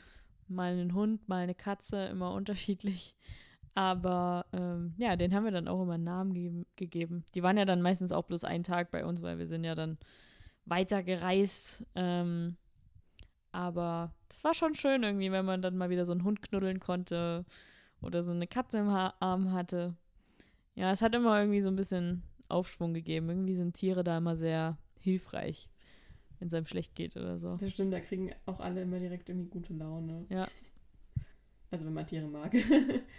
Mal 0.48 0.72
einen 0.72 0.94
Hund, 0.94 1.28
mal 1.28 1.44
eine 1.44 1.54
Katze, 1.54 2.06
immer 2.06 2.32
unterschiedlich. 2.34 3.14
Aber 3.74 4.44
ähm, 4.52 4.94
ja, 4.98 5.16
den 5.16 5.34
haben 5.34 5.44
wir 5.44 5.52
dann 5.52 5.68
auch 5.68 5.80
immer 5.80 5.94
einen 5.94 6.04
Namen 6.04 6.34
ge 6.34 6.64
gegeben. 6.76 7.24
Die 7.34 7.42
waren 7.42 7.56
ja 7.56 7.64
dann 7.64 7.80
meistens 7.80 8.12
auch 8.12 8.24
bloß 8.24 8.44
einen 8.44 8.64
Tag 8.64 8.90
bei 8.90 9.04
uns, 9.04 9.22
weil 9.22 9.38
wir 9.38 9.46
sind 9.46 9.64
ja 9.64 9.74
dann 9.74 9.96
weiter 10.66 11.02
gereist. 11.02 11.84
Ähm, 11.94 12.56
aber 13.52 14.12
das 14.28 14.44
war 14.44 14.54
schon 14.54 14.74
schön 14.74 15.02
irgendwie, 15.02 15.30
wenn 15.30 15.44
man 15.44 15.62
dann 15.62 15.76
mal 15.76 15.90
wieder 15.90 16.04
so 16.04 16.12
einen 16.12 16.24
Hund 16.24 16.42
knuddeln 16.42 16.80
konnte 16.80 17.44
oder 18.00 18.22
so 18.22 18.32
eine 18.32 18.46
Katze 18.46 18.78
im 18.78 18.90
ha 18.90 19.14
Arm 19.20 19.52
hatte. 19.52 19.94
Ja, 20.74 20.90
es 20.90 21.00
hat 21.00 21.14
immer 21.14 21.38
irgendwie 21.38 21.60
so 21.60 21.68
ein 21.68 21.76
bisschen 21.76 22.22
Aufschwung 22.48 22.92
gegeben. 22.92 23.28
Irgendwie 23.28 23.54
sind 23.54 23.74
Tiere 23.74 24.04
da 24.04 24.18
immer 24.18 24.36
sehr 24.36 24.76
hilfreich, 24.98 25.68
wenn 26.42 26.48
es 26.48 26.54
einem 26.54 26.66
schlecht 26.66 26.96
geht 26.96 27.16
oder 27.16 27.38
so. 27.38 27.56
Das 27.56 27.70
stimmt, 27.70 27.92
da 27.92 28.00
kriegen 28.00 28.32
auch 28.46 28.58
alle 28.58 28.82
immer 28.82 28.98
direkt 28.98 29.28
irgendwie 29.28 29.48
gute 29.48 29.74
Laune. 29.74 30.26
Ja. 30.28 30.48
Also 31.70 31.86
wenn 31.86 31.92
man 31.92 32.04
Tiere 32.04 32.26
mag. 32.26 32.52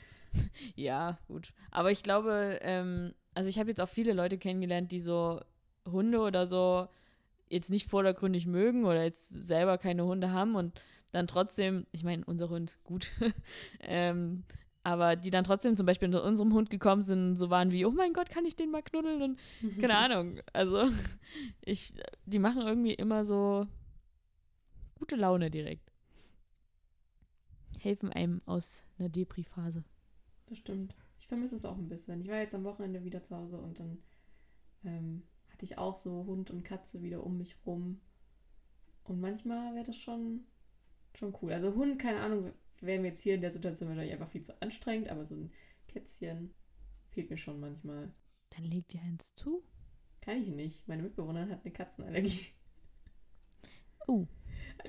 ja, 0.76 1.18
gut. 1.30 1.54
Aber 1.72 1.90
ich 1.90 2.04
glaube, 2.04 2.60
ähm, 2.64 3.14
also 3.34 3.50
ich 3.50 3.60
habe 3.60 3.70
jetzt 3.70 3.80
auch 3.80 3.88
viele 3.88 4.12
Leute 4.12 4.38
kennengelernt, 4.38 4.92
die 4.92 5.00
so 5.00 5.40
Hunde 5.90 6.20
oder 6.20 6.46
so 6.48 6.90
jetzt 7.48 7.70
nicht 7.70 7.90
vordergründig 7.90 8.46
mögen 8.46 8.84
oder 8.84 9.06
jetzt 9.06 9.30
selber 9.30 9.78
keine 9.78 10.04
Hunde 10.04 10.32
haben 10.32 10.56
und 10.56 10.82
dann 11.14 11.26
trotzdem, 11.26 11.88
ich 11.94 12.04
meine, 12.04 12.26
unser 12.26 12.50
Hund, 12.50 12.78
gut, 12.84 13.14
ähm, 13.80 14.44
aber 14.84 15.16
die 15.16 15.30
dann 15.30 15.46
trotzdem 15.46 15.78
zum 15.78 15.86
Beispiel 15.86 16.12
zu 16.12 16.22
unserem 16.22 16.54
Hund 16.54 16.70
gekommen 16.70 17.02
sind 17.02 17.30
und 17.30 17.36
so 17.38 17.50
waren 17.50 17.72
wie, 17.72 17.86
oh 17.86 17.92
mein 17.92 18.14
Gott, 18.14 18.30
kann 18.30 18.46
ich 18.46 18.56
den 18.56 18.70
mal 18.70 18.84
knuddeln 18.84 19.22
und 19.22 19.40
keine 19.80 19.98
Ahnung. 19.98 20.40
Also 20.52 20.90
ich, 21.62 21.94
die 22.26 22.40
machen 22.40 22.62
irgendwie 22.62 22.94
immer 22.94 23.24
so 23.24 23.66
gute 24.96 25.16
Laune 25.16 25.50
direkt. 25.50 25.92
Helfen 27.80 28.12
einem 28.12 28.42
aus 28.46 28.86
einer 29.00 29.10
Depri-Phase. 29.10 29.84
Das 30.48 30.58
stimmt. 30.58 30.96
Ich 31.20 31.28
vermisse 31.28 31.56
es 31.56 31.66
auch 31.66 31.78
ein 31.78 31.88
bisschen. 31.88 32.22
Ich 32.22 32.28
war 32.28 32.38
jetzt 32.38 32.56
am 32.56 32.66
Wochenende 32.66 33.04
wieder 33.04 33.24
zu 33.24 33.36
Hause 33.36 33.58
und 33.58 33.80
dann 33.80 34.04
ähm, 34.84 35.24
hatte 35.50 35.64
ich 35.66 35.78
auch 35.78 35.96
so 35.96 36.26
Hund 36.26 36.52
und 36.52 36.64
Katze 36.64 37.02
wieder 37.02 37.24
um 37.24 37.38
mich 37.38 37.56
rum. 37.66 38.02
Und 39.06 39.22
manchmal 39.22 39.74
wäre 39.76 39.86
das 39.86 39.98
schon, 39.98 40.46
schon 41.16 41.34
cool. 41.42 41.54
Also 41.54 41.74
Hund, 41.76 42.00
keine 42.00 42.20
Ahnung, 42.20 42.54
wäre 42.86 43.00
mir 43.00 43.10
jetzt 43.10 43.22
hier 43.22 43.36
in 43.36 43.42
der 43.42 43.52
Situation 43.52 43.90
wahrscheinlich 43.90 44.14
einfach 44.14 44.30
viel 44.30 44.44
zu 44.44 44.62
anstrengend, 44.62 45.10
aber 45.10 45.26
so 45.26 45.36
ein 45.36 45.52
Kätzchen 45.88 46.54
fehlt 47.10 47.30
mir 47.30 47.38
schon 47.38 47.60
manchmal. 47.60 48.14
Dann 48.50 48.66
leg 48.66 48.88
dir 48.88 49.02
eins 49.02 49.36
zu. 49.36 49.64
Kann 50.22 50.42
ich 50.42 50.48
nicht. 50.48 50.88
Meine 50.88 51.04
Mitbewohnerin 51.04 51.50
hat 51.50 51.64
eine 51.64 51.74
Katzenallergie. 51.74 52.48
Oh. 54.08 54.26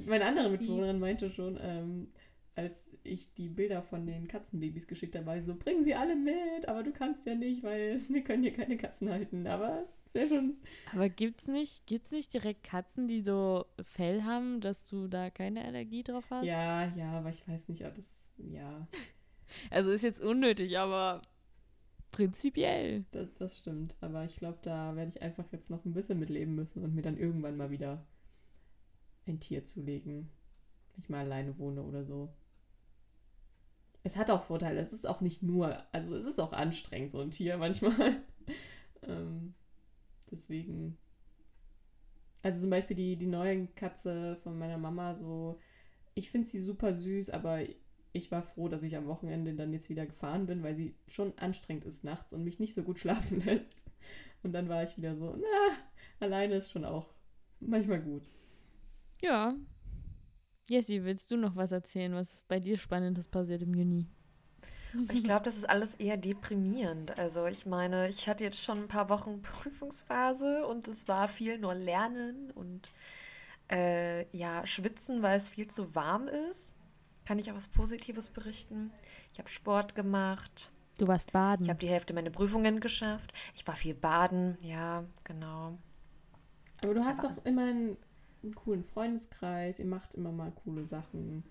Meine 0.07 0.25
andere 0.25 0.51
Mitbewohnerin 0.51 0.99
meinte 0.99 1.31
schon, 1.31 1.59
ähm, 1.61 2.09
als 2.57 2.97
ich 3.03 3.33
die 3.35 3.49
Bilder 3.49 3.83
von 3.83 4.07
den 4.07 4.29
Katzenbabys 4.29 4.87
geschickt 4.87 5.17
habe, 5.17 5.27
war 5.27 5.39
sie 5.39 5.45
so, 5.45 5.57
bringen 5.57 5.85
sie 5.85 5.95
alle 5.95 6.17
mit, 6.17 6.69
aber 6.69 6.83
du 6.83 6.93
kannst 6.93 7.27
ja 7.27 7.35
nicht, 7.35 7.63
weil 7.63 8.01
wir 8.09 8.23
können 8.23 8.43
hier 8.43 8.53
keine 8.53 8.77
Katzen 8.77 9.11
halten. 9.11 9.47
Aber 9.47 9.89
wäre 10.15 10.29
schon. 10.29 10.57
Aber 10.93 11.09
gibt's 11.09 11.47
nicht, 11.47 11.87
gibt's 11.87 12.13
nicht 12.13 12.33
direkt 12.33 12.63
Katzen, 12.65 13.09
die 13.09 13.23
so 13.23 13.67
Fell 13.83 14.23
haben, 14.23 14.61
dass 14.61 14.85
du 14.87 15.09
da 15.09 15.31
keine 15.31 15.65
Allergie 15.65 16.03
drauf 16.03 16.25
hast? 16.31 16.45
Ja, 16.45 16.87
ja, 16.95 17.19
aber 17.19 17.31
ich 17.31 17.47
weiß 17.47 17.69
nicht, 17.69 17.85
ob 17.85 17.95
das. 17.95 18.33
Ja. 18.39 18.87
Also 19.71 19.91
ist 19.91 20.03
jetzt 20.03 20.23
unnötig, 20.23 20.79
aber 20.79 21.21
prinzipiell. 22.13 23.05
Das, 23.11 23.35
das 23.35 23.59
stimmt. 23.59 23.97
Aber 24.01 24.25
ich 24.25 24.37
glaube, 24.37 24.59
da 24.63 24.97
werde 24.97 25.11
ich 25.11 25.23
einfach 25.23 25.51
jetzt 25.53 25.71
noch 25.71 25.85
ein 25.85 25.93
bisschen 25.93 26.19
mitleben 26.19 26.55
müssen 26.55 26.83
und 26.83 26.95
mir 26.95 27.03
dann 27.03 27.19
irgendwann 27.19 27.57
mal 27.57 27.71
wieder 27.71 28.07
ein 29.27 29.41
Tier 29.41 29.65
zulegen. 29.65 30.31
Wenn 30.93 31.01
ich 31.01 31.09
mal 31.09 31.25
alleine 31.25 31.59
wohne 31.59 31.83
oder 31.83 32.05
so. 32.05 32.33
es 34.03 34.17
hat 34.17 34.31
auch 34.31 34.43
Vorteile. 34.43 34.81
Es 34.81 34.93
ist 34.93 35.07
auch 35.07 35.21
nicht 35.21 35.43
nur, 35.43 35.83
also 35.93 36.15
es 36.15 36.25
ist 36.25 36.39
auch 36.39 36.53
anstrengend, 36.53 37.11
so 37.11 37.21
ein 37.21 37.31
Tier 37.31 37.57
manchmal. 37.57 38.23
ähm, 39.03 39.55
deswegen. 40.35 40.99
Also 42.43 42.63
zum 42.63 42.71
Beispiel 42.71 42.97
die, 42.97 43.17
die 43.17 43.27
neue 43.27 43.67
Katze 43.69 44.37
von 44.43 44.59
meiner 44.59 44.77
Mama, 44.77 45.15
so, 45.15 45.59
ich 46.15 46.31
finde 46.31 46.47
sie 46.47 46.61
super 46.61 46.93
süß, 46.93 47.31
aber 47.31 47.61
ich 48.13 48.31
war 48.31 48.43
froh, 48.43 48.69
dass 48.69 48.83
ich 48.83 48.97
am 48.97 49.07
Wochenende 49.07 49.55
dann 49.55 49.73
jetzt 49.73 49.89
wieder 49.89 50.07
gefahren 50.07 50.47
bin, 50.47 50.63
weil 50.63 50.77
sie 50.77 50.95
schon 51.07 51.37
anstrengend 51.39 51.85
ist 51.85 52.05
nachts 52.05 52.33
und 52.33 52.45
mich 52.45 52.59
nicht 52.59 52.75
so 52.75 52.83
gut 52.83 52.99
schlafen 53.01 53.41
lässt. 53.41 53.85
Und 54.43 54.53
dann 54.53 54.69
war 54.69 54.83
ich 54.83 54.97
wieder 54.97 55.17
so, 55.17 55.37
na, 55.37 55.77
alleine 56.21 56.57
ist 56.57 56.71
schon 56.71 56.85
auch 56.85 57.09
manchmal 57.61 58.01
gut. 58.01 58.31
Ja. 59.23 59.57
Jessie, 60.69 61.05
willst 61.05 61.31
du 61.31 61.37
noch 61.37 61.57
was 61.57 61.73
erzählen, 61.73 62.13
was 62.15 62.45
bei 62.45 62.61
dir 62.61 62.79
Spannendes 62.79 63.29
passiert 63.29 63.63
im 63.63 63.75
Juni? 63.75 64.07
Ich 65.13 65.25
glaube, 65.25 65.45
das 65.45 65.57
ist 65.57 65.69
alles 65.69 65.95
eher 65.95 66.17
deprimierend. 66.17 67.19
Also 67.19 67.47
ich 67.47 67.67
meine, 67.67 68.09
ich 68.09 68.29
hatte 68.29 68.45
jetzt 68.45 68.63
schon 68.63 68.85
ein 68.85 68.89
paar 68.89 69.09
Wochen 69.09 69.43
Prüfungsphase 69.43 70.67
und 70.67 70.89
es 70.89 71.09
war 71.09 71.29
viel 71.29 71.59
nur 71.59 71.75
Lernen 71.75 72.51
und 72.53 72.91
äh, 73.71 74.27
ja, 74.37 74.67
schwitzen, 74.67 75.23
weil 75.23 75.37
es 75.39 75.49
viel 75.49 75.69
zu 75.69 75.95
warm 75.95 76.29
ist. 76.29 76.75
Kann 77.25 77.39
ich 77.39 77.51
auch 77.51 77.57
was 77.57 77.69
Positives 77.69 78.29
berichten? 78.29 78.93
Ich 79.33 79.39
habe 79.39 79.49
Sport 79.49 79.95
gemacht. 79.95 80.71
Du 80.99 81.09
warst 81.09 81.33
baden. 81.33 81.65
Ich 81.65 81.71
habe 81.71 81.81
die 81.81 81.89
Hälfte 81.89 82.15
meiner 82.15 82.31
Prüfungen 82.31 82.81
geschafft. 82.81 83.33
Ich 83.57 83.67
war 83.67 83.75
viel 83.75 83.95
baden, 83.95 84.59
ja, 84.61 85.05
genau. 85.25 85.79
Aber 86.85 86.95
du 86.95 87.05
hast 87.05 87.25
Aber 87.25 87.35
doch 87.35 87.45
immer 87.45 87.63
einen, 87.63 87.97
einen, 88.43 88.55
coolen 88.55 88.85
Freundeskreis, 88.85 89.79
ihr 89.79 89.87
macht 89.87 90.15
immer 90.15 90.31
mal 90.31 90.53
coole 90.53 90.87
Sachen. 90.87 91.43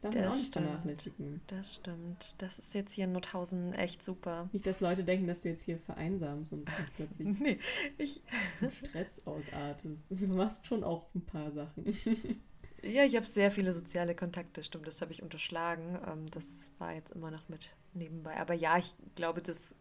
Das 0.00 0.12
darf 0.12 0.14
man 0.14 0.30
auch 0.30 0.36
nicht 0.36 0.52
vernachlässigen. 0.52 1.40
Das 1.46 1.74
stimmt. 1.74 2.34
Das 2.38 2.58
ist 2.58 2.74
jetzt 2.74 2.92
hier 2.94 3.04
in 3.04 3.12
Nothausen 3.12 3.74
echt 3.74 4.02
super. 4.02 4.48
Nicht, 4.52 4.66
dass 4.66 4.80
Leute 4.80 5.04
denken, 5.04 5.26
dass 5.26 5.42
du 5.42 5.50
jetzt 5.50 5.64
hier 5.64 5.78
vereinsamst 5.78 6.52
und 6.52 6.64
plötzlich 6.96 7.38
nee, 7.38 7.58
ich 7.98 8.22
Stress 8.70 9.20
ausartest. 9.26 10.04
Du 10.10 10.26
machst 10.26 10.66
schon 10.66 10.84
auch 10.84 11.06
ein 11.14 11.24
paar 11.24 11.50
Sachen. 11.52 11.84
Ja, 12.82 13.04
ich 13.04 13.14
habe 13.14 13.26
sehr 13.26 13.50
viele 13.50 13.74
soziale 13.74 14.14
Kontakte, 14.14 14.64
stimmt, 14.64 14.86
das 14.86 15.02
habe 15.02 15.12
ich 15.12 15.22
unterschlagen. 15.22 15.98
Ähm, 16.06 16.30
das 16.30 16.70
war 16.78 16.94
jetzt 16.94 17.10
immer 17.12 17.30
noch 17.30 17.46
mit 17.50 17.68
nebenbei. 17.92 18.38
Aber 18.38 18.54
ja, 18.54 18.78
ich 18.78 18.94
glaube, 19.16 19.42
das 19.42 19.74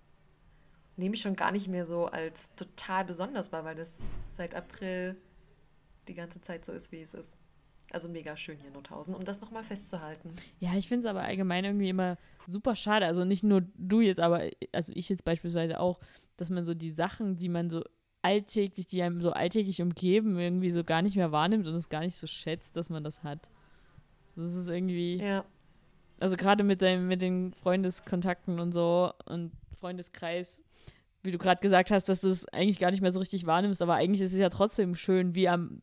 nehme 0.98 1.16
ich 1.16 1.22
schon 1.22 1.38
gar 1.38 1.52
nicht 1.52 1.70
mehr 1.70 1.86
so 1.86 2.08
als 2.08 2.54
total 2.56 3.06
besonders 3.06 3.54
wahr, 3.54 3.64
weil 3.64 3.76
das 3.76 4.02
seit 4.36 4.54
April 4.54 5.16
die 6.10 6.14
ganze 6.14 6.42
Zeit 6.42 6.66
so 6.66 6.74
ist, 6.74 6.92
wie 6.92 7.02
es 7.02 7.14
ist. 7.14 7.38
Also 7.92 8.08
mega 8.08 8.38
schön 8.38 8.58
hier 8.58 8.68
in 8.68 8.74
Nothausen, 8.74 9.16
um 9.16 9.24
das 9.24 9.42
nochmal 9.42 9.64
festzuhalten. 9.64 10.36
Ja, 10.60 10.76
ich 10.76 10.88
finde 10.88 11.06
es 11.06 11.10
aber 11.10 11.22
allgemein 11.22 11.66
irgendwie 11.66 11.90
immer 11.90 12.18
super 12.46 12.76
schade. 12.76 13.06
Also 13.06 13.26
nicht 13.26 13.44
nur 13.44 13.64
du 13.76 14.02
jetzt, 14.02 14.20
aber 14.20 14.44
also 14.72 14.92
ich 14.96 15.10
jetzt 15.10 15.26
beispielsweise 15.26 15.80
auch, 15.80 16.00
dass 16.38 16.50
man 16.50 16.66
so 16.66 16.74
die 16.74 16.92
Sachen, 16.92 17.36
die 17.36 17.50
man 17.50 17.70
so 17.70 17.84
alltäglich, 18.22 18.88
die 18.88 19.02
einem 19.02 19.22
so 19.22 19.32
alltäglich 19.32 19.82
umgeben, 19.82 20.38
irgendwie 20.40 20.72
so 20.72 20.84
gar 20.84 21.02
nicht 21.02 21.16
mehr 21.16 21.32
wahrnimmt 21.32 21.68
und 21.68 21.76
es 21.76 21.90
gar 21.90 22.02
nicht 22.02 22.16
so 22.16 22.28
schätzt, 22.28 22.76
dass 22.76 22.90
man 22.90 23.04
das 23.04 23.24
hat. 23.24 23.50
Das 24.36 24.54
ist 24.54 24.70
irgendwie. 24.70 25.18
Ja. 25.18 25.46
Also 26.20 26.36
gerade 26.36 26.64
mit 26.64 26.82
deinem, 26.82 27.08
mit 27.08 27.22
den 27.22 27.54
Freundeskontakten 27.54 28.60
und 28.60 28.72
so 28.72 29.14
und 29.26 29.52
Freundeskreis, 29.80 30.62
wie 31.24 31.32
du 31.32 31.38
gerade 31.38 31.62
gesagt 31.62 31.92
hast, 31.92 32.10
dass 32.10 32.22
du 32.22 32.28
es 32.28 32.46
eigentlich 32.50 32.80
gar 32.80 32.92
nicht 32.92 33.02
mehr 33.02 33.12
so 33.12 33.20
richtig 33.20 33.46
wahrnimmst, 33.46 33.82
aber 33.82 33.96
eigentlich 33.96 34.22
ist 34.22 34.34
es 34.34 34.40
ja 34.40 34.50
trotzdem 34.50 34.96
schön, 34.96 35.34
wie 35.34 35.48
am 35.48 35.82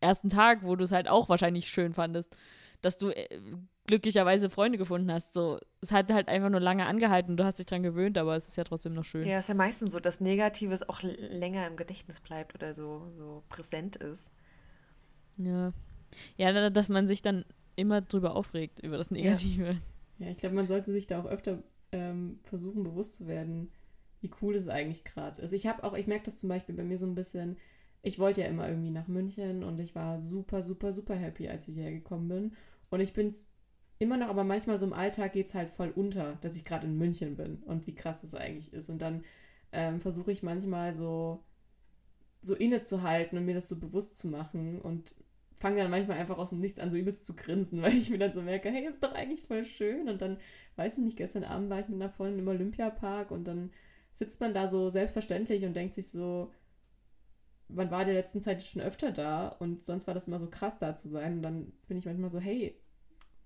ersten 0.00 0.28
Tag, 0.28 0.62
wo 0.62 0.76
du 0.76 0.84
es 0.84 0.92
halt 0.92 1.08
auch 1.08 1.28
wahrscheinlich 1.28 1.68
schön 1.68 1.92
fandest, 1.92 2.36
dass 2.80 2.98
du 2.98 3.10
äh, 3.10 3.40
glücklicherweise 3.86 4.50
Freunde 4.50 4.78
gefunden 4.78 5.10
hast. 5.12 5.32
So, 5.32 5.58
es 5.80 5.92
hat 5.92 6.12
halt 6.12 6.28
einfach 6.28 6.50
nur 6.50 6.60
lange 6.60 6.86
angehalten, 6.86 7.36
du 7.36 7.44
hast 7.44 7.58
dich 7.58 7.66
dran 7.66 7.82
gewöhnt, 7.82 8.16
aber 8.18 8.36
es 8.36 8.48
ist 8.48 8.56
ja 8.56 8.64
trotzdem 8.64 8.94
noch 8.94 9.04
schön. 9.04 9.26
Ja, 9.26 9.38
es 9.38 9.46
ist 9.46 9.48
ja 9.48 9.54
meistens 9.54 9.92
so, 9.92 10.00
dass 10.00 10.20
Negatives 10.20 10.88
auch 10.88 11.02
länger 11.02 11.66
im 11.66 11.76
Gedächtnis 11.76 12.20
bleibt 12.20 12.54
oder 12.54 12.74
so, 12.74 13.10
so 13.16 13.42
präsent 13.48 13.96
ist. 13.96 14.32
Ja. 15.36 15.72
Ja, 16.36 16.70
dass 16.70 16.88
man 16.88 17.06
sich 17.06 17.22
dann 17.22 17.44
immer 17.76 18.00
drüber 18.00 18.34
aufregt, 18.34 18.80
über 18.80 18.96
das 18.96 19.10
Negative. 19.10 19.80
Ja, 20.18 20.26
ja 20.26 20.30
ich 20.30 20.38
glaube, 20.38 20.54
man 20.54 20.66
sollte 20.66 20.92
sich 20.92 21.06
da 21.06 21.20
auch 21.20 21.26
öfter 21.26 21.62
ähm, 21.92 22.40
versuchen, 22.44 22.82
bewusst 22.82 23.14
zu 23.14 23.26
werden, 23.26 23.70
wie 24.20 24.30
cool 24.42 24.54
es 24.54 24.68
eigentlich 24.68 25.04
gerade 25.04 25.40
ist. 25.40 25.52
Ich 25.52 25.66
habe 25.66 25.84
auch, 25.84 25.94
ich 25.94 26.06
merke 26.06 26.24
das 26.24 26.38
zum 26.38 26.48
Beispiel 26.48 26.74
bei 26.74 26.82
mir 26.82 26.98
so 26.98 27.06
ein 27.06 27.14
bisschen, 27.14 27.56
ich 28.02 28.18
wollte 28.18 28.42
ja 28.42 28.46
immer 28.46 28.68
irgendwie 28.68 28.90
nach 28.90 29.08
München 29.08 29.64
und 29.64 29.80
ich 29.80 29.94
war 29.94 30.18
super, 30.18 30.62
super, 30.62 30.92
super 30.92 31.14
happy, 31.14 31.48
als 31.48 31.68
ich 31.68 31.74
hierher 31.74 31.92
gekommen 31.92 32.28
bin. 32.28 32.52
Und 32.90 33.00
ich 33.00 33.12
bin 33.12 33.34
immer 33.98 34.16
noch, 34.16 34.28
aber 34.28 34.44
manchmal 34.44 34.78
so 34.78 34.86
im 34.86 34.92
Alltag 34.92 35.32
geht 35.32 35.48
es 35.48 35.54
halt 35.54 35.70
voll 35.70 35.90
unter, 35.94 36.36
dass 36.40 36.56
ich 36.56 36.64
gerade 36.64 36.86
in 36.86 36.96
München 36.96 37.36
bin 37.36 37.62
und 37.64 37.86
wie 37.86 37.94
krass 37.94 38.22
es 38.22 38.34
eigentlich 38.34 38.72
ist. 38.72 38.88
Und 38.88 39.02
dann 39.02 39.24
ähm, 39.72 40.00
versuche 40.00 40.32
ich 40.32 40.42
manchmal 40.42 40.94
so, 40.94 41.42
so 42.40 42.54
innezuhalten 42.54 43.36
und 43.36 43.44
mir 43.44 43.54
das 43.54 43.68
so 43.68 43.78
bewusst 43.78 44.18
zu 44.18 44.28
machen 44.28 44.80
und 44.80 45.14
fange 45.56 45.82
dann 45.82 45.90
manchmal 45.90 46.18
einfach 46.18 46.38
aus 46.38 46.50
dem 46.50 46.60
Nichts 46.60 46.78
an, 46.78 46.90
so 46.90 46.96
übelst 46.96 47.26
zu 47.26 47.34
grinsen, 47.34 47.82
weil 47.82 47.94
ich 47.94 48.10
mir 48.10 48.18
dann 48.18 48.32
so 48.32 48.42
merke, 48.42 48.70
hey, 48.70 48.86
ist 48.86 49.02
doch 49.02 49.12
eigentlich 49.12 49.42
voll 49.42 49.64
schön. 49.64 50.08
Und 50.08 50.22
dann, 50.22 50.38
weiß 50.76 50.98
ich 50.98 51.04
nicht, 51.04 51.16
gestern 51.16 51.44
Abend 51.44 51.68
war 51.68 51.80
ich 51.80 51.88
mit 51.88 52.00
einer 52.00 52.10
Freundin 52.10 52.40
im 52.40 52.48
Olympiapark 52.48 53.32
und 53.32 53.44
dann 53.44 53.70
sitzt 54.12 54.40
man 54.40 54.54
da 54.54 54.66
so 54.66 54.88
selbstverständlich 54.88 55.64
und 55.64 55.74
denkt 55.74 55.94
sich 55.94 56.10
so, 56.10 56.50
man 57.68 57.90
war 57.90 58.04
der 58.04 58.14
letzten 58.14 58.40
Zeit 58.40 58.62
schon 58.62 58.82
öfter 58.82 59.12
da 59.12 59.48
und 59.48 59.84
sonst 59.84 60.06
war 60.06 60.14
das 60.14 60.26
immer 60.26 60.40
so 60.40 60.48
krass 60.48 60.78
da 60.78 60.96
zu 60.96 61.08
sein. 61.08 61.34
Und 61.34 61.42
dann 61.42 61.72
bin 61.86 61.98
ich 61.98 62.06
manchmal 62.06 62.30
so, 62.30 62.40
hey, 62.40 62.74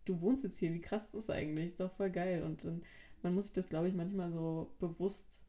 du 0.04 0.20
wohnst 0.20 0.44
jetzt 0.44 0.58
hier, 0.58 0.72
wie 0.72 0.80
krass 0.80 1.06
ist 1.06 1.14
das 1.14 1.30
eigentlich? 1.30 1.66
Ist 1.66 1.80
doch 1.80 1.92
voll 1.92 2.10
geil. 2.10 2.42
Und, 2.42 2.64
und 2.64 2.84
man 3.22 3.34
muss 3.34 3.46
sich 3.46 3.52
das, 3.52 3.68
glaube 3.68 3.88
ich, 3.88 3.94
manchmal 3.94 4.30
so 4.30 4.74
bewusst 4.78 5.42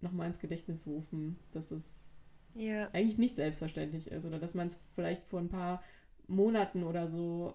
nochmal 0.00 0.26
ins 0.26 0.38
Gedächtnis 0.38 0.86
rufen, 0.86 1.38
dass 1.52 1.70
es 1.70 2.08
yeah. 2.54 2.88
eigentlich 2.92 3.18
nicht 3.18 3.34
selbstverständlich 3.34 4.10
ist 4.10 4.26
oder 4.26 4.38
dass 4.38 4.54
man 4.54 4.66
es 4.66 4.80
vielleicht 4.94 5.24
vor 5.24 5.40
ein 5.40 5.48
paar 5.48 5.82
Monaten 6.26 6.84
oder 6.84 7.06
so 7.06 7.54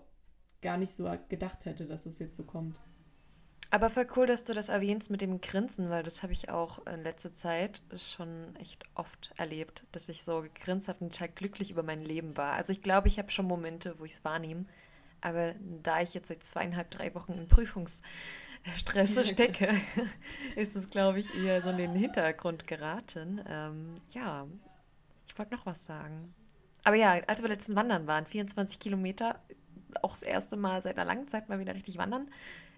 gar 0.61 0.77
nicht 0.77 0.91
so 0.91 1.09
gedacht 1.29 1.65
hätte, 1.65 1.85
dass 1.85 2.05
es 2.05 2.19
jetzt 2.19 2.35
so 2.35 2.43
kommt. 2.43 2.79
Aber 3.71 3.91
voll 3.91 4.07
cool, 4.15 4.25
dass 4.25 4.43
du 4.45 4.53
das 4.53 4.69
erwähnst 4.69 5.11
mit 5.11 5.21
dem 5.21 5.41
Grinsen, 5.41 5.91
weil 5.91 6.01
das 6.01 6.23
habe 6.23 6.33
ich 6.33 6.49
auch 6.49 6.85
in 6.87 7.03
letzter 7.03 7.33
Zeit 7.33 7.81
schon 7.97 8.55
echt 8.55 8.83
oft 8.95 9.31
erlebt, 9.37 9.83
dass 9.91 10.09
ich 10.09 10.23
so 10.23 10.41
gegrinst 10.41 10.87
habe 10.87 11.05
und 11.05 11.13
total 11.13 11.29
glücklich 11.29 11.69
über 11.69 11.83
mein 11.83 11.99
Leben 11.99 12.35
war. 12.35 12.53
Also 12.53 12.71
ich 12.71 12.81
glaube, 12.81 13.07
ich 13.07 13.19
habe 13.19 13.29
schon 13.29 13.45
Momente, 13.45 13.99
wo 13.99 14.05
ich 14.05 14.13
es 14.13 14.25
wahrnehme. 14.25 14.65
Aber 15.21 15.53
da 15.83 16.01
ich 16.01 16.13
jetzt 16.13 16.29
seit 16.29 16.43
zweieinhalb, 16.43 16.89
drei 16.89 17.13
Wochen 17.13 17.33
in 17.33 17.47
Prüfungsstress 17.47 18.03
stecke, 19.29 19.79
ist 20.55 20.75
es, 20.75 20.89
glaube 20.89 21.19
ich, 21.19 21.35
eher 21.35 21.61
so 21.61 21.69
in 21.69 21.77
den 21.77 21.95
Hintergrund 21.95 22.65
geraten. 22.65 23.41
Ähm, 23.47 23.93
ja, 24.11 24.47
ich 25.27 25.37
wollte 25.37 25.53
noch 25.53 25.67
was 25.67 25.85
sagen. 25.85 26.33
Aber 26.85 26.95
ja, 26.95 27.19
als 27.27 27.41
wir 27.41 27.49
letzten 27.49 27.75
Wandern 27.75 28.07
waren, 28.07 28.25
24 28.25 28.79
Kilometer, 28.79 29.39
auch 30.01 30.11
das 30.11 30.23
erste 30.23 30.57
Mal 30.57 30.81
seit 30.81 30.97
einer 30.97 31.05
langen 31.05 31.27
Zeit 31.27 31.49
mal 31.49 31.59
wieder 31.59 31.75
richtig 31.75 31.97
wandern 31.97 32.27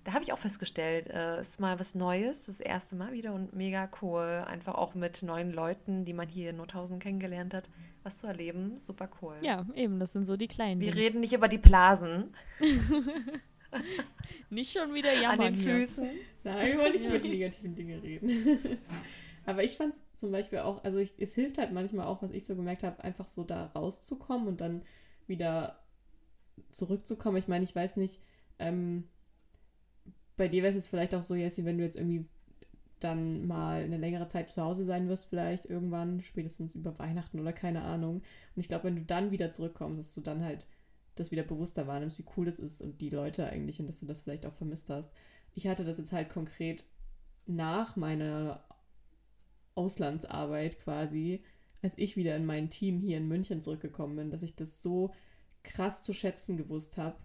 da 0.04 0.14
habe 0.14 0.24
ich 0.24 0.34
auch 0.34 0.38
festgestellt, 0.38 1.10
äh, 1.10 1.42
ist 1.42 1.60
mal 1.60 1.80
was 1.80 1.94
Neues, 1.94 2.48
das 2.48 2.60
erste 2.60 2.96
Mal 2.96 3.14
wieder 3.14 3.34
und 3.34 3.54
mega 3.54 3.90
cool. 4.02 4.44
Einfach 4.48 4.76
auch 4.76 4.96
mit 4.96 5.22
neuen 5.22 5.52
Leuten, 5.52 6.06
die 6.06 6.14
man 6.14 6.28
hier 6.28 6.50
in 6.50 6.58
Nothausen 6.58 7.00
kennengelernt 7.00 7.54
hat, 7.54 7.70
was 8.04 8.18
zu 8.20 8.28
erleben. 8.28 8.78
Super 8.78 9.10
cool. 9.22 9.36
Ja, 9.42 9.66
eben, 9.76 10.00
das 10.00 10.14
sind 10.14 10.26
so 10.26 10.38
die 10.38 10.48
kleinen. 10.48 10.82
Wir 10.82 10.92
Dinge. 10.92 11.04
reden 11.04 11.20
nicht 11.20 11.34
über 11.34 11.48
die 11.48 11.60
Blasen. 11.60 12.34
nicht 14.50 14.76
schon 14.76 14.94
wieder 14.94 15.14
jammern 15.14 15.48
An 15.48 15.54
den 15.54 15.56
Füßen. 15.56 16.04
Hier. 16.04 16.20
Nein, 16.44 16.68
wir 16.68 16.80
wollen 16.80 16.92
nicht 16.94 17.06
über 17.06 17.20
die 17.20 17.30
negativen 17.30 17.76
Dinge 17.76 18.02
reden. 18.02 18.80
Aber 19.46 19.64
ich 19.64 19.78
fand 19.78 19.94
es 19.94 20.20
zum 20.20 20.32
Beispiel 20.32 20.60
auch, 20.60 20.84
also 20.84 20.98
ich, 20.98 21.14
es 21.20 21.36
hilft 21.36 21.58
halt 21.60 21.72
manchmal 21.72 22.08
auch, 22.08 22.22
was 22.24 22.32
ich 22.32 22.46
so 22.46 22.56
gemerkt 22.56 22.84
habe, 22.84 23.04
einfach 23.04 23.28
so 23.28 23.44
da 23.44 23.68
rauszukommen 23.76 24.48
und 24.48 24.62
dann 24.62 24.82
wieder 25.28 25.81
zurückzukommen. 26.72 27.38
Ich 27.38 27.48
meine, 27.48 27.64
ich 27.64 27.76
weiß 27.76 27.98
nicht, 27.98 28.20
ähm, 28.60 29.06
bei 30.38 30.48
dir 30.48 30.64
wäre 30.64 30.70
es 30.70 30.76
jetzt 30.76 30.90
vielleicht 30.90 31.14
auch 31.16 31.22
so, 31.22 31.36
Jessie, 31.36 31.66
wenn 31.66 31.78
du 31.78 31.84
jetzt 31.84 31.98
irgendwie 31.98 32.26
dann 33.00 33.48
mal 33.48 33.84
eine 33.84 33.98
längere 33.98 34.28
Zeit 34.28 34.50
zu 34.50 34.62
Hause 34.62 34.84
sein 34.84 35.08
wirst, 35.08 35.26
vielleicht 35.26 35.66
irgendwann, 35.66 36.22
spätestens 36.22 36.76
über 36.76 36.98
Weihnachten 37.00 37.40
oder 37.40 37.54
keine 37.54 37.82
Ahnung. 37.82 38.18
Und 38.56 38.60
ich 38.60 38.68
glaube, 38.68 38.86
wenn 38.86 38.96
du 38.96 39.04
dann 39.04 39.32
wieder 39.32 39.52
zurückkommst, 39.52 40.00
dass 40.00 40.14
du 40.14 40.22
dann 40.22 40.44
halt 40.44 40.68
das 41.16 41.32
wieder 41.32 41.44
bewusster 41.44 41.88
wahrnimmst, 41.88 42.20
wie 42.20 42.26
cool 42.38 42.46
das 42.46 42.60
ist 42.60 42.82
und 42.82 43.02
die 43.02 43.10
Leute 43.10 43.48
eigentlich 43.48 43.80
und 43.80 43.88
dass 43.88 44.00
du 44.00 44.06
das 44.06 44.22
vielleicht 44.22 44.46
auch 44.46 44.54
vermisst 44.54 44.90
hast. 44.90 45.12
Ich 45.54 45.68
hatte 45.68 45.84
das 45.84 45.98
jetzt 45.98 46.14
halt 46.14 46.30
konkret 46.30 46.86
nach 47.46 47.96
meiner 47.96 48.64
Auslandsarbeit 49.76 50.80
quasi, 50.80 51.44
als 51.82 51.94
ich 51.98 52.16
wieder 52.16 52.36
in 52.36 52.46
mein 52.46 52.70
Team 52.70 53.00
hier 53.00 53.18
in 53.18 53.28
München 53.28 53.62
zurückgekommen 53.62 54.16
bin, 54.16 54.32
dass 54.32 54.44
ich 54.44 54.56
das 54.56 54.82
so 54.82 55.12
krass 55.64 56.04
zu 56.04 56.14
schätzen 56.14 56.58
gewusst 56.58 56.98
habe, 56.98 57.18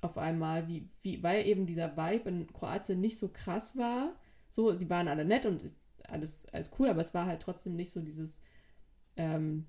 auf 0.00 0.18
einmal, 0.18 0.68
wie, 0.68 0.88
wie, 1.02 1.22
weil 1.22 1.46
eben 1.46 1.66
dieser 1.66 1.96
Vibe 1.96 2.28
in 2.28 2.52
Kroatien 2.52 3.00
nicht 3.00 3.18
so 3.18 3.28
krass 3.28 3.76
war. 3.76 4.14
So, 4.50 4.72
die 4.72 4.88
waren 4.88 5.08
alle 5.08 5.24
nett 5.24 5.46
und 5.46 5.62
alles, 6.04 6.46
alles 6.52 6.70
cool, 6.78 6.88
aber 6.88 7.00
es 7.00 7.14
war 7.14 7.26
halt 7.26 7.42
trotzdem 7.42 7.74
nicht 7.74 7.90
so 7.90 8.00
dieses 8.00 8.40
ähm, 9.16 9.66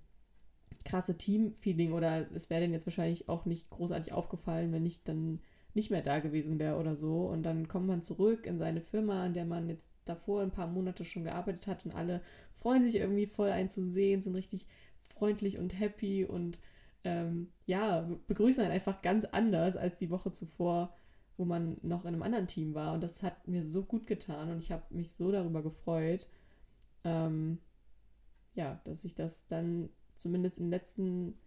krasse 0.86 1.18
Team-Feeling 1.18 1.94
oder 1.94 2.32
es 2.34 2.50
wäre 2.50 2.62
denen 2.62 2.74
jetzt 2.74 2.86
wahrscheinlich 2.86 3.30
auch 3.30 3.46
nicht 3.46 3.70
großartig 3.70 4.14
aufgefallen, 4.14 4.72
wenn 4.72 4.86
ich 4.86 5.04
dann 5.04 5.42
nicht 5.74 5.92
mehr 5.92 6.02
da 6.02 6.20
gewesen 6.20 6.60
wäre 6.60 6.78
oder 6.78 6.96
so. 6.96 7.26
Und 7.26 7.44
dann 7.44 7.68
kommt 7.68 7.88
man 7.88 8.02
zurück 8.02 8.46
in 8.46 8.58
seine 8.58 8.82
Firma, 8.82 9.26
in 9.26 9.34
der 9.34 9.46
man 9.46 9.70
jetzt 9.70 9.90
davor 10.06 10.42
ein 10.42 10.52
paar 10.52 10.68
Monate 10.68 11.06
schon 11.06 11.24
gearbeitet 11.24 11.68
hat 11.68 11.86
und 11.86 11.94
alle 11.94 12.22
freuen 12.54 12.84
sich 12.84 12.96
irgendwie 12.96 13.28
voll 13.28 13.50
einzusehen, 13.50 14.22
sind 14.22 14.36
richtig 14.36 14.68
freundlich 15.02 15.58
und 15.58 15.78
happy 15.78 16.26
und 16.26 16.60
ähm, 17.08 17.52
ja, 17.66 18.02
begrüßen 18.28 18.64
einen 18.64 18.74
einfach 18.74 19.02
ganz 19.02 19.24
anders 19.24 19.78
als 19.78 19.98
die 19.98 20.10
Woche 20.10 20.34
zuvor, 20.34 20.94
wo 21.38 21.46
man 21.46 21.78
noch 21.82 22.04
in 22.04 22.10
einem 22.10 22.24
anderen 22.24 22.48
Team 22.48 22.74
war. 22.74 22.94
Und 22.94 23.02
das 23.02 23.24
hat 23.24 23.48
mir 23.48 23.64
so 23.64 23.84
gut 23.84 24.08
getan 24.08 24.52
und 24.52 24.58
ich 24.62 24.74
habe 24.74 24.84
mich 24.90 25.14
so 25.14 25.32
darüber 25.32 25.64
gefreut, 25.64 26.28
ähm, 27.06 27.60
ja, 28.56 28.82
dass 28.84 29.06
ich 29.06 29.16
das 29.16 29.48
dann 29.48 29.90
zumindest 30.18 30.58
in 30.58 30.66
den 30.66 30.72
letzten, 30.72 31.38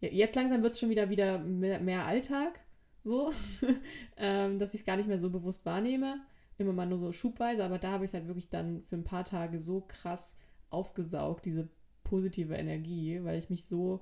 ja, 0.00 0.08
jetzt 0.10 0.36
langsam 0.36 0.62
wird 0.62 0.74
es 0.74 0.78
schon 0.78 0.90
wieder 0.90 1.10
wieder 1.10 1.38
mehr, 1.38 1.80
mehr 1.80 2.06
Alltag, 2.06 2.60
so, 3.02 3.32
ähm, 4.16 4.60
dass 4.60 4.74
ich 4.74 4.80
es 4.80 4.86
gar 4.86 4.96
nicht 4.96 5.08
mehr 5.08 5.18
so 5.18 5.30
bewusst 5.30 5.66
wahrnehme, 5.66 6.20
immer 6.58 6.72
mal 6.72 6.86
nur 6.86 6.98
so 6.98 7.10
schubweise, 7.10 7.64
aber 7.64 7.78
da 7.78 7.90
habe 7.90 8.04
ich 8.04 8.10
es 8.10 8.14
halt 8.14 8.28
wirklich 8.28 8.50
dann 8.50 8.82
für 8.82 8.96
ein 8.96 9.04
paar 9.04 9.24
Tage 9.24 9.58
so 9.58 9.80
krass 9.80 10.36
aufgesaugt, 10.70 11.44
diese 11.44 11.68
positive 12.04 12.54
Energie, 12.54 13.24
weil 13.24 13.38
ich 13.38 13.50
mich 13.50 13.64
so 13.64 14.00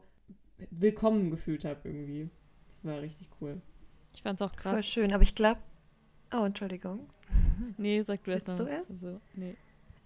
willkommen 0.70 1.30
gefühlt 1.30 1.64
habe 1.64 1.80
irgendwie. 1.84 2.30
Das 2.72 2.84
war 2.84 3.00
richtig 3.00 3.28
cool. 3.40 3.60
Ich 4.14 4.22
fand 4.22 4.40
es 4.40 4.46
auch 4.46 4.54
krass. 4.56 4.72
Voll 4.72 4.82
schön, 4.82 5.12
aber 5.12 5.22
ich 5.22 5.34
glaube. 5.34 5.60
Oh, 6.32 6.44
Entschuldigung. 6.44 7.08
Nee, 7.76 8.00
sag 8.00 8.24
du 8.24 8.30
erst 8.30 8.48
noch. 8.48 8.56
du 8.56 8.64
erst? 8.64 8.90
Also, 8.90 9.20
nee. 9.34 9.54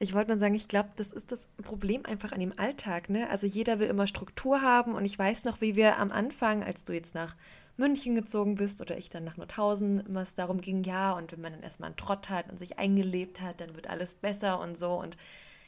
Ich 0.00 0.12
wollte 0.12 0.30
nur 0.30 0.38
sagen, 0.38 0.54
ich 0.54 0.66
glaube, 0.66 0.90
das 0.96 1.12
ist 1.12 1.30
das 1.30 1.46
Problem 1.62 2.04
einfach 2.04 2.32
an 2.32 2.40
dem 2.40 2.58
Alltag. 2.58 3.08
Ne? 3.08 3.30
Also 3.30 3.46
jeder 3.46 3.78
will 3.78 3.86
immer 3.86 4.08
Struktur 4.08 4.60
haben 4.60 4.94
und 4.94 5.04
ich 5.04 5.16
weiß 5.16 5.44
noch, 5.44 5.60
wie 5.60 5.76
wir 5.76 5.98
am 5.98 6.10
Anfang, 6.10 6.64
als 6.64 6.82
du 6.82 6.92
jetzt 6.92 7.14
nach 7.14 7.36
München 7.76 8.14
gezogen 8.14 8.56
bist 8.56 8.80
oder 8.80 8.98
ich 8.98 9.08
dann 9.08 9.24
nach 9.24 9.36
Nordhausen, 9.36 10.00
immer 10.06 10.22
es 10.22 10.34
darum 10.34 10.60
ging, 10.60 10.82
ja, 10.84 11.12
und 11.12 11.32
wenn 11.32 11.40
man 11.40 11.52
dann 11.52 11.62
erstmal 11.62 11.88
einen 11.88 11.96
Trott 11.96 12.28
hat 12.28 12.50
und 12.50 12.58
sich 12.58 12.78
eingelebt 12.78 13.40
hat, 13.40 13.60
dann 13.60 13.74
wird 13.74 13.88
alles 13.88 14.14
besser 14.14 14.60
und 14.60 14.78
so. 14.78 14.92
Und 14.92 15.16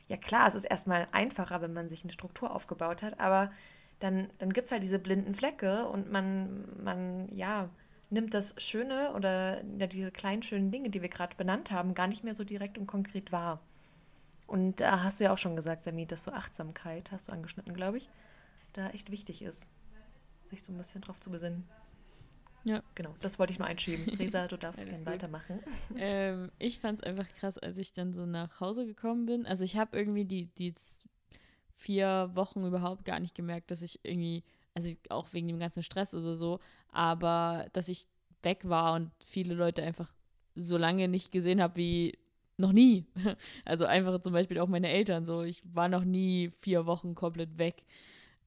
ja 0.09 0.17
klar, 0.17 0.47
es 0.47 0.55
ist 0.55 0.65
erstmal 0.65 1.09
einfacher, 1.13 1.63
wenn 1.63 1.73
man 1.73 1.89
sich 1.89 2.03
eine 2.03 2.13
Struktur 2.13 2.55
aufgebaut 2.55 3.03
hat, 3.03 3.19
aber 3.19 3.51
dann, 4.01 4.29
dann 4.39 4.53
gibt 4.53 4.67
es 4.67 4.73
halt 4.73 4.83
diese 4.83 4.99
blinden 4.99 5.35
Flecke 5.35 5.87
und 5.89 6.11
man, 6.11 6.65
man, 6.83 7.35
ja, 7.35 7.71
nimmt 8.11 8.35
das 8.35 8.55
Schöne 8.59 9.13
oder 9.15 9.65
ja, 9.79 9.87
diese 9.87 10.11
kleinen 10.11 10.43
schönen 10.43 10.71
Dinge, 10.71 10.91
die 10.91 11.03
wir 11.03 11.09
gerade 11.09 11.37
benannt 11.37 11.71
haben, 11.71 11.95
gar 11.95 12.07
nicht 12.07 12.25
mehr 12.25 12.35
so 12.35 12.45
direkt 12.45 12.79
und 12.79 12.87
konkret 12.87 13.33
wahr. 13.33 13.61
Und 14.47 14.81
da 14.81 15.03
hast 15.03 15.19
du 15.19 15.25
ja 15.25 15.33
auch 15.33 15.39
schon 15.39 15.57
gesagt, 15.57 15.85
Sami, 15.85 16.07
dass 16.07 16.25
so 16.25 16.31
Achtsamkeit, 16.31 17.11
hast 17.11 17.29
du 17.29 17.33
angeschnitten, 17.33 17.75
glaube 17.75 17.97
ich, 17.97 18.09
da 18.75 18.91
echt 18.91 19.11
wichtig 19.11 19.43
ist, 19.43 19.67
sich 20.51 20.63
so 20.63 20.73
ein 20.73 20.77
bisschen 20.77 21.01
drauf 21.01 21.19
zu 21.19 21.31
besinnen. 21.31 21.67
Ja. 22.65 22.83
Genau, 22.95 23.15
das 23.21 23.39
wollte 23.39 23.53
ich 23.53 23.59
nur 23.59 23.69
einschieben. 23.69 24.09
Resa, 24.19 24.49
du 24.49 24.57
darfst 24.57 24.85
gerne 24.87 25.07
weitermachen. 25.07 25.61
ähm, 25.97 26.51
ich 26.59 26.81
fand 26.81 26.99
es 26.99 27.05
einfach 27.05 27.29
krass, 27.39 27.59
als 27.59 27.79
ich 27.79 27.93
dann 27.93 28.13
so 28.13 28.27
nach 28.27 28.61
Hause 28.61 28.87
gekommen 28.87 29.27
bin. 29.27 29.47
Also 29.47 29.65
ich 29.65 29.77
habe 29.77 29.97
irgendwie 29.97 30.25
die, 30.25 30.47
die 30.47 30.75
vier 31.77 32.31
Wochen 32.35 32.65
überhaupt 32.65 33.05
gar 33.05 33.21
nicht 33.21 33.35
gemerkt, 33.35 33.71
dass 33.71 33.83
ich 33.83 34.01
irgendwie, 34.03 34.43
also 34.75 34.93
auch 35.11 35.33
wegen 35.33 35.49
dem 35.49 35.59
ganzen 35.59 35.83
Stress 35.83 36.15
oder 36.15 36.35
so, 36.35 36.59
aber 36.91 37.67
dass 37.73 37.89
ich 37.89 38.07
weg 38.43 38.69
war 38.69 38.95
und 38.95 39.11
viele 39.25 39.55
Leute 39.55 39.83
einfach 39.83 40.13
so 40.55 40.79
lange 40.79 41.09
nicht 41.09 41.33
gesehen 41.33 41.61
habe 41.61 41.77
wie 41.77 42.19
noch 42.57 42.73
nie. 42.73 43.05
Also 43.65 43.85
einfach 43.85 44.21
zum 44.21 44.33
Beispiel 44.33 44.59
auch 44.59 44.69
meine 44.69 44.89
Eltern 44.89 45.27
so. 45.27 45.43
Ich 45.43 45.63
war 45.65 45.89
noch 45.89 46.05
nie 46.05 46.53
vier 46.61 46.87
Wochen 46.87 47.15
komplett 47.15 47.59
weg. 47.59 47.85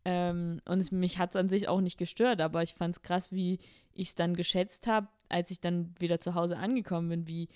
Ähm, 0.05 0.61
und 0.65 0.79
es, 0.79 0.91
mich 0.91 1.19
hat 1.19 1.31
es 1.31 1.35
an 1.35 1.49
sich 1.49 1.67
auch 1.67 1.81
nicht 1.81 1.97
gestört, 1.97 2.41
aber 2.41 2.63
ich 2.63 2.73
fand 2.73 2.95
es 2.95 3.01
krass, 3.01 3.31
wie 3.31 3.59
ich 3.93 4.09
es 4.09 4.15
dann 4.15 4.35
geschätzt 4.35 4.87
habe, 4.87 5.07
als 5.27 5.51
ich 5.51 5.59
dann 5.59 5.93
wieder 5.99 6.19
zu 6.19 6.35
Hause 6.35 6.57
angekommen 6.57 7.09
bin, 7.09 7.27
wie 7.27 7.49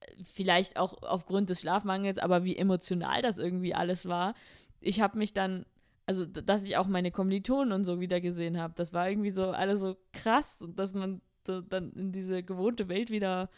äh, 0.00 0.24
vielleicht 0.24 0.76
auch 0.76 1.02
aufgrund 1.02 1.48
des 1.48 1.60
Schlafmangels, 1.60 2.18
aber 2.18 2.44
wie 2.44 2.56
emotional 2.56 3.22
das 3.22 3.38
irgendwie 3.38 3.74
alles 3.74 4.06
war. 4.06 4.34
Ich 4.80 5.00
habe 5.00 5.18
mich 5.18 5.32
dann, 5.32 5.66
also 6.06 6.26
dass 6.26 6.64
ich 6.64 6.76
auch 6.76 6.86
meine 6.86 7.10
Kommilitonen 7.10 7.72
und 7.72 7.84
so 7.84 8.00
wieder 8.00 8.20
gesehen 8.20 8.58
habe, 8.58 8.74
das 8.76 8.92
war 8.92 9.08
irgendwie 9.08 9.30
so 9.30 9.50
alles 9.50 9.80
so 9.80 9.96
krass, 10.12 10.64
dass 10.74 10.94
man 10.94 11.20
so 11.46 11.60
dann 11.60 11.92
in 11.92 12.12
diese 12.12 12.42
gewohnte 12.42 12.88
Welt 12.88 13.10
wieder 13.10 13.50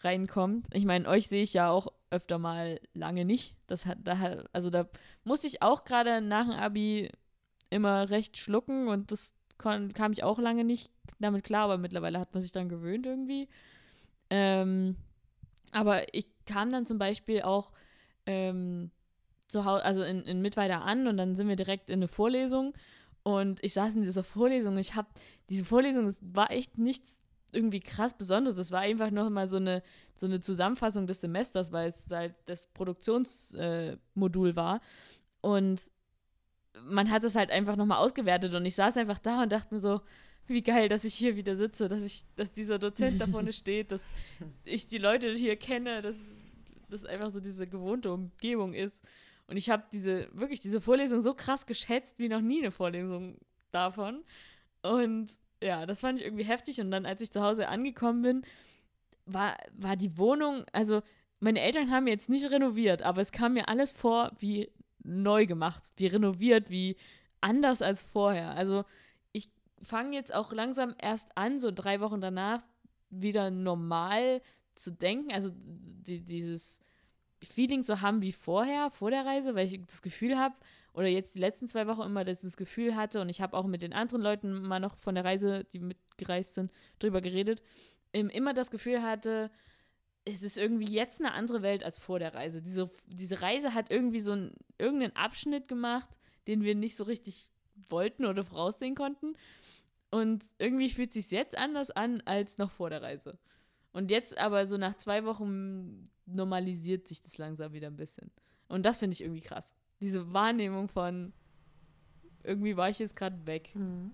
reinkommt. 0.00 0.66
Ich 0.72 0.84
meine, 0.84 1.08
euch 1.08 1.28
sehe 1.28 1.42
ich 1.42 1.54
ja 1.54 1.70
auch 1.70 1.88
öfter 2.10 2.38
mal 2.38 2.80
lange 2.94 3.24
nicht. 3.24 3.56
Das 3.66 3.86
hat, 3.86 3.98
da 4.02 4.44
also 4.52 4.70
da 4.70 4.88
musste 5.24 5.46
ich 5.46 5.62
auch 5.62 5.84
gerade 5.84 6.20
nach 6.20 6.46
dem 6.46 6.54
Abi 6.54 7.10
immer 7.70 8.10
recht 8.10 8.36
schlucken 8.36 8.88
und 8.88 9.12
das 9.12 9.34
kam 9.58 10.12
ich 10.12 10.24
auch 10.24 10.38
lange 10.38 10.64
nicht 10.64 10.90
damit 11.20 11.44
klar, 11.44 11.64
aber 11.64 11.78
mittlerweile 11.78 12.18
hat 12.18 12.34
man 12.34 12.40
sich 12.40 12.52
dann 12.52 12.68
gewöhnt 12.68 13.06
irgendwie. 13.06 13.48
Ähm, 14.28 14.96
aber 15.72 16.14
ich 16.14 16.26
kam 16.46 16.72
dann 16.72 16.84
zum 16.84 16.98
Beispiel 16.98 17.42
auch 17.42 17.72
ähm, 18.26 18.90
zu 19.48 19.64
Hause, 19.64 19.84
also 19.84 20.02
in, 20.02 20.22
in 20.22 20.40
Mittweida 20.42 20.80
an 20.80 21.06
und 21.06 21.16
dann 21.16 21.36
sind 21.36 21.48
wir 21.48 21.56
direkt 21.56 21.90
in 21.90 21.96
eine 21.96 22.08
Vorlesung 22.08 22.74
und 23.22 23.62
ich 23.62 23.72
saß 23.72 23.94
in 23.94 24.02
dieser 24.02 24.24
Vorlesung. 24.24 24.78
Ich 24.78 24.94
habe 24.94 25.08
diese 25.48 25.64
Vorlesung, 25.64 26.06
es 26.06 26.20
war 26.22 26.50
echt 26.50 26.78
nichts 26.78 27.20
irgendwie 27.52 27.80
krass 27.80 28.14
Besonderes. 28.14 28.56
Das 28.56 28.72
war 28.72 28.80
einfach 28.80 29.10
noch 29.10 29.28
mal 29.30 29.48
so 29.48 29.58
eine, 29.58 29.82
so 30.16 30.26
eine 30.26 30.40
Zusammenfassung 30.40 31.06
des 31.06 31.20
Semesters, 31.20 31.70
weil 31.70 31.88
es 31.88 32.10
halt 32.10 32.34
das 32.46 32.66
Produktionsmodul 32.68 34.50
äh, 34.50 34.56
war. 34.56 34.80
Und 35.40 35.90
man 36.84 37.10
hat 37.10 37.24
es 37.24 37.36
halt 37.36 37.50
einfach 37.50 37.76
nochmal 37.76 37.98
ausgewertet 37.98 38.54
und 38.54 38.64
ich 38.64 38.74
saß 38.74 38.96
einfach 38.96 39.18
da 39.18 39.42
und 39.42 39.52
dachte 39.52 39.74
mir 39.74 39.80
so, 39.80 40.00
wie 40.46 40.62
geil, 40.62 40.88
dass 40.88 41.04
ich 41.04 41.14
hier 41.14 41.36
wieder 41.36 41.54
sitze, 41.54 41.88
dass 41.88 42.02
ich, 42.04 42.24
dass 42.34 42.52
dieser 42.52 42.78
Dozent 42.78 43.20
da 43.20 43.26
vorne 43.26 43.52
steht, 43.52 43.92
dass 43.92 44.02
ich 44.64 44.86
die 44.86 44.98
Leute 44.98 45.32
hier 45.32 45.56
kenne, 45.56 46.02
dass 46.02 46.16
das 46.88 47.04
einfach 47.04 47.30
so 47.32 47.40
diese 47.40 47.66
gewohnte 47.66 48.12
Umgebung 48.12 48.74
ist. 48.74 49.02
Und 49.52 49.58
ich 49.58 49.68
habe 49.68 49.84
diese, 49.92 50.28
wirklich 50.32 50.60
diese 50.60 50.80
Vorlesung 50.80 51.20
so 51.20 51.34
krass 51.34 51.66
geschätzt 51.66 52.18
wie 52.18 52.30
noch 52.30 52.40
nie 52.40 52.60
eine 52.62 52.70
Vorlesung 52.70 53.36
davon. 53.70 54.24
Und 54.80 55.30
ja, 55.62 55.84
das 55.84 56.00
fand 56.00 56.18
ich 56.18 56.24
irgendwie 56.24 56.44
heftig. 56.44 56.80
Und 56.80 56.90
dann, 56.90 57.04
als 57.04 57.20
ich 57.20 57.30
zu 57.30 57.42
Hause 57.42 57.68
angekommen 57.68 58.22
bin, 58.22 58.42
war, 59.26 59.58
war 59.74 59.96
die 59.96 60.16
Wohnung, 60.16 60.64
also 60.72 61.02
meine 61.38 61.60
Eltern 61.60 61.90
haben 61.90 62.06
jetzt 62.06 62.30
nicht 62.30 62.50
renoviert, 62.50 63.02
aber 63.02 63.20
es 63.20 63.30
kam 63.30 63.52
mir 63.52 63.68
alles 63.68 63.92
vor 63.92 64.32
wie 64.38 64.70
neu 65.04 65.44
gemacht, 65.44 65.82
wie 65.98 66.06
renoviert, 66.06 66.70
wie 66.70 66.96
anders 67.42 67.82
als 67.82 68.02
vorher. 68.02 68.52
Also 68.52 68.86
ich 69.32 69.50
fange 69.82 70.16
jetzt 70.16 70.34
auch 70.34 70.54
langsam 70.54 70.94
erst 70.98 71.36
an, 71.36 71.60
so 71.60 71.70
drei 71.70 72.00
Wochen 72.00 72.22
danach 72.22 72.64
wieder 73.10 73.50
normal 73.50 74.40
zu 74.74 74.92
denken, 74.92 75.30
also 75.30 75.50
die, 75.54 76.24
dieses 76.24 76.80
Feeling 77.46 77.82
zu 77.82 78.00
haben 78.00 78.22
wie 78.22 78.32
vorher, 78.32 78.90
vor 78.90 79.10
der 79.10 79.24
Reise, 79.24 79.54
weil 79.54 79.66
ich 79.66 79.80
das 79.86 80.02
Gefühl 80.02 80.38
habe, 80.38 80.54
oder 80.94 81.08
jetzt 81.08 81.34
die 81.34 81.38
letzten 81.38 81.68
zwei 81.68 81.86
Wochen 81.86 82.02
immer 82.02 82.24
dass 82.24 82.38
ich 82.38 82.50
das 82.50 82.56
Gefühl 82.56 82.96
hatte, 82.96 83.20
und 83.20 83.28
ich 83.28 83.40
habe 83.40 83.56
auch 83.56 83.66
mit 83.66 83.82
den 83.82 83.92
anderen 83.92 84.22
Leuten 84.22 84.62
mal 84.62 84.80
noch 84.80 84.96
von 84.96 85.14
der 85.14 85.24
Reise, 85.24 85.64
die 85.72 85.78
mitgereist 85.78 86.54
sind, 86.54 86.72
drüber 86.98 87.20
geredet, 87.20 87.62
immer 88.12 88.52
das 88.52 88.70
Gefühl 88.70 89.02
hatte, 89.02 89.50
es 90.24 90.42
ist 90.42 90.58
irgendwie 90.58 90.92
jetzt 90.92 91.20
eine 91.20 91.32
andere 91.32 91.62
Welt 91.62 91.82
als 91.82 91.98
vor 91.98 92.18
der 92.18 92.34
Reise. 92.34 92.62
Diese, 92.62 92.90
diese 93.06 93.42
Reise 93.42 93.74
hat 93.74 93.90
irgendwie 93.90 94.20
so 94.20 94.32
einen, 94.32 94.54
irgendeinen 94.78 95.16
Abschnitt 95.16 95.66
gemacht, 95.66 96.08
den 96.46 96.62
wir 96.62 96.74
nicht 96.74 96.96
so 96.96 97.04
richtig 97.04 97.50
wollten 97.88 98.26
oder 98.26 98.44
voraussehen 98.44 98.94
konnten. 98.94 99.34
Und 100.10 100.44
irgendwie 100.58 100.90
fühlt 100.90 101.16
es 101.16 101.28
sich 101.28 101.30
jetzt 101.38 101.56
anders 101.56 101.90
an 101.90 102.20
als 102.24 102.58
noch 102.58 102.70
vor 102.70 102.90
der 102.90 103.02
Reise. 103.02 103.38
Und 103.92 104.10
jetzt 104.10 104.38
aber 104.38 104.66
so 104.66 104.76
nach 104.76 104.96
zwei 104.96 105.24
Wochen 105.24 106.08
normalisiert 106.26 107.08
sich 107.08 107.22
das 107.22 107.38
langsam 107.38 107.72
wieder 107.72 107.88
ein 107.88 107.96
bisschen. 107.96 108.30
Und 108.68 108.86
das 108.86 108.98
finde 108.98 109.14
ich 109.14 109.22
irgendwie 109.22 109.42
krass. 109.42 109.74
Diese 110.00 110.32
Wahrnehmung 110.32 110.88
von 110.88 111.32
irgendwie 112.42 112.76
war 112.76 112.88
ich 112.88 112.98
jetzt 112.98 113.16
gerade 113.16 113.46
weg. 113.46 113.70
Mhm. 113.74 114.12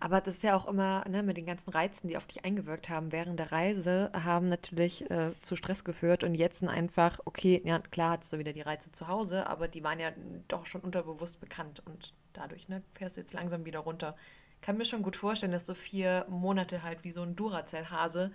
Aber 0.00 0.20
das 0.20 0.36
ist 0.36 0.42
ja 0.42 0.56
auch 0.56 0.66
immer 0.66 1.04
ne, 1.08 1.22
mit 1.22 1.36
den 1.36 1.46
ganzen 1.46 1.70
Reizen, 1.70 2.08
die 2.08 2.16
auf 2.16 2.26
dich 2.26 2.44
eingewirkt 2.44 2.88
haben 2.88 3.12
während 3.12 3.38
der 3.38 3.52
Reise, 3.52 4.10
haben 4.12 4.46
natürlich 4.46 5.08
äh, 5.10 5.32
zu 5.40 5.56
Stress 5.56 5.84
geführt 5.84 6.24
und 6.24 6.34
jetzt 6.34 6.60
sind 6.60 6.68
einfach, 6.68 7.20
okay, 7.24 7.60
ja 7.64 7.78
klar 7.78 8.12
hattest 8.12 8.32
du 8.32 8.38
wieder 8.38 8.52
die 8.52 8.62
Reize 8.62 8.90
zu 8.92 9.08
Hause, 9.08 9.46
aber 9.46 9.68
die 9.68 9.84
waren 9.84 10.00
ja 10.00 10.10
doch 10.48 10.66
schon 10.66 10.80
unterbewusst 10.80 11.40
bekannt 11.40 11.82
und 11.84 12.14
dadurch 12.32 12.68
ne, 12.68 12.82
fährst 12.94 13.16
du 13.16 13.20
jetzt 13.20 13.34
langsam 13.34 13.64
wieder 13.64 13.80
runter. 13.80 14.16
Kann 14.60 14.78
mir 14.78 14.84
schon 14.84 15.02
gut 15.02 15.16
vorstellen, 15.16 15.52
dass 15.52 15.64
du 15.64 15.74
vier 15.74 16.26
Monate 16.28 16.82
halt 16.82 17.04
wie 17.04 17.12
so 17.12 17.22
ein 17.22 17.36
Duracell-Hase 17.36 18.32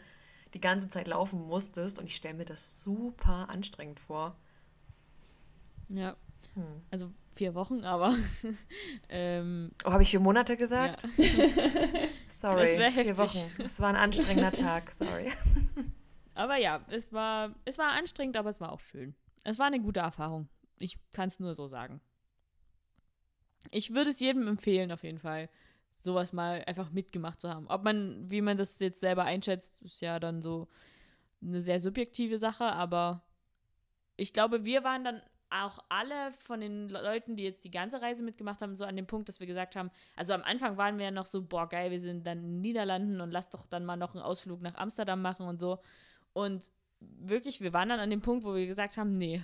die 0.54 0.62
ganze 0.62 0.90
Zeit 0.90 1.08
laufen 1.08 1.42
musstest 1.48 2.00
und 2.00 2.06
ich 2.06 2.16
stelle 2.16 2.36
mir 2.36 2.46
das 2.46 2.82
super 2.82 3.50
anstrengend 3.50 4.00
vor. 4.00 4.36
Ja, 5.90 6.16
Hm. 6.56 6.82
also 6.92 7.10
vier 7.36 7.56
Wochen, 7.56 7.84
aber 7.84 8.14
ähm, 9.10 9.72
Oh, 9.86 9.92
habe 9.92 10.04
ich 10.04 10.10
vier 10.12 10.20
Monate 10.20 10.58
gesagt? 10.58 11.04
ja. 11.18 11.26
Sorry, 12.30 12.78
Das 12.78 12.94
vier. 12.94 13.18
Wochen. 13.18 13.52
Es 13.64 13.80
war 13.80 13.90
ein 13.90 13.96
anstrengender 13.96 14.52
Tag, 14.52 14.92
sorry. 14.92 15.32
Aber 16.36 16.58
ja, 16.58 16.82
es 16.90 17.14
war, 17.14 17.54
es 17.64 17.78
war 17.78 17.92
anstrengend, 17.92 18.36
aber 18.38 18.50
es 18.50 18.60
war 18.60 18.72
auch 18.72 18.80
schön. 18.80 19.14
Es 19.44 19.60
war 19.60 19.68
eine 19.68 19.80
gute 19.80 20.00
Erfahrung. 20.00 20.50
Ich 20.80 20.98
kann 21.12 21.30
es 21.30 21.40
nur 21.40 21.54
so 21.54 21.68
sagen. 21.68 22.02
Ich 23.70 23.94
würde 23.94 24.10
es 24.10 24.20
jedem 24.20 24.48
empfehlen, 24.48 24.92
auf 24.92 25.04
jeden 25.04 25.20
Fall, 25.20 25.48
sowas 26.04 26.34
mal 26.34 26.64
einfach 26.66 26.92
mitgemacht 26.92 27.40
zu 27.40 27.50
haben. 27.50 27.68
Ob 27.68 27.84
man, 27.84 28.30
wie 28.30 28.42
man 28.42 28.58
das 28.58 28.80
jetzt 28.80 29.00
selber 29.00 29.24
einschätzt, 29.24 29.82
ist 29.82 30.02
ja 30.02 30.20
dann 30.20 30.42
so 30.42 30.68
eine 31.42 31.62
sehr 31.62 31.80
subjektive 31.80 32.38
Sache, 32.38 32.66
aber 32.66 33.24
ich 34.16 34.34
glaube, 34.34 34.66
wir 34.66 34.84
waren 34.84 35.04
dann 35.04 35.22
auch 35.50 35.80
alle 35.90 36.32
von 36.40 36.60
den 36.62 36.90
Leuten, 36.90 37.36
die 37.36 37.44
jetzt 37.44 37.64
die 37.64 37.72
ganze 37.72 38.02
Reise 38.02 38.24
mitgemacht 38.24 38.62
haben, 38.62 38.76
so 38.76 38.86
an 38.86 38.96
dem 38.96 39.06
Punkt, 39.06 39.30
dass 39.30 39.40
wir 39.40 39.48
gesagt 39.48 39.76
haben, 39.76 39.92
also 40.16 40.34
am 40.34 40.42
Anfang 40.42 40.78
waren 40.78 40.98
wir 40.98 41.06
ja 41.06 41.12
noch 41.12 41.28
so, 41.28 41.44
boah, 41.44 41.70
geil, 41.70 41.92
wir 41.92 42.00
sind 42.00 42.26
dann 42.26 42.40
in 42.40 42.44
den 42.44 42.62
Niederlanden 42.62 43.22
und 43.22 43.32
lass 43.32 43.50
doch 43.50 43.68
dann 43.68 43.86
mal 43.86 43.96
noch 43.96 44.16
einen 44.16 44.24
Ausflug 44.24 44.62
nach 44.62 44.76
Amsterdam 44.76 45.22
machen 45.22 45.48
und 45.48 45.60
so. 45.60 45.80
Und 46.34 46.72
wirklich, 47.00 47.62
wir 47.62 47.72
waren 47.72 47.90
dann 47.90 48.00
an 48.00 48.10
dem 48.10 48.22
Punkt, 48.22 48.44
wo 48.44 48.56
wir 48.56 48.66
gesagt 48.66 48.98
haben, 48.98 49.18
nee. 49.18 49.44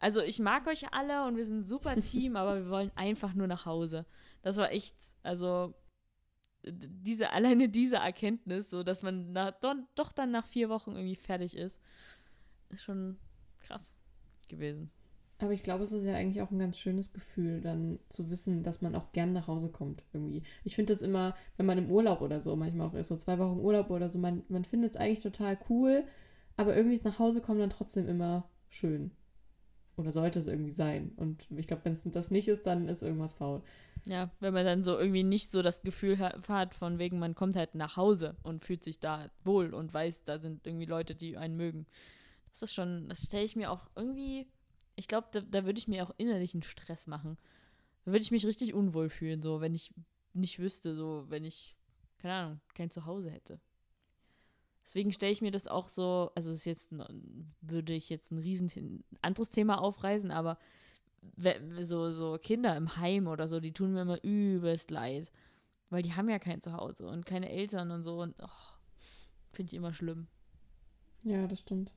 Also 0.00 0.22
ich 0.22 0.40
mag 0.40 0.66
euch 0.66 0.92
alle 0.92 1.24
und 1.26 1.36
wir 1.36 1.44
sind 1.44 1.58
ein 1.58 1.62
super 1.62 1.94
Team, 2.00 2.34
aber 2.36 2.56
wir 2.56 2.70
wollen 2.70 2.90
einfach 2.96 3.34
nur 3.34 3.46
nach 3.46 3.64
Hause. 3.64 4.06
Das 4.42 4.56
war 4.56 4.70
echt, 4.72 4.96
also 5.22 5.74
diese, 6.64 7.30
alleine 7.32 7.68
diese 7.68 7.96
Erkenntnis, 7.96 8.70
so 8.70 8.82
dass 8.82 9.02
man 9.02 9.32
na, 9.32 9.50
doch, 9.52 9.74
doch 9.94 10.12
dann 10.12 10.30
nach 10.30 10.46
vier 10.46 10.68
Wochen 10.68 10.92
irgendwie 10.92 11.16
fertig 11.16 11.56
ist, 11.56 11.80
ist 12.70 12.82
schon 12.82 13.18
krass 13.60 13.92
gewesen. 14.48 14.90
Aber 15.40 15.52
ich 15.52 15.62
glaube, 15.62 15.84
es 15.84 15.92
ist 15.92 16.04
ja 16.04 16.14
eigentlich 16.14 16.42
auch 16.42 16.50
ein 16.50 16.58
ganz 16.58 16.78
schönes 16.78 17.12
Gefühl, 17.12 17.60
dann 17.60 18.00
zu 18.08 18.28
wissen, 18.28 18.64
dass 18.64 18.82
man 18.82 18.96
auch 18.96 19.12
gern 19.12 19.32
nach 19.32 19.46
Hause 19.46 19.70
kommt 19.70 20.02
irgendwie. 20.12 20.42
Ich 20.64 20.74
finde 20.74 20.92
das 20.92 21.00
immer, 21.00 21.36
wenn 21.56 21.66
man 21.66 21.78
im 21.78 21.92
Urlaub 21.92 22.22
oder 22.22 22.40
so 22.40 22.56
manchmal 22.56 22.88
auch 22.88 22.94
ist, 22.94 23.06
so 23.06 23.16
zwei 23.16 23.38
Wochen 23.38 23.60
Urlaub 23.60 23.90
oder 23.90 24.08
so, 24.08 24.18
man, 24.18 24.42
man 24.48 24.64
findet 24.64 24.92
es 24.92 24.96
eigentlich 24.96 25.20
total 25.20 25.56
cool, 25.68 26.04
aber 26.56 26.74
irgendwie 26.74 26.94
ist 26.94 27.04
nach 27.04 27.20
Hause 27.20 27.40
kommen 27.40 27.60
dann 27.60 27.70
trotzdem 27.70 28.08
immer 28.08 28.48
schön. 28.68 29.12
Oder 29.96 30.10
sollte 30.10 30.40
es 30.40 30.48
irgendwie 30.48 30.72
sein. 30.72 31.12
Und 31.16 31.46
ich 31.56 31.68
glaube, 31.68 31.84
wenn 31.84 31.92
es 31.92 32.02
das 32.04 32.32
nicht 32.32 32.48
ist, 32.48 32.66
dann 32.66 32.88
ist 32.88 33.02
irgendwas 33.02 33.34
faul. 33.34 33.62
Ja, 34.06 34.30
wenn 34.40 34.54
man 34.54 34.64
dann 34.64 34.82
so 34.82 34.98
irgendwie 34.98 35.22
nicht 35.24 35.50
so 35.50 35.60
das 35.60 35.82
Gefühl 35.82 36.18
hat, 36.18 36.74
von 36.74 36.98
wegen, 36.98 37.18
man 37.18 37.34
kommt 37.34 37.56
halt 37.56 37.74
nach 37.74 37.96
Hause 37.96 38.36
und 38.42 38.62
fühlt 38.62 38.82
sich 38.82 39.00
da 39.00 39.30
wohl 39.44 39.74
und 39.74 39.92
weiß, 39.92 40.24
da 40.24 40.38
sind 40.38 40.66
irgendwie 40.66 40.86
Leute, 40.86 41.14
die 41.14 41.36
einen 41.36 41.56
mögen. 41.56 41.86
Das 42.52 42.62
ist 42.62 42.74
schon, 42.74 43.08
das 43.08 43.22
stelle 43.22 43.44
ich 43.44 43.56
mir 43.56 43.70
auch 43.70 43.88
irgendwie 43.94 44.46
ich 44.98 45.06
glaube, 45.06 45.28
da, 45.30 45.40
da 45.40 45.64
würde 45.64 45.78
ich 45.78 45.86
mir 45.86 46.02
auch 46.02 46.12
innerlichen 46.18 46.62
Stress 46.64 47.06
machen. 47.06 47.38
Da 48.04 48.10
würde 48.10 48.22
ich 48.22 48.32
mich 48.32 48.44
richtig 48.44 48.74
unwohl 48.74 49.08
fühlen, 49.08 49.40
so, 49.42 49.60
wenn 49.60 49.72
ich 49.74 49.94
nicht 50.32 50.58
wüsste, 50.58 50.94
so, 50.94 51.24
wenn 51.28 51.44
ich, 51.44 51.76
keine 52.18 52.34
Ahnung, 52.34 52.60
kein 52.74 52.90
Zuhause 52.90 53.30
hätte. 53.30 53.60
Deswegen 54.84 55.12
stelle 55.12 55.32
ich 55.32 55.40
mir 55.40 55.52
das 55.52 55.68
auch 55.68 55.88
so, 55.88 56.32
also 56.34 56.50
ist 56.50 56.64
jetzt, 56.64 56.90
würde 57.60 57.92
ich 57.92 58.10
jetzt 58.10 58.32
ein 58.32 58.38
riesen 58.38 59.04
anderes 59.22 59.50
Thema 59.50 59.80
aufreißen, 59.80 60.32
aber 60.32 60.58
so, 61.80 62.10
so 62.10 62.38
Kinder 62.40 62.76
im 62.76 62.96
Heim 62.96 63.26
oder 63.26 63.48
so, 63.48 63.60
die 63.60 63.72
tun 63.72 63.92
mir 63.92 64.02
immer 64.02 64.22
übelst 64.22 64.90
leid. 64.90 65.30
Weil 65.90 66.02
die 66.02 66.12
haben 66.12 66.28
ja 66.28 66.38
kein 66.38 66.60
Zuhause 66.60 67.06
und 67.06 67.24
keine 67.24 67.48
Eltern 67.48 67.90
und 67.90 68.02
so 68.02 68.20
und 68.20 68.34
oh, 68.42 68.48
finde 69.52 69.70
ich 69.70 69.76
immer 69.76 69.94
schlimm. 69.94 70.26
Ja, 71.24 71.46
das 71.46 71.60
stimmt. 71.60 71.92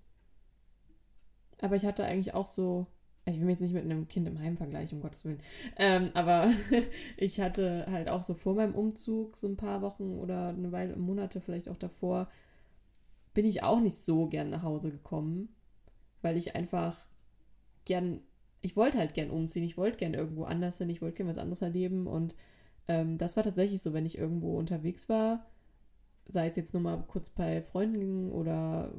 Aber 1.60 1.76
ich 1.76 1.86
hatte 1.86 2.06
eigentlich 2.06 2.34
auch 2.34 2.46
so, 2.46 2.88
also 3.26 3.38
ich 3.38 3.42
will 3.42 3.46
mich 3.46 3.60
jetzt 3.60 3.62
nicht 3.62 3.74
mit 3.74 3.84
einem 3.84 4.08
Kind 4.08 4.28
im 4.28 4.40
Heim 4.40 4.58
vergleichen, 4.58 4.98
um 4.98 5.02
Gottes 5.02 5.26
Willen. 5.26 5.42
Ähm, 5.78 6.12
aber 6.14 6.50
ich 7.18 7.40
hatte 7.40 7.86
halt 7.90 8.10
auch 8.10 8.24
so 8.24 8.34
vor 8.34 8.56
meinem 8.56 8.76
Umzug, 8.76 9.38
so 9.38 9.48
ein 9.48 9.58
paar 9.58 9.82
Wochen 9.82 10.18
oder 10.18 10.50
eine 10.50 10.72
Weile, 10.72 10.96
Monate 10.96 11.42
vielleicht 11.42 11.70
auch 11.70 11.78
davor, 11.78 12.30
bin 13.34 13.46
ich 13.46 13.64
auch 13.64 13.80
nicht 13.80 13.98
so 13.98 14.28
gern 14.28 14.50
nach 14.50 14.64
Hause 14.64 14.92
gekommen, 14.92 15.50
weil 16.22 16.38
ich 16.38 16.56
einfach 16.56 16.98
gern, 17.86 18.22
ich 18.62 18.76
wollte 18.76 18.98
halt 18.98 19.14
gern 19.14 19.30
umziehen, 19.30 19.64
ich 19.64 19.78
wollte 19.78 19.98
gern 19.98 20.14
irgendwo 20.14 20.44
anders 20.44 20.78
hin, 20.78 20.90
ich 20.90 21.02
wollte 21.02 21.18
gern 21.18 21.30
was 21.30 21.38
anderes 21.38 21.62
erleben 21.62 22.08
und 22.08 22.36
ähm, 22.88 23.18
das 23.18 23.36
war 23.36 23.44
tatsächlich 23.44 23.82
so, 23.82 23.94
wenn 23.94 24.06
ich 24.06 24.18
irgendwo 24.18 24.58
unterwegs 24.58 25.10
war, 25.10 25.46
sei 26.28 26.46
es 26.46 26.56
jetzt 26.56 26.74
nur 26.74 26.84
mal 26.84 27.04
kurz 27.08 27.30
bei 27.30 27.62
Freunden 27.62 28.32
oder 28.32 28.94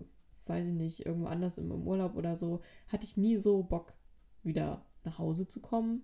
weiß 0.46 0.66
ich 0.66 0.74
nicht, 0.74 1.06
irgendwo 1.06 1.26
anders 1.26 1.58
im, 1.58 1.70
im 1.70 1.86
Urlaub 1.86 2.16
oder 2.16 2.36
so, 2.36 2.60
hatte 2.88 3.04
ich 3.04 3.16
nie 3.16 3.36
so 3.36 3.62
Bock, 3.62 3.94
wieder 4.42 4.84
nach 5.04 5.18
Hause 5.18 5.46
zu 5.46 5.60
kommen, 5.60 6.02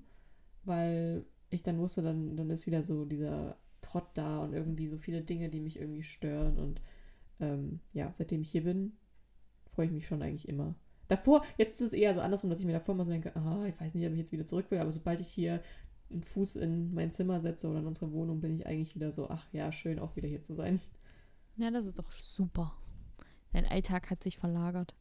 weil 0.64 1.24
ich 1.50 1.62
dann 1.62 1.78
wusste, 1.78 2.02
dann, 2.02 2.36
dann 2.36 2.50
ist 2.50 2.66
wieder 2.66 2.82
so 2.82 3.04
dieser 3.04 3.56
Trott 3.80 4.09
da 4.14 4.42
und 4.42 4.52
irgendwie 4.52 4.88
so 4.88 4.98
viele 4.98 5.22
Dinge, 5.22 5.48
die 5.48 5.61
mich 5.61 5.78
irgendwie 5.78 6.02
stören. 6.02 6.59
Und 6.59 6.82
ähm, 7.40 7.80
ja, 7.92 8.12
seitdem 8.12 8.42
ich 8.42 8.50
hier 8.50 8.64
bin, 8.64 8.92
freue 9.66 9.86
ich 9.86 9.92
mich 9.92 10.06
schon 10.06 10.22
eigentlich 10.22 10.48
immer. 10.48 10.74
Davor, 11.09 11.42
jetzt 11.56 11.80
ist 11.80 11.88
es 11.88 11.92
eher 11.94 12.12
so 12.12 12.20
andersrum, 12.20 12.50
dass 12.50 12.61
ich 12.61 12.66
mir 12.66 12.72
davor 12.72 12.94
immer 12.94 13.04
so 13.04 13.11
denke, 13.11 13.34
ah, 13.34 13.64
ich 13.66 13.80
weiß 13.80 13.94
nicht, 13.94 14.06
ob 14.06 14.12
ich 14.12 14.18
jetzt 14.18 14.32
wieder 14.32 14.46
zurück 14.46 14.70
will, 14.70 14.78
aber 14.78 14.92
sobald 14.92 15.20
ich 15.20 15.28
hier 15.28 15.62
einen 16.11 16.22
Fuß 16.22 16.56
in 16.56 16.92
mein 16.94 17.11
Zimmer 17.11 17.40
setze 17.40 17.68
oder 17.68 17.80
in 17.80 17.86
unsere 17.86 18.12
Wohnung, 18.12 18.40
bin 18.40 18.54
ich 18.54 18.66
eigentlich 18.66 18.94
wieder 18.94 19.11
so, 19.11 19.28
ach 19.28 19.46
ja, 19.52 19.72
schön 19.72 19.98
auch 19.98 20.16
wieder 20.16 20.28
hier 20.28 20.42
zu 20.42 20.54
sein. 20.54 20.80
Ja, 21.56 21.70
das 21.70 21.86
ist 21.86 21.98
doch 21.98 22.11
super. 22.12 22.72
Dein 23.52 23.66
Alltag 23.66 24.11
hat 24.11 24.22
sich 24.22 24.38
verlagert. 24.38 24.94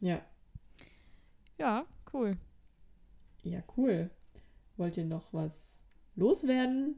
Ja. 0.00 0.22
Ja, 1.58 1.84
cool. 2.12 2.38
Ja, 3.42 3.62
cool. 3.76 4.10
Wollt 4.76 4.96
ihr 4.96 5.04
noch 5.04 5.32
was 5.32 5.82
loswerden? 6.16 6.96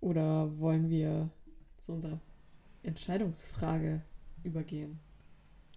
Oder 0.00 0.58
wollen 0.58 0.88
wir 0.88 1.28
zu 1.78 1.92
unserer 1.92 2.18
Entscheidungsfrage 2.82 4.02
übergehen? 4.42 4.98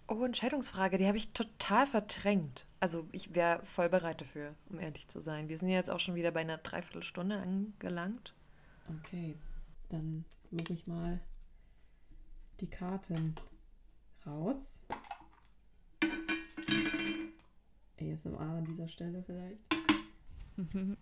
Oh, 0.06 0.22
Entscheidungsfrage, 0.24 0.98
die 0.98 1.06
habe 1.06 1.16
ich 1.16 1.32
total 1.32 1.86
verdrängt. 1.86 2.66
Also 2.80 3.08
ich 3.12 3.34
wäre 3.34 3.64
voll 3.64 3.88
bereit 3.88 4.20
dafür, 4.20 4.54
um 4.68 4.78
ehrlich 4.78 5.08
zu 5.08 5.20
sein. 5.20 5.48
Wir 5.48 5.56
sind 5.56 5.68
ja 5.68 5.76
jetzt 5.76 5.88
auch 5.88 6.00
schon 6.00 6.14
wieder 6.14 6.30
bei 6.30 6.40
einer 6.40 6.58
Dreiviertelstunde 6.58 7.38
angelangt. 7.38 8.34
Okay, 9.00 9.36
dann 9.88 10.26
suche 10.50 10.74
ich 10.74 10.86
mal 10.86 11.20
die 12.60 12.68
Karten 12.68 13.34
raus. 14.26 14.82
ASMR 17.98 18.40
an 18.40 18.64
dieser 18.66 18.88
Stelle 18.88 19.22
vielleicht. 19.22 19.58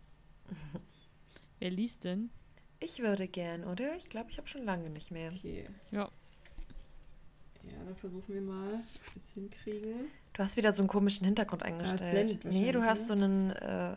Wer 1.58 1.70
liest 1.70 2.04
denn? 2.04 2.30
Ich 2.78 3.00
würde 3.00 3.26
gern, 3.28 3.64
oder? 3.64 3.96
Ich 3.96 4.08
glaube, 4.08 4.30
ich 4.30 4.38
habe 4.38 4.48
schon 4.48 4.64
lange 4.64 4.90
nicht 4.90 5.10
mehr. 5.10 5.32
Okay. 5.32 5.68
Ja. 5.90 6.10
Ja, 7.64 7.84
dann 7.84 7.96
versuchen 7.96 8.34
wir 8.34 8.40
mal, 8.40 8.74
ob 8.74 9.14
wir 9.14 9.16
es 9.16 9.30
hinkriegen. 9.32 10.06
Du 10.32 10.42
hast 10.42 10.56
wieder 10.56 10.72
so 10.72 10.82
einen 10.82 10.88
komischen 10.88 11.24
Hintergrund 11.24 11.62
eingestellt. 11.62 12.44
Ja, 12.44 12.50
nee, 12.50 12.72
du 12.72 12.82
hast 12.82 13.06
so 13.06 13.14
einen. 13.14 13.50
Äh, 13.50 13.96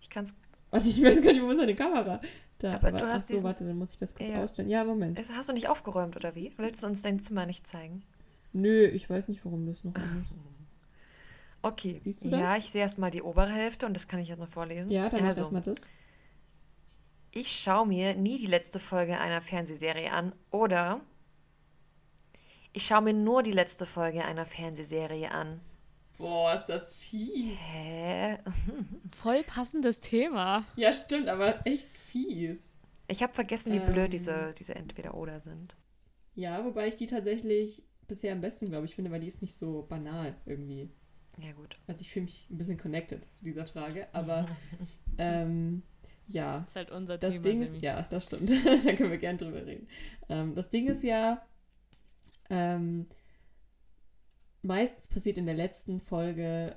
ich 0.00 0.10
kann 0.10 0.24
es. 0.24 0.34
Warte, 0.70 0.88
ich 0.88 1.02
weiß 1.02 1.22
gar 1.22 1.32
nicht, 1.32 1.42
wo 1.42 1.50
ist 1.50 1.60
deine 1.60 1.74
Kamera? 1.74 2.20
Da, 2.58 2.74
aber, 2.74 2.88
aber 2.88 2.98
du 2.98 3.06
hast. 3.06 3.22
Achso, 3.22 3.32
diesen, 3.34 3.44
warte, 3.44 3.64
dann 3.64 3.78
muss 3.78 3.92
ich 3.92 3.98
das 3.98 4.14
kurz 4.14 4.28
ja. 4.28 4.42
ausstellen. 4.42 4.68
Ja, 4.68 4.84
Moment. 4.84 5.20
Hast 5.34 5.48
du 5.48 5.52
nicht 5.52 5.68
aufgeräumt 5.68 6.16
oder 6.16 6.34
wie? 6.34 6.52
Willst 6.56 6.82
du 6.82 6.86
uns 6.86 7.02
dein 7.02 7.20
Zimmer 7.20 7.46
nicht 7.46 7.66
zeigen? 7.66 8.02
Nö, 8.52 8.86
ich 8.86 9.08
weiß 9.08 9.28
nicht, 9.28 9.44
warum 9.44 9.66
das 9.66 9.84
noch 9.84 9.94
an 9.94 10.22
ist. 10.24 10.34
Okay. 11.62 12.00
Siehst 12.02 12.24
du 12.24 12.30
das? 12.30 12.40
Ja, 12.40 12.56
ich 12.56 12.70
sehe 12.70 12.82
erstmal 12.82 13.10
die 13.10 13.22
obere 13.22 13.50
Hälfte 13.50 13.86
und 13.86 13.94
das 13.94 14.06
kann 14.08 14.20
ich 14.20 14.28
jetzt 14.28 14.38
noch 14.38 14.48
vorlesen. 14.48 14.90
Ja, 14.90 15.08
dann 15.08 15.24
also, 15.24 15.40
erstmal 15.40 15.62
das. 15.62 15.88
Ich 17.30 17.48
schaue 17.48 17.86
mir 17.86 18.14
nie 18.14 18.38
die 18.38 18.46
letzte 18.46 18.80
Folge 18.80 19.18
einer 19.18 19.42
Fernsehserie 19.42 20.10
an 20.12 20.32
oder 20.50 21.00
ich 22.72 22.86
schaue 22.86 23.02
mir 23.02 23.14
nur 23.14 23.42
die 23.42 23.52
letzte 23.52 23.86
Folge 23.86 24.24
einer 24.24 24.46
Fernsehserie 24.46 25.30
an. 25.30 25.60
Boah, 26.18 26.52
ist 26.52 26.66
das 26.66 26.92
fies. 26.94 27.58
Hä? 27.72 28.38
Voll 29.22 29.44
passendes 29.44 30.00
Thema. 30.00 30.64
Ja, 30.76 30.92
stimmt, 30.92 31.28
aber 31.28 31.64
echt 31.64 31.96
fies. 31.96 32.74
Ich 33.06 33.22
habe 33.22 33.32
vergessen, 33.32 33.72
wie 33.72 33.78
ähm, 33.78 33.92
blöd 33.92 34.12
diese, 34.12 34.54
diese 34.58 34.74
Entweder-Oder 34.74 35.40
sind. 35.40 35.76
Ja, 36.34 36.64
wobei 36.64 36.88
ich 36.88 36.96
die 36.96 37.06
tatsächlich 37.06 37.82
bisher 38.06 38.32
am 38.32 38.40
besten, 38.40 38.68
glaube 38.68 38.86
ich, 38.86 38.94
finde, 38.94 39.10
weil 39.10 39.20
die 39.20 39.26
ist 39.26 39.42
nicht 39.42 39.54
so 39.54 39.86
banal 39.88 40.34
irgendwie. 40.44 40.88
Ja, 41.38 41.52
gut. 41.52 41.76
Also 41.86 42.00
ich 42.02 42.10
fühle 42.10 42.24
mich 42.24 42.46
ein 42.50 42.58
bisschen 42.58 42.78
connected 42.78 43.24
zu 43.34 43.44
dieser 43.44 43.66
Frage, 43.66 44.08
aber 44.12 44.48
ähm, 45.18 45.82
ja. 46.26 46.60
Das 46.60 46.70
ist 46.70 46.76
halt 46.76 46.90
unser 46.90 47.18
das 47.18 47.34
Thema. 47.34 47.42
Ding 47.44 47.62
ist, 47.62 47.80
ja, 47.80 48.02
das 48.02 48.24
stimmt. 48.24 48.50
da 48.84 48.92
können 48.94 49.10
wir 49.10 49.18
gern 49.18 49.38
drüber 49.38 49.64
reden. 49.64 49.88
Ähm, 50.28 50.54
das 50.54 50.68
Ding 50.70 50.88
ist 50.88 51.02
ja, 51.04 51.42
ähm, 52.50 53.06
meistens 54.62 55.08
passiert 55.08 55.38
in 55.38 55.46
der 55.46 55.54
letzten 55.54 56.00
Folge 56.00 56.76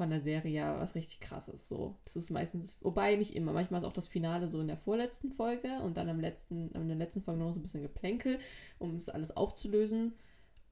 von 0.00 0.08
der 0.08 0.22
Serie 0.22 0.50
ja 0.50 0.80
was 0.80 0.94
richtig 0.94 1.20
krasses. 1.20 1.68
So. 1.68 1.94
Das 2.04 2.16
ist 2.16 2.30
meistens, 2.30 2.78
wobei 2.80 3.16
nicht 3.16 3.36
immer. 3.36 3.52
Manchmal 3.52 3.82
ist 3.82 3.86
auch 3.86 3.92
das 3.92 4.08
Finale 4.08 4.48
so 4.48 4.58
in 4.60 4.66
der 4.66 4.78
vorletzten 4.78 5.30
Folge 5.30 5.78
und 5.80 5.96
dann 5.98 6.08
am 6.08 6.20
letzten, 6.20 6.70
in 6.72 6.88
der 6.88 6.96
letzten 6.96 7.20
Folge 7.20 7.40
noch 7.40 7.52
so 7.52 7.60
ein 7.60 7.62
bisschen 7.62 7.82
Geplänkel, 7.82 8.38
um 8.78 8.96
es 8.96 9.10
alles 9.10 9.36
aufzulösen 9.36 10.14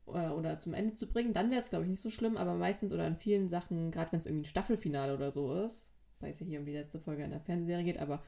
äh, 0.07 0.28
oder 0.28 0.59
zum 0.59 0.72
Ende 0.72 0.94
zu 0.94 1.07
bringen. 1.07 1.34
Dann 1.34 1.51
wäre 1.51 1.61
es, 1.61 1.68
glaube 1.68 1.84
ich, 1.84 1.90
nicht 1.90 2.01
so 2.01 2.09
schlimm, 2.09 2.38
aber 2.38 2.55
meistens 2.55 2.92
oder 2.92 3.07
in 3.07 3.16
vielen 3.16 3.51
Sachen, 3.51 3.90
gerade 3.90 4.12
wenn 4.12 4.18
es 4.18 4.24
irgendwie 4.26 4.42
ein 4.42 4.51
Staffelfinale 4.51 5.14
oder 5.14 5.30
so 5.30 5.53
ist, 5.62 5.92
weil 6.20 6.30
es 6.30 6.40
ja 6.40 6.46
hier 6.46 6.61
um 6.61 6.64
die 6.64 6.72
letzte 6.72 6.99
Folge 6.99 7.24
einer 7.24 7.40
Fernsehserie 7.40 7.84
geht, 7.84 7.99
aber 7.99 8.22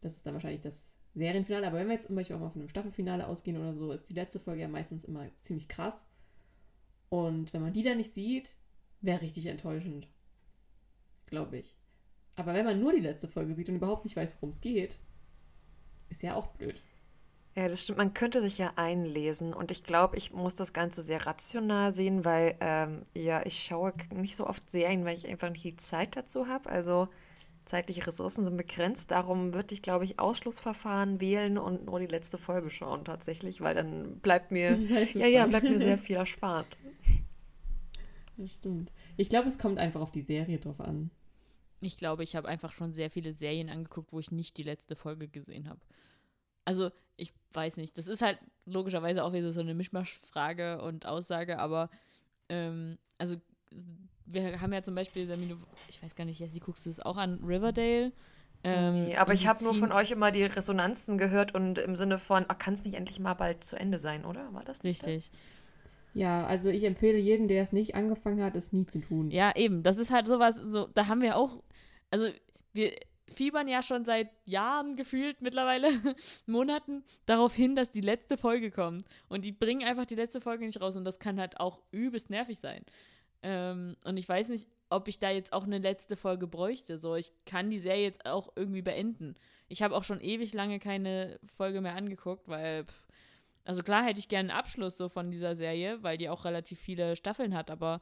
das 0.00 0.14
ist 0.14 0.26
dann 0.26 0.34
wahrscheinlich 0.34 0.60
das 0.60 0.98
Serienfinale. 1.16 1.66
Aber 1.66 1.78
wenn 1.78 1.88
wir 1.88 1.94
jetzt 1.94 2.06
zum 2.06 2.16
Beispiel 2.16 2.36
auch 2.36 2.40
mal 2.40 2.50
von 2.50 2.60
einem 2.60 2.68
Staffelfinale 2.68 3.26
ausgehen 3.26 3.56
oder 3.56 3.72
so, 3.72 3.90
ist 3.92 4.08
die 4.08 4.14
letzte 4.14 4.38
Folge 4.38 4.62
ja 4.62 4.68
meistens 4.68 5.04
immer 5.04 5.26
ziemlich 5.40 5.68
krass. 5.68 6.08
Und 7.08 7.52
wenn 7.52 7.62
man 7.62 7.72
die 7.72 7.82
dann 7.82 7.96
nicht 7.96 8.14
sieht, 8.14 8.56
wäre 9.00 9.22
richtig 9.22 9.46
enttäuschend. 9.46 10.08
Glaube 11.26 11.58
ich. 11.58 11.76
Aber 12.36 12.54
wenn 12.54 12.66
man 12.66 12.80
nur 12.80 12.92
die 12.92 13.00
letzte 13.00 13.28
Folge 13.28 13.54
sieht 13.54 13.68
und 13.68 13.76
überhaupt 13.76 14.04
nicht 14.04 14.16
weiß, 14.16 14.34
worum 14.36 14.50
es 14.50 14.60
geht, 14.60 14.98
ist 16.08 16.22
ja 16.22 16.34
auch 16.34 16.48
blöd. 16.48 16.82
Ja, 17.56 17.68
das 17.68 17.80
stimmt. 17.80 17.96
Man 17.96 18.12
könnte 18.12 18.42
sich 18.42 18.58
ja 18.58 18.74
einlesen 18.76 19.54
und 19.54 19.70
ich 19.70 19.82
glaube, 19.82 20.18
ich 20.18 20.32
muss 20.32 20.54
das 20.54 20.74
Ganze 20.74 21.02
sehr 21.02 21.24
rational 21.24 21.90
sehen, 21.90 22.26
weil 22.26 22.54
ähm, 22.60 23.02
ja, 23.14 23.44
ich 23.46 23.64
schaue 23.64 23.94
nicht 24.14 24.36
so 24.36 24.46
oft 24.46 24.68
Serien, 24.70 25.06
weil 25.06 25.16
ich 25.16 25.26
einfach 25.26 25.48
nicht 25.48 25.64
die 25.64 25.76
Zeit 25.76 26.16
dazu 26.16 26.48
habe. 26.48 26.68
Also 26.68 27.08
zeitliche 27.66 28.06
Ressourcen 28.06 28.44
sind 28.44 28.56
begrenzt. 28.56 29.10
Darum 29.10 29.52
würde 29.52 29.74
ich, 29.74 29.82
glaube 29.82 30.04
ich, 30.04 30.18
Ausschlussverfahren 30.18 31.20
wählen 31.20 31.58
und 31.58 31.84
nur 31.86 32.00
die 32.00 32.06
letzte 32.06 32.38
Folge 32.38 32.70
schauen 32.70 33.04
tatsächlich, 33.04 33.60
weil 33.60 33.74
dann 33.74 34.20
bleibt 34.20 34.50
mir 34.50 34.72
ja, 35.14 35.26
ja, 35.26 35.46
bleibt 35.46 35.68
mir 35.68 35.78
sehr 35.78 35.98
viel 35.98 36.16
erspart. 36.16 36.66
Das 38.36 38.52
stimmt. 38.52 38.92
Ich 39.16 39.28
glaube, 39.28 39.48
es 39.48 39.58
kommt 39.58 39.78
einfach 39.78 40.00
auf 40.00 40.12
die 40.12 40.22
Serie 40.22 40.58
drauf 40.58 40.80
an. 40.80 41.10
Ich 41.80 41.96
glaube, 41.96 42.22
ich 42.22 42.36
habe 42.36 42.48
einfach 42.48 42.72
schon 42.72 42.94
sehr 42.94 43.10
viele 43.10 43.32
Serien 43.32 43.68
angeguckt, 43.68 44.12
wo 44.12 44.20
ich 44.20 44.30
nicht 44.30 44.56
die 44.56 44.62
letzte 44.62 44.96
Folge 44.96 45.28
gesehen 45.28 45.68
habe. 45.68 45.80
Also, 46.64 46.90
ich 47.16 47.32
weiß 47.52 47.78
nicht. 47.78 47.98
Das 47.98 48.06
ist 48.06 48.22
halt 48.22 48.38
logischerweise 48.64 49.24
auch 49.24 49.32
wieder 49.32 49.50
so 49.50 49.60
eine 49.60 49.74
Mischmaschfrage 49.74 50.80
und 50.82 51.06
Aussage, 51.06 51.58
aber 51.58 51.90
ähm, 52.48 52.98
also 53.18 53.36
wir 54.26 54.60
haben 54.60 54.72
ja 54.72 54.82
zum 54.82 54.94
Beispiel, 54.94 55.26
Samino, 55.26 55.56
ich 55.88 56.02
weiß 56.02 56.14
gar 56.14 56.24
nicht, 56.24 56.40
Jessie, 56.40 56.60
guckst 56.60 56.86
du 56.86 56.90
es 56.90 57.00
auch 57.00 57.16
an 57.16 57.40
Riverdale? 57.44 58.12
Ähm, 58.64 59.06
nee, 59.06 59.16
aber 59.16 59.32
ich 59.32 59.46
habe 59.46 59.62
nur 59.62 59.74
von 59.74 59.92
euch 59.92 60.10
immer 60.10 60.32
die 60.32 60.42
Resonanzen 60.42 61.18
gehört 61.18 61.54
und 61.54 61.78
im 61.78 61.94
Sinne 61.94 62.18
von, 62.18 62.46
oh, 62.48 62.54
kann 62.58 62.74
es 62.74 62.84
nicht 62.84 62.94
endlich 62.94 63.20
mal 63.20 63.34
bald 63.34 63.62
zu 63.62 63.76
Ende 63.76 63.98
sein, 63.98 64.24
oder? 64.24 64.52
War 64.52 64.64
das 64.64 64.82
nicht 64.82 65.06
Richtig. 65.06 65.30
Das? 65.30 65.40
Ja, 66.14 66.46
also 66.46 66.70
ich 66.70 66.84
empfehle 66.84 67.18
jedem, 67.18 67.46
der 67.46 67.62
es 67.62 67.72
nicht 67.72 67.94
angefangen 67.94 68.42
hat, 68.42 68.56
es 68.56 68.72
nie 68.72 68.86
zu 68.86 69.00
tun. 69.00 69.30
Ja, 69.30 69.54
eben. 69.54 69.82
Das 69.82 69.98
ist 69.98 70.10
halt 70.10 70.26
sowas, 70.26 70.56
so, 70.56 70.88
da 70.94 71.08
haben 71.08 71.20
wir 71.20 71.36
auch, 71.36 71.62
also 72.10 72.28
wir 72.72 72.92
fiebern 73.28 73.68
ja 73.68 73.82
schon 73.82 74.04
seit 74.04 74.30
Jahren 74.46 74.94
gefühlt 74.94 75.42
mittlerweile, 75.42 75.88
Monaten, 76.46 77.04
darauf 77.26 77.54
hin, 77.54 77.74
dass 77.74 77.90
die 77.90 78.00
letzte 78.00 78.38
Folge 78.38 78.70
kommt. 78.70 79.04
Und 79.28 79.44
die 79.44 79.52
bringen 79.52 79.86
einfach 79.86 80.06
die 80.06 80.14
letzte 80.14 80.40
Folge 80.40 80.64
nicht 80.64 80.80
raus 80.80 80.96
und 80.96 81.04
das 81.04 81.18
kann 81.18 81.38
halt 81.38 81.60
auch 81.60 81.80
übelst 81.90 82.30
nervig 82.30 82.58
sein. 82.58 82.82
Ähm, 83.42 83.96
und 84.04 84.16
ich 84.16 84.28
weiß 84.28 84.48
nicht, 84.50 84.68
ob 84.88 85.08
ich 85.08 85.18
da 85.18 85.30
jetzt 85.30 85.52
auch 85.52 85.64
eine 85.64 85.78
letzte 85.78 86.16
Folge 86.16 86.46
bräuchte. 86.46 86.98
So, 86.98 87.16
ich 87.16 87.32
kann 87.44 87.70
die 87.70 87.78
Serie 87.78 88.04
jetzt 88.04 88.26
auch 88.26 88.52
irgendwie 88.56 88.82
beenden. 88.82 89.34
Ich 89.68 89.82
habe 89.82 89.96
auch 89.96 90.04
schon 90.04 90.20
ewig 90.20 90.54
lange 90.54 90.78
keine 90.78 91.38
Folge 91.44 91.80
mehr 91.80 91.94
angeguckt, 91.94 92.48
weil, 92.48 92.84
pff, 92.84 93.06
also 93.64 93.82
klar 93.82 94.04
hätte 94.04 94.20
ich 94.20 94.28
gerne 94.28 94.50
einen 94.50 94.58
Abschluss 94.58 94.96
so 94.96 95.08
von 95.08 95.30
dieser 95.30 95.56
Serie, 95.56 96.02
weil 96.02 96.18
die 96.18 96.28
auch 96.28 96.44
relativ 96.44 96.78
viele 96.78 97.16
Staffeln 97.16 97.54
hat, 97.54 97.70
aber 97.70 98.00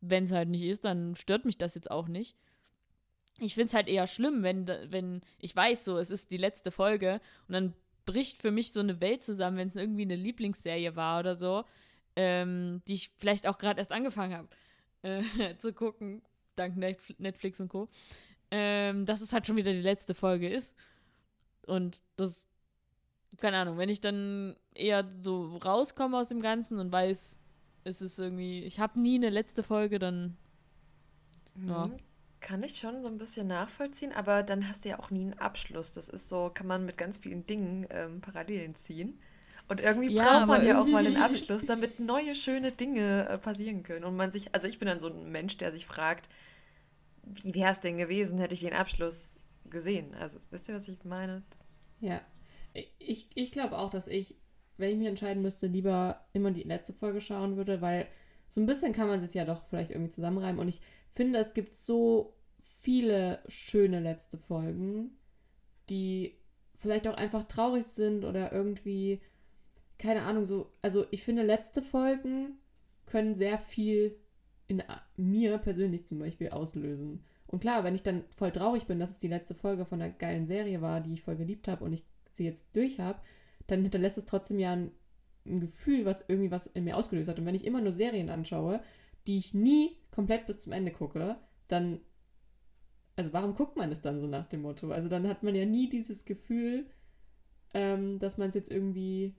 wenn 0.00 0.24
es 0.24 0.32
halt 0.32 0.48
nicht 0.48 0.64
ist, 0.64 0.84
dann 0.84 1.14
stört 1.14 1.44
mich 1.44 1.58
das 1.58 1.74
jetzt 1.74 1.90
auch 1.90 2.08
nicht 2.08 2.36
ich 3.40 3.54
finde 3.54 3.66
es 3.66 3.74
halt 3.74 3.88
eher 3.88 4.06
schlimm, 4.06 4.42
wenn, 4.42 4.66
wenn 4.66 5.20
ich 5.38 5.54
weiß, 5.54 5.84
so, 5.84 5.98
es 5.98 6.10
ist 6.10 6.30
die 6.30 6.36
letzte 6.36 6.70
Folge 6.70 7.20
und 7.48 7.54
dann 7.54 7.74
bricht 8.06 8.40
für 8.40 8.50
mich 8.50 8.72
so 8.72 8.80
eine 8.80 9.00
Welt 9.00 9.22
zusammen, 9.22 9.56
wenn 9.56 9.68
es 9.68 9.76
irgendwie 9.76 10.02
eine 10.02 10.16
Lieblingsserie 10.16 10.94
war 10.94 11.20
oder 11.20 11.34
so, 11.34 11.64
ähm, 12.16 12.82
die 12.88 12.94
ich 12.94 13.10
vielleicht 13.18 13.46
auch 13.46 13.58
gerade 13.58 13.78
erst 13.78 13.92
angefangen 13.92 14.34
habe 14.34 14.48
äh, 15.04 15.22
zu 15.58 15.72
gucken, 15.72 16.22
dank 16.56 16.76
Netflix 16.76 17.60
und 17.60 17.68
Co. 17.68 17.88
Ähm, 18.50 19.06
dass 19.06 19.20
es 19.20 19.32
halt 19.32 19.46
schon 19.46 19.56
wieder 19.56 19.72
die 19.72 19.80
letzte 19.80 20.14
Folge 20.14 20.48
ist. 20.48 20.74
Und 21.66 22.02
das, 22.16 22.46
keine 23.38 23.58
Ahnung, 23.58 23.78
wenn 23.78 23.88
ich 23.88 24.00
dann 24.00 24.54
eher 24.74 25.10
so 25.20 25.56
rauskomme 25.56 26.18
aus 26.18 26.28
dem 26.28 26.40
Ganzen 26.40 26.78
und 26.78 26.92
weiß, 26.92 27.38
es 27.84 28.02
ist 28.02 28.18
irgendwie, 28.18 28.64
ich 28.64 28.80
habe 28.80 29.00
nie 29.00 29.16
eine 29.16 29.30
letzte 29.30 29.62
Folge, 29.62 29.98
dann. 29.98 30.36
Mhm. 31.54 31.68
Ja. 31.68 31.90
Kann 32.40 32.62
ich 32.62 32.76
schon 32.76 33.02
so 33.02 33.08
ein 33.08 33.16
bisschen 33.16 33.46
nachvollziehen, 33.46 34.12
aber 34.12 34.42
dann 34.42 34.68
hast 34.68 34.84
du 34.84 34.90
ja 34.90 34.98
auch 34.98 35.10
nie 35.10 35.22
einen 35.22 35.38
Abschluss. 35.38 35.94
Das 35.94 36.10
ist 36.10 36.28
so, 36.28 36.50
kann 36.52 36.66
man 36.66 36.84
mit 36.84 36.98
ganz 36.98 37.16
vielen 37.16 37.46
Dingen 37.46 37.86
ähm, 37.88 38.20
Parallelen 38.20 38.74
ziehen. 38.74 39.18
Und 39.68 39.80
irgendwie 39.80 40.12
ja, 40.12 40.24
braucht 40.24 40.46
man 40.46 40.66
ja 40.66 40.80
auch 40.80 40.86
mal 40.86 41.06
einen 41.06 41.16
Abschluss, 41.16 41.64
damit 41.64 41.98
neue, 41.98 42.34
schöne 42.34 42.70
Dinge 42.72 43.28
äh, 43.28 43.38
passieren 43.38 43.82
können. 43.82 44.04
Und 44.04 44.16
man 44.16 44.30
sich, 44.30 44.54
also 44.54 44.66
ich 44.66 44.78
bin 44.78 44.86
dann 44.86 45.00
so 45.00 45.08
ein 45.08 45.30
Mensch, 45.30 45.56
der 45.56 45.72
sich 45.72 45.86
fragt, 45.86 46.28
wie 47.22 47.54
wäre 47.54 47.72
es 47.72 47.80
denn 47.80 47.96
gewesen, 47.96 48.38
hätte 48.38 48.54
ich 48.54 48.60
den 48.60 48.74
Abschluss 48.74 49.38
gesehen? 49.70 50.14
Also, 50.14 50.38
wisst 50.50 50.68
ihr, 50.68 50.74
was 50.74 50.86
ich 50.88 51.02
meine? 51.04 51.42
Das 51.50 51.68
ja. 52.00 52.20
Ich, 52.98 53.28
ich 53.34 53.52
glaube 53.52 53.78
auch, 53.78 53.88
dass 53.88 54.08
ich, 54.08 54.36
wenn 54.76 54.90
ich 54.90 54.96
mich 54.96 55.08
entscheiden 55.08 55.42
müsste, 55.42 55.66
lieber 55.66 56.26
immer 56.32 56.50
die 56.50 56.64
letzte 56.64 56.92
Folge 56.92 57.20
schauen 57.20 57.56
würde, 57.56 57.80
weil 57.80 58.06
so 58.48 58.60
ein 58.60 58.66
bisschen 58.66 58.92
kann 58.92 59.08
man 59.08 59.20
sich 59.20 59.32
ja 59.34 59.44
doch 59.44 59.64
vielleicht 59.64 59.90
irgendwie 59.90 60.10
zusammenreimen. 60.10 60.60
Und 60.60 60.68
ich 60.68 60.80
finde, 61.10 61.38
es 61.38 61.54
gibt 61.54 61.76
so 61.76 62.36
viele 62.82 63.40
schöne 63.48 64.00
letzte 64.00 64.36
Folgen, 64.36 65.16
die 65.88 66.36
vielleicht 66.76 67.08
auch 67.08 67.16
einfach 67.16 67.44
traurig 67.44 67.84
sind 67.84 68.24
oder 68.24 68.52
irgendwie, 68.52 69.20
keine 70.04 70.22
Ahnung, 70.22 70.44
so. 70.44 70.70
Also 70.82 71.06
ich 71.10 71.24
finde, 71.24 71.42
letzte 71.42 71.80
Folgen 71.80 72.58
können 73.06 73.34
sehr 73.34 73.58
viel 73.58 74.14
in 74.66 74.82
mir 75.16 75.56
persönlich 75.56 76.06
zum 76.06 76.18
Beispiel 76.18 76.50
auslösen. 76.50 77.24
Und 77.46 77.60
klar, 77.60 77.84
wenn 77.84 77.94
ich 77.94 78.02
dann 78.02 78.24
voll 78.36 78.52
traurig 78.52 78.84
bin, 78.84 78.98
dass 78.98 79.10
es 79.10 79.18
die 79.18 79.28
letzte 79.28 79.54
Folge 79.54 79.86
von 79.86 80.02
einer 80.02 80.12
geilen 80.12 80.44
Serie 80.44 80.82
war, 80.82 81.00
die 81.00 81.14
ich 81.14 81.22
voll 81.22 81.36
geliebt 81.36 81.68
habe 81.68 81.84
und 81.84 81.94
ich 81.94 82.04
sie 82.32 82.44
jetzt 82.44 82.76
durch 82.76 83.00
habe, 83.00 83.18
dann 83.66 83.80
hinterlässt 83.80 84.18
es 84.18 84.26
trotzdem 84.26 84.58
ja 84.58 84.72
ein, 84.72 84.90
ein 85.46 85.60
Gefühl, 85.60 86.04
was 86.04 86.22
irgendwie 86.28 86.50
was 86.50 86.66
in 86.66 86.84
mir 86.84 86.98
ausgelöst 86.98 87.30
hat. 87.30 87.38
Und 87.38 87.46
wenn 87.46 87.54
ich 87.54 87.64
immer 87.64 87.80
nur 87.80 87.92
Serien 87.92 88.28
anschaue, 88.28 88.82
die 89.26 89.38
ich 89.38 89.54
nie 89.54 89.96
komplett 90.10 90.46
bis 90.46 90.60
zum 90.60 90.74
Ende 90.74 90.92
gucke, 90.92 91.36
dann. 91.66 92.00
Also 93.16 93.32
warum 93.32 93.54
guckt 93.54 93.76
man 93.76 93.90
es 93.90 94.02
dann 94.02 94.20
so 94.20 94.26
nach 94.26 94.48
dem 94.48 94.62
Motto? 94.62 94.90
Also 94.90 95.08
dann 95.08 95.28
hat 95.28 95.42
man 95.42 95.54
ja 95.54 95.64
nie 95.64 95.88
dieses 95.88 96.26
Gefühl, 96.26 96.86
ähm, 97.72 98.18
dass 98.18 98.36
man 98.36 98.48
es 98.48 98.54
jetzt 98.54 98.70
irgendwie 98.70 99.34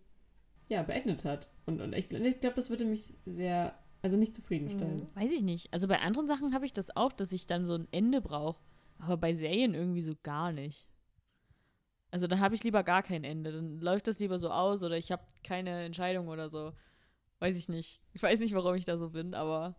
ja, 0.68 0.84
beendet 0.84 1.26
hat. 1.26 1.50
Und, 1.66 1.82
und 1.82 1.94
ich, 1.94 2.12
ich 2.12 2.40
glaube, 2.40 2.56
das 2.56 2.70
würde 2.70 2.86
mich 2.86 3.14
sehr, 3.26 3.78
also 4.02 4.18
nicht 4.18 4.36
zufriedenstellen. 4.36 5.00
Hm, 5.00 5.16
weiß 5.16 5.32
ich 5.32 5.42
nicht. 5.42 5.74
Also 5.74 5.88
bei 5.88 6.00
anderen 6.00 6.28
Sachen 6.28 6.54
habe 6.54 6.66
ich 6.66 6.74
das 6.74 6.96
auch, 6.96 7.12
dass 7.12 7.32
ich 7.32 7.46
dann 7.46 7.66
so 7.66 7.76
ein 7.76 7.88
Ende 7.92 8.22
brauche. 8.22 8.62
Aber 8.98 9.18
bei 9.18 9.34
Serien 9.34 9.74
irgendwie 9.74 10.04
so 10.04 10.14
gar 10.24 10.52
nicht. 10.52 10.88
Also 12.12 12.28
dann 12.28 12.40
habe 12.40 12.56
ich 12.56 12.64
lieber 12.64 12.84
gar 12.84 13.04
kein 13.04 13.24
Ende. 13.24 13.52
Dann 13.52 13.80
läuft 13.80 14.08
das 14.08 14.20
lieber 14.20 14.40
so 14.40 14.50
aus 14.50 14.84
oder 14.84 14.98
ich 14.98 15.12
habe 15.12 15.24
keine 15.44 15.84
Entscheidung 15.84 16.30
oder 16.30 16.50
so. 16.50 16.72
Weiß 17.40 17.58
ich 17.58 17.68
nicht. 17.68 18.00
Ich 18.14 18.24
weiß 18.24 18.40
nicht, 18.40 18.54
warum 18.54 18.76
ich 18.76 18.86
da 18.86 18.98
so 18.98 19.10
bin, 19.10 19.34
aber 19.34 19.76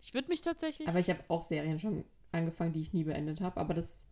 ich 0.00 0.14
würde 0.14 0.28
mich 0.28 0.42
tatsächlich. 0.42 0.88
Aber 0.88 0.98
ich 0.98 1.08
habe 1.10 1.20
auch 1.28 1.42
Serien 1.42 1.78
schon 1.78 2.04
angefangen, 2.32 2.72
die 2.72 2.80
ich 2.80 2.92
nie 2.92 3.04
beendet 3.04 3.40
habe, 3.40 3.58
aber 3.58 3.74
das. 3.74 4.06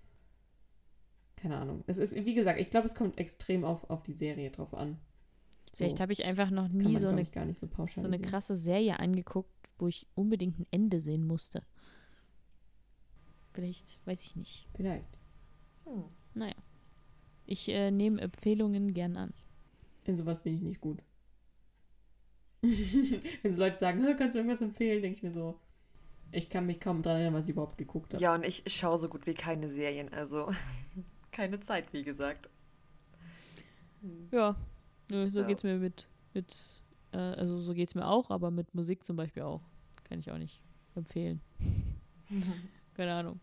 Keine 1.37 1.59
Ahnung. 1.59 1.85
Es 1.87 1.99
ist, 1.99 2.15
wie 2.15 2.35
gesagt, 2.35 2.59
ich 2.59 2.71
glaube, 2.71 2.87
es 2.87 2.95
kommt 2.95 3.19
extrem 3.19 3.65
auf, 3.65 3.91
auf 3.91 4.03
die 4.03 4.15
Serie 4.15 4.51
drauf 4.51 4.73
an. 4.73 4.99
Vielleicht 5.77 6.01
habe 6.01 6.13
ich 6.13 6.25
einfach 6.25 6.51
noch 6.51 6.69
nie 6.69 6.93
man, 6.93 6.97
so, 6.97 7.09
eine, 7.09 7.25
gar 7.25 7.45
nicht 7.45 7.59
so, 7.59 7.69
so 7.97 8.07
eine 8.07 8.19
krasse 8.19 8.57
Serie 8.57 8.99
angeguckt, 8.99 9.51
wo 9.79 9.89
ich 9.89 10.07
unbedingt 10.15 10.59
ein 10.59 10.67
Ende 10.71 11.01
sehen 11.01 11.27
musste. 11.27 11.63
Vielleicht, 13.53 14.01
weiß 14.07 14.25
ich 14.25 14.37
nicht. 14.37 14.69
Vielleicht. 14.75 15.19
Hm. 15.85 16.05
Naja. 16.35 16.55
Ich 17.45 17.69
äh, 17.69 17.91
nehme 17.91 18.21
Empfehlungen 18.21 18.93
gern 18.95 19.17
an. 19.17 19.35
In 20.05 20.17
sowas 20.17 20.43
bin 20.43 20.55
ich 20.55 20.63
nicht 20.63 20.81
gut. 20.81 21.03
Wenn 22.63 23.53
so 23.53 23.61
Leute 23.61 23.79
sagen, 23.79 24.03
kannst 24.17 24.35
du 24.35 24.39
irgendwas 24.39 24.63
empfehlen, 24.63 25.03
denke 25.03 25.19
ich 25.19 25.23
mir 25.23 25.33
so, 25.33 25.61
ich 26.33 26.49
kann 26.49 26.67
mich 26.67 26.81
kaum 26.81 27.03
daran 27.03 27.21
erinnern, 27.21 27.39
was 27.39 27.45
ich 27.45 27.53
überhaupt 27.53 27.79
geguckt 27.79 28.15
habe. 28.15 28.23
Ja, 28.23 28.35
und 28.35 28.45
ich 28.45 28.65
schaue 28.67 28.99
so 28.99 29.09
gut 29.09 29.27
wie 29.27 29.35
keine 29.35 29.69
Serien, 29.69 30.13
also 30.13 30.51
keine 31.33 31.61
Zeit, 31.61 31.93
wie 31.93 32.03
gesagt. 32.03 32.49
Ja, 34.33 34.57
so 35.09 35.41
ja. 35.41 35.47
geht's 35.47 35.63
mir 35.63 35.79
mit, 35.79 36.09
mit 36.35 36.83
äh, 37.13 37.19
also 37.19 37.61
so 37.61 37.75
geht's 37.75 37.95
mir 37.95 38.07
auch, 38.07 38.31
aber 38.31 38.51
mit 38.51 38.75
Musik 38.75 39.05
zum 39.05 39.17
Beispiel 39.17 39.43
auch. 39.43 39.63
Kann 40.05 40.19
ich 40.21 40.31
auch 40.31 40.39
nicht 40.39 40.63
empfehlen. 40.95 41.41
keine 42.95 43.15
Ahnung. 43.15 43.41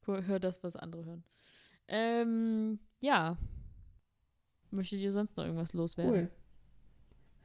Ich 0.00 0.06
höre 0.06 0.40
das, 0.40 0.62
was 0.64 0.76
andere 0.76 1.04
hören. 1.04 1.24
Ähm, 1.88 2.78
ja. 3.00 3.36
Möchtet 4.70 5.00
ihr 5.00 5.12
sonst 5.12 5.36
noch 5.36 5.44
irgendwas 5.44 5.74
loswerden? 5.74 6.12
Cool. 6.12 6.30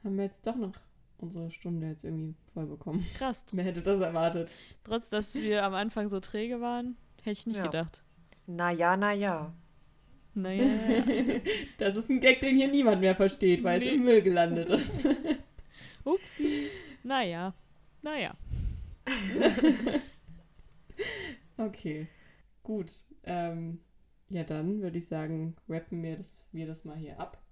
Haben 0.04 0.16
wir 0.16 0.24
jetzt 0.24 0.46
doch 0.46 0.56
noch 0.56 0.74
unsere 1.18 1.50
Stunde 1.50 1.88
jetzt 1.88 2.04
irgendwie 2.04 2.34
voll 2.52 2.66
bekommen. 2.66 3.04
Krass. 3.14 3.44
Wer 3.52 3.64
hätte 3.64 3.82
das 3.82 4.00
erwartet? 4.00 4.52
Trotz, 4.84 5.10
dass 5.10 5.34
wir 5.34 5.64
am 5.64 5.74
Anfang 5.74 6.08
so 6.08 6.20
träge 6.20 6.60
waren, 6.60 6.96
hätte 7.22 7.32
ich 7.32 7.46
nicht 7.46 7.58
ja. 7.58 7.66
gedacht. 7.66 8.02
Naja, 8.46 8.96
naja. 8.96 9.52
Naja, 10.40 10.64
ja, 10.64 11.40
Das 11.78 11.96
ist 11.96 12.10
ein 12.10 12.20
Gag, 12.20 12.40
den 12.40 12.56
hier 12.56 12.68
niemand 12.68 13.00
mehr 13.00 13.14
versteht, 13.14 13.62
weil 13.62 13.78
nee. 13.78 13.86
es 13.86 13.92
im 13.92 14.04
Müll 14.04 14.22
gelandet 14.22 14.70
ist. 14.70 15.08
Upsi. 16.04 16.68
Naja. 17.02 17.54
Naja. 18.02 18.36
okay. 21.56 22.06
Gut. 22.62 22.92
Ähm, 23.24 23.80
ja, 24.28 24.44
dann 24.44 24.80
würde 24.80 24.98
ich 24.98 25.06
sagen, 25.06 25.56
rappen 25.68 26.02
wir 26.02 26.16
das, 26.16 26.36
wir 26.52 26.66
das 26.66 26.84
mal 26.84 26.96
hier 26.96 27.18
ab. 27.18 27.42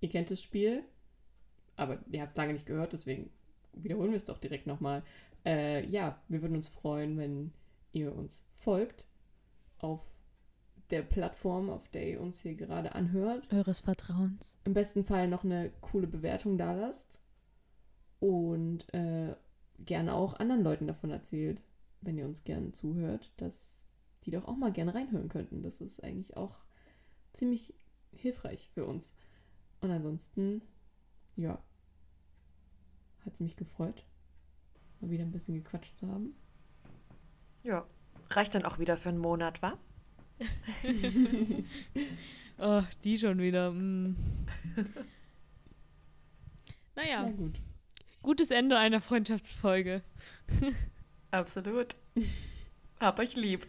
Ihr 0.00 0.08
kennt 0.08 0.30
das 0.30 0.42
Spiel 0.42 0.84
aber 1.76 1.98
ihr 2.10 2.20
habt 2.20 2.32
es 2.32 2.36
lange 2.36 2.52
nicht 2.52 2.66
gehört, 2.66 2.92
deswegen 2.92 3.30
wiederholen 3.72 4.10
wir 4.10 4.16
es 4.16 4.24
doch 4.24 4.38
direkt 4.38 4.66
nochmal. 4.66 5.02
Äh, 5.44 5.86
ja, 5.86 6.20
wir 6.28 6.42
würden 6.42 6.56
uns 6.56 6.68
freuen, 6.68 7.18
wenn 7.18 7.52
ihr 7.92 8.14
uns 8.14 8.44
folgt 8.54 9.06
auf 9.78 10.00
der 10.92 11.02
Plattform, 11.02 11.70
auf 11.70 11.88
der 11.88 12.08
ihr 12.08 12.20
uns 12.20 12.40
hier 12.40 12.54
gerade 12.54 12.94
anhört. 12.94 13.50
Eures 13.52 13.80
Vertrauens. 13.80 14.58
Im 14.64 14.74
besten 14.74 15.04
Fall 15.04 15.26
noch 15.26 15.42
eine 15.42 15.70
coole 15.80 16.06
Bewertung 16.06 16.58
da 16.58 16.72
lasst. 16.72 17.22
Und 18.20 18.92
äh, 18.94 19.34
gerne 19.78 20.14
auch 20.14 20.34
anderen 20.34 20.62
Leuten 20.62 20.86
davon 20.86 21.10
erzählt, 21.10 21.64
wenn 22.02 22.18
ihr 22.18 22.26
uns 22.26 22.44
gerne 22.44 22.72
zuhört, 22.72 23.32
dass 23.38 23.88
die 24.24 24.30
doch 24.30 24.46
auch 24.46 24.56
mal 24.56 24.70
gerne 24.70 24.94
reinhören 24.94 25.28
könnten. 25.28 25.62
Das 25.62 25.80
ist 25.80 26.04
eigentlich 26.04 26.36
auch 26.36 26.64
ziemlich 27.32 27.74
hilfreich 28.12 28.68
für 28.72 28.84
uns. 28.84 29.16
Und 29.80 29.90
ansonsten, 29.90 30.62
ja, 31.34 31.62
hat 33.24 33.34
es 33.34 33.40
mich 33.40 33.56
gefreut, 33.56 34.04
mal 35.00 35.10
wieder 35.10 35.24
ein 35.24 35.32
bisschen 35.32 35.54
gequatscht 35.54 35.96
zu 35.96 36.06
haben. 36.08 36.36
Ja, 37.62 37.86
reicht 38.28 38.54
dann 38.54 38.64
auch 38.64 38.78
wieder 38.78 38.96
für 38.96 39.08
einen 39.08 39.18
Monat, 39.18 39.62
wa? 39.62 39.78
oh, 42.58 42.82
die 43.04 43.18
schon 43.18 43.38
wieder. 43.38 43.70
Mm. 43.70 44.16
naja. 46.96 47.22
Na 47.24 47.30
gut. 47.30 47.60
Gutes 48.22 48.50
Ende 48.50 48.78
einer 48.78 49.00
Freundschaftsfolge. 49.00 50.02
Absolut. 51.30 51.94
Hab 53.00 53.18
euch 53.18 53.34
lieb. 53.34 53.66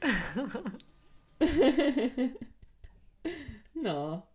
Na, 3.74 4.28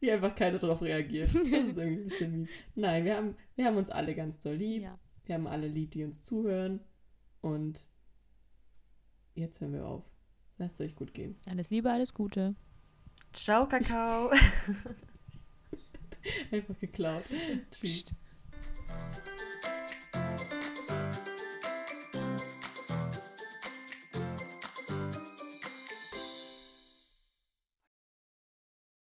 wie 0.00 0.10
einfach 0.10 0.34
keiner 0.34 0.58
darauf 0.58 0.80
reagiert. 0.80 1.34
Das 1.34 1.46
ist 1.46 1.76
irgendwie 1.76 2.02
ein 2.02 2.04
bisschen 2.04 2.40
mies. 2.40 2.50
Nein, 2.74 3.04
wir 3.04 3.16
haben, 3.16 3.36
wir 3.56 3.66
haben 3.66 3.76
uns 3.76 3.90
alle 3.90 4.14
ganz 4.14 4.38
doll 4.38 4.54
lieb. 4.54 4.82
Ja. 4.82 4.98
Wir 5.26 5.34
haben 5.34 5.46
alle 5.46 5.68
lieb, 5.68 5.90
die 5.90 6.04
uns 6.04 6.24
zuhören. 6.24 6.80
Und 7.42 7.86
jetzt 9.34 9.60
hören 9.60 9.74
wir 9.74 9.86
auf. 9.86 10.10
Lasst 10.60 10.78
es 10.78 10.88
euch 10.88 10.94
gut 10.94 11.14
gehen. 11.14 11.36
Alles 11.48 11.70
Liebe, 11.70 11.90
alles 11.90 12.12
Gute. 12.12 12.54
Ciao, 13.32 13.66
Kakao. 13.66 14.30
Einfach 16.52 16.78
geklaut. 16.78 17.24
Tschüss. 17.70 18.14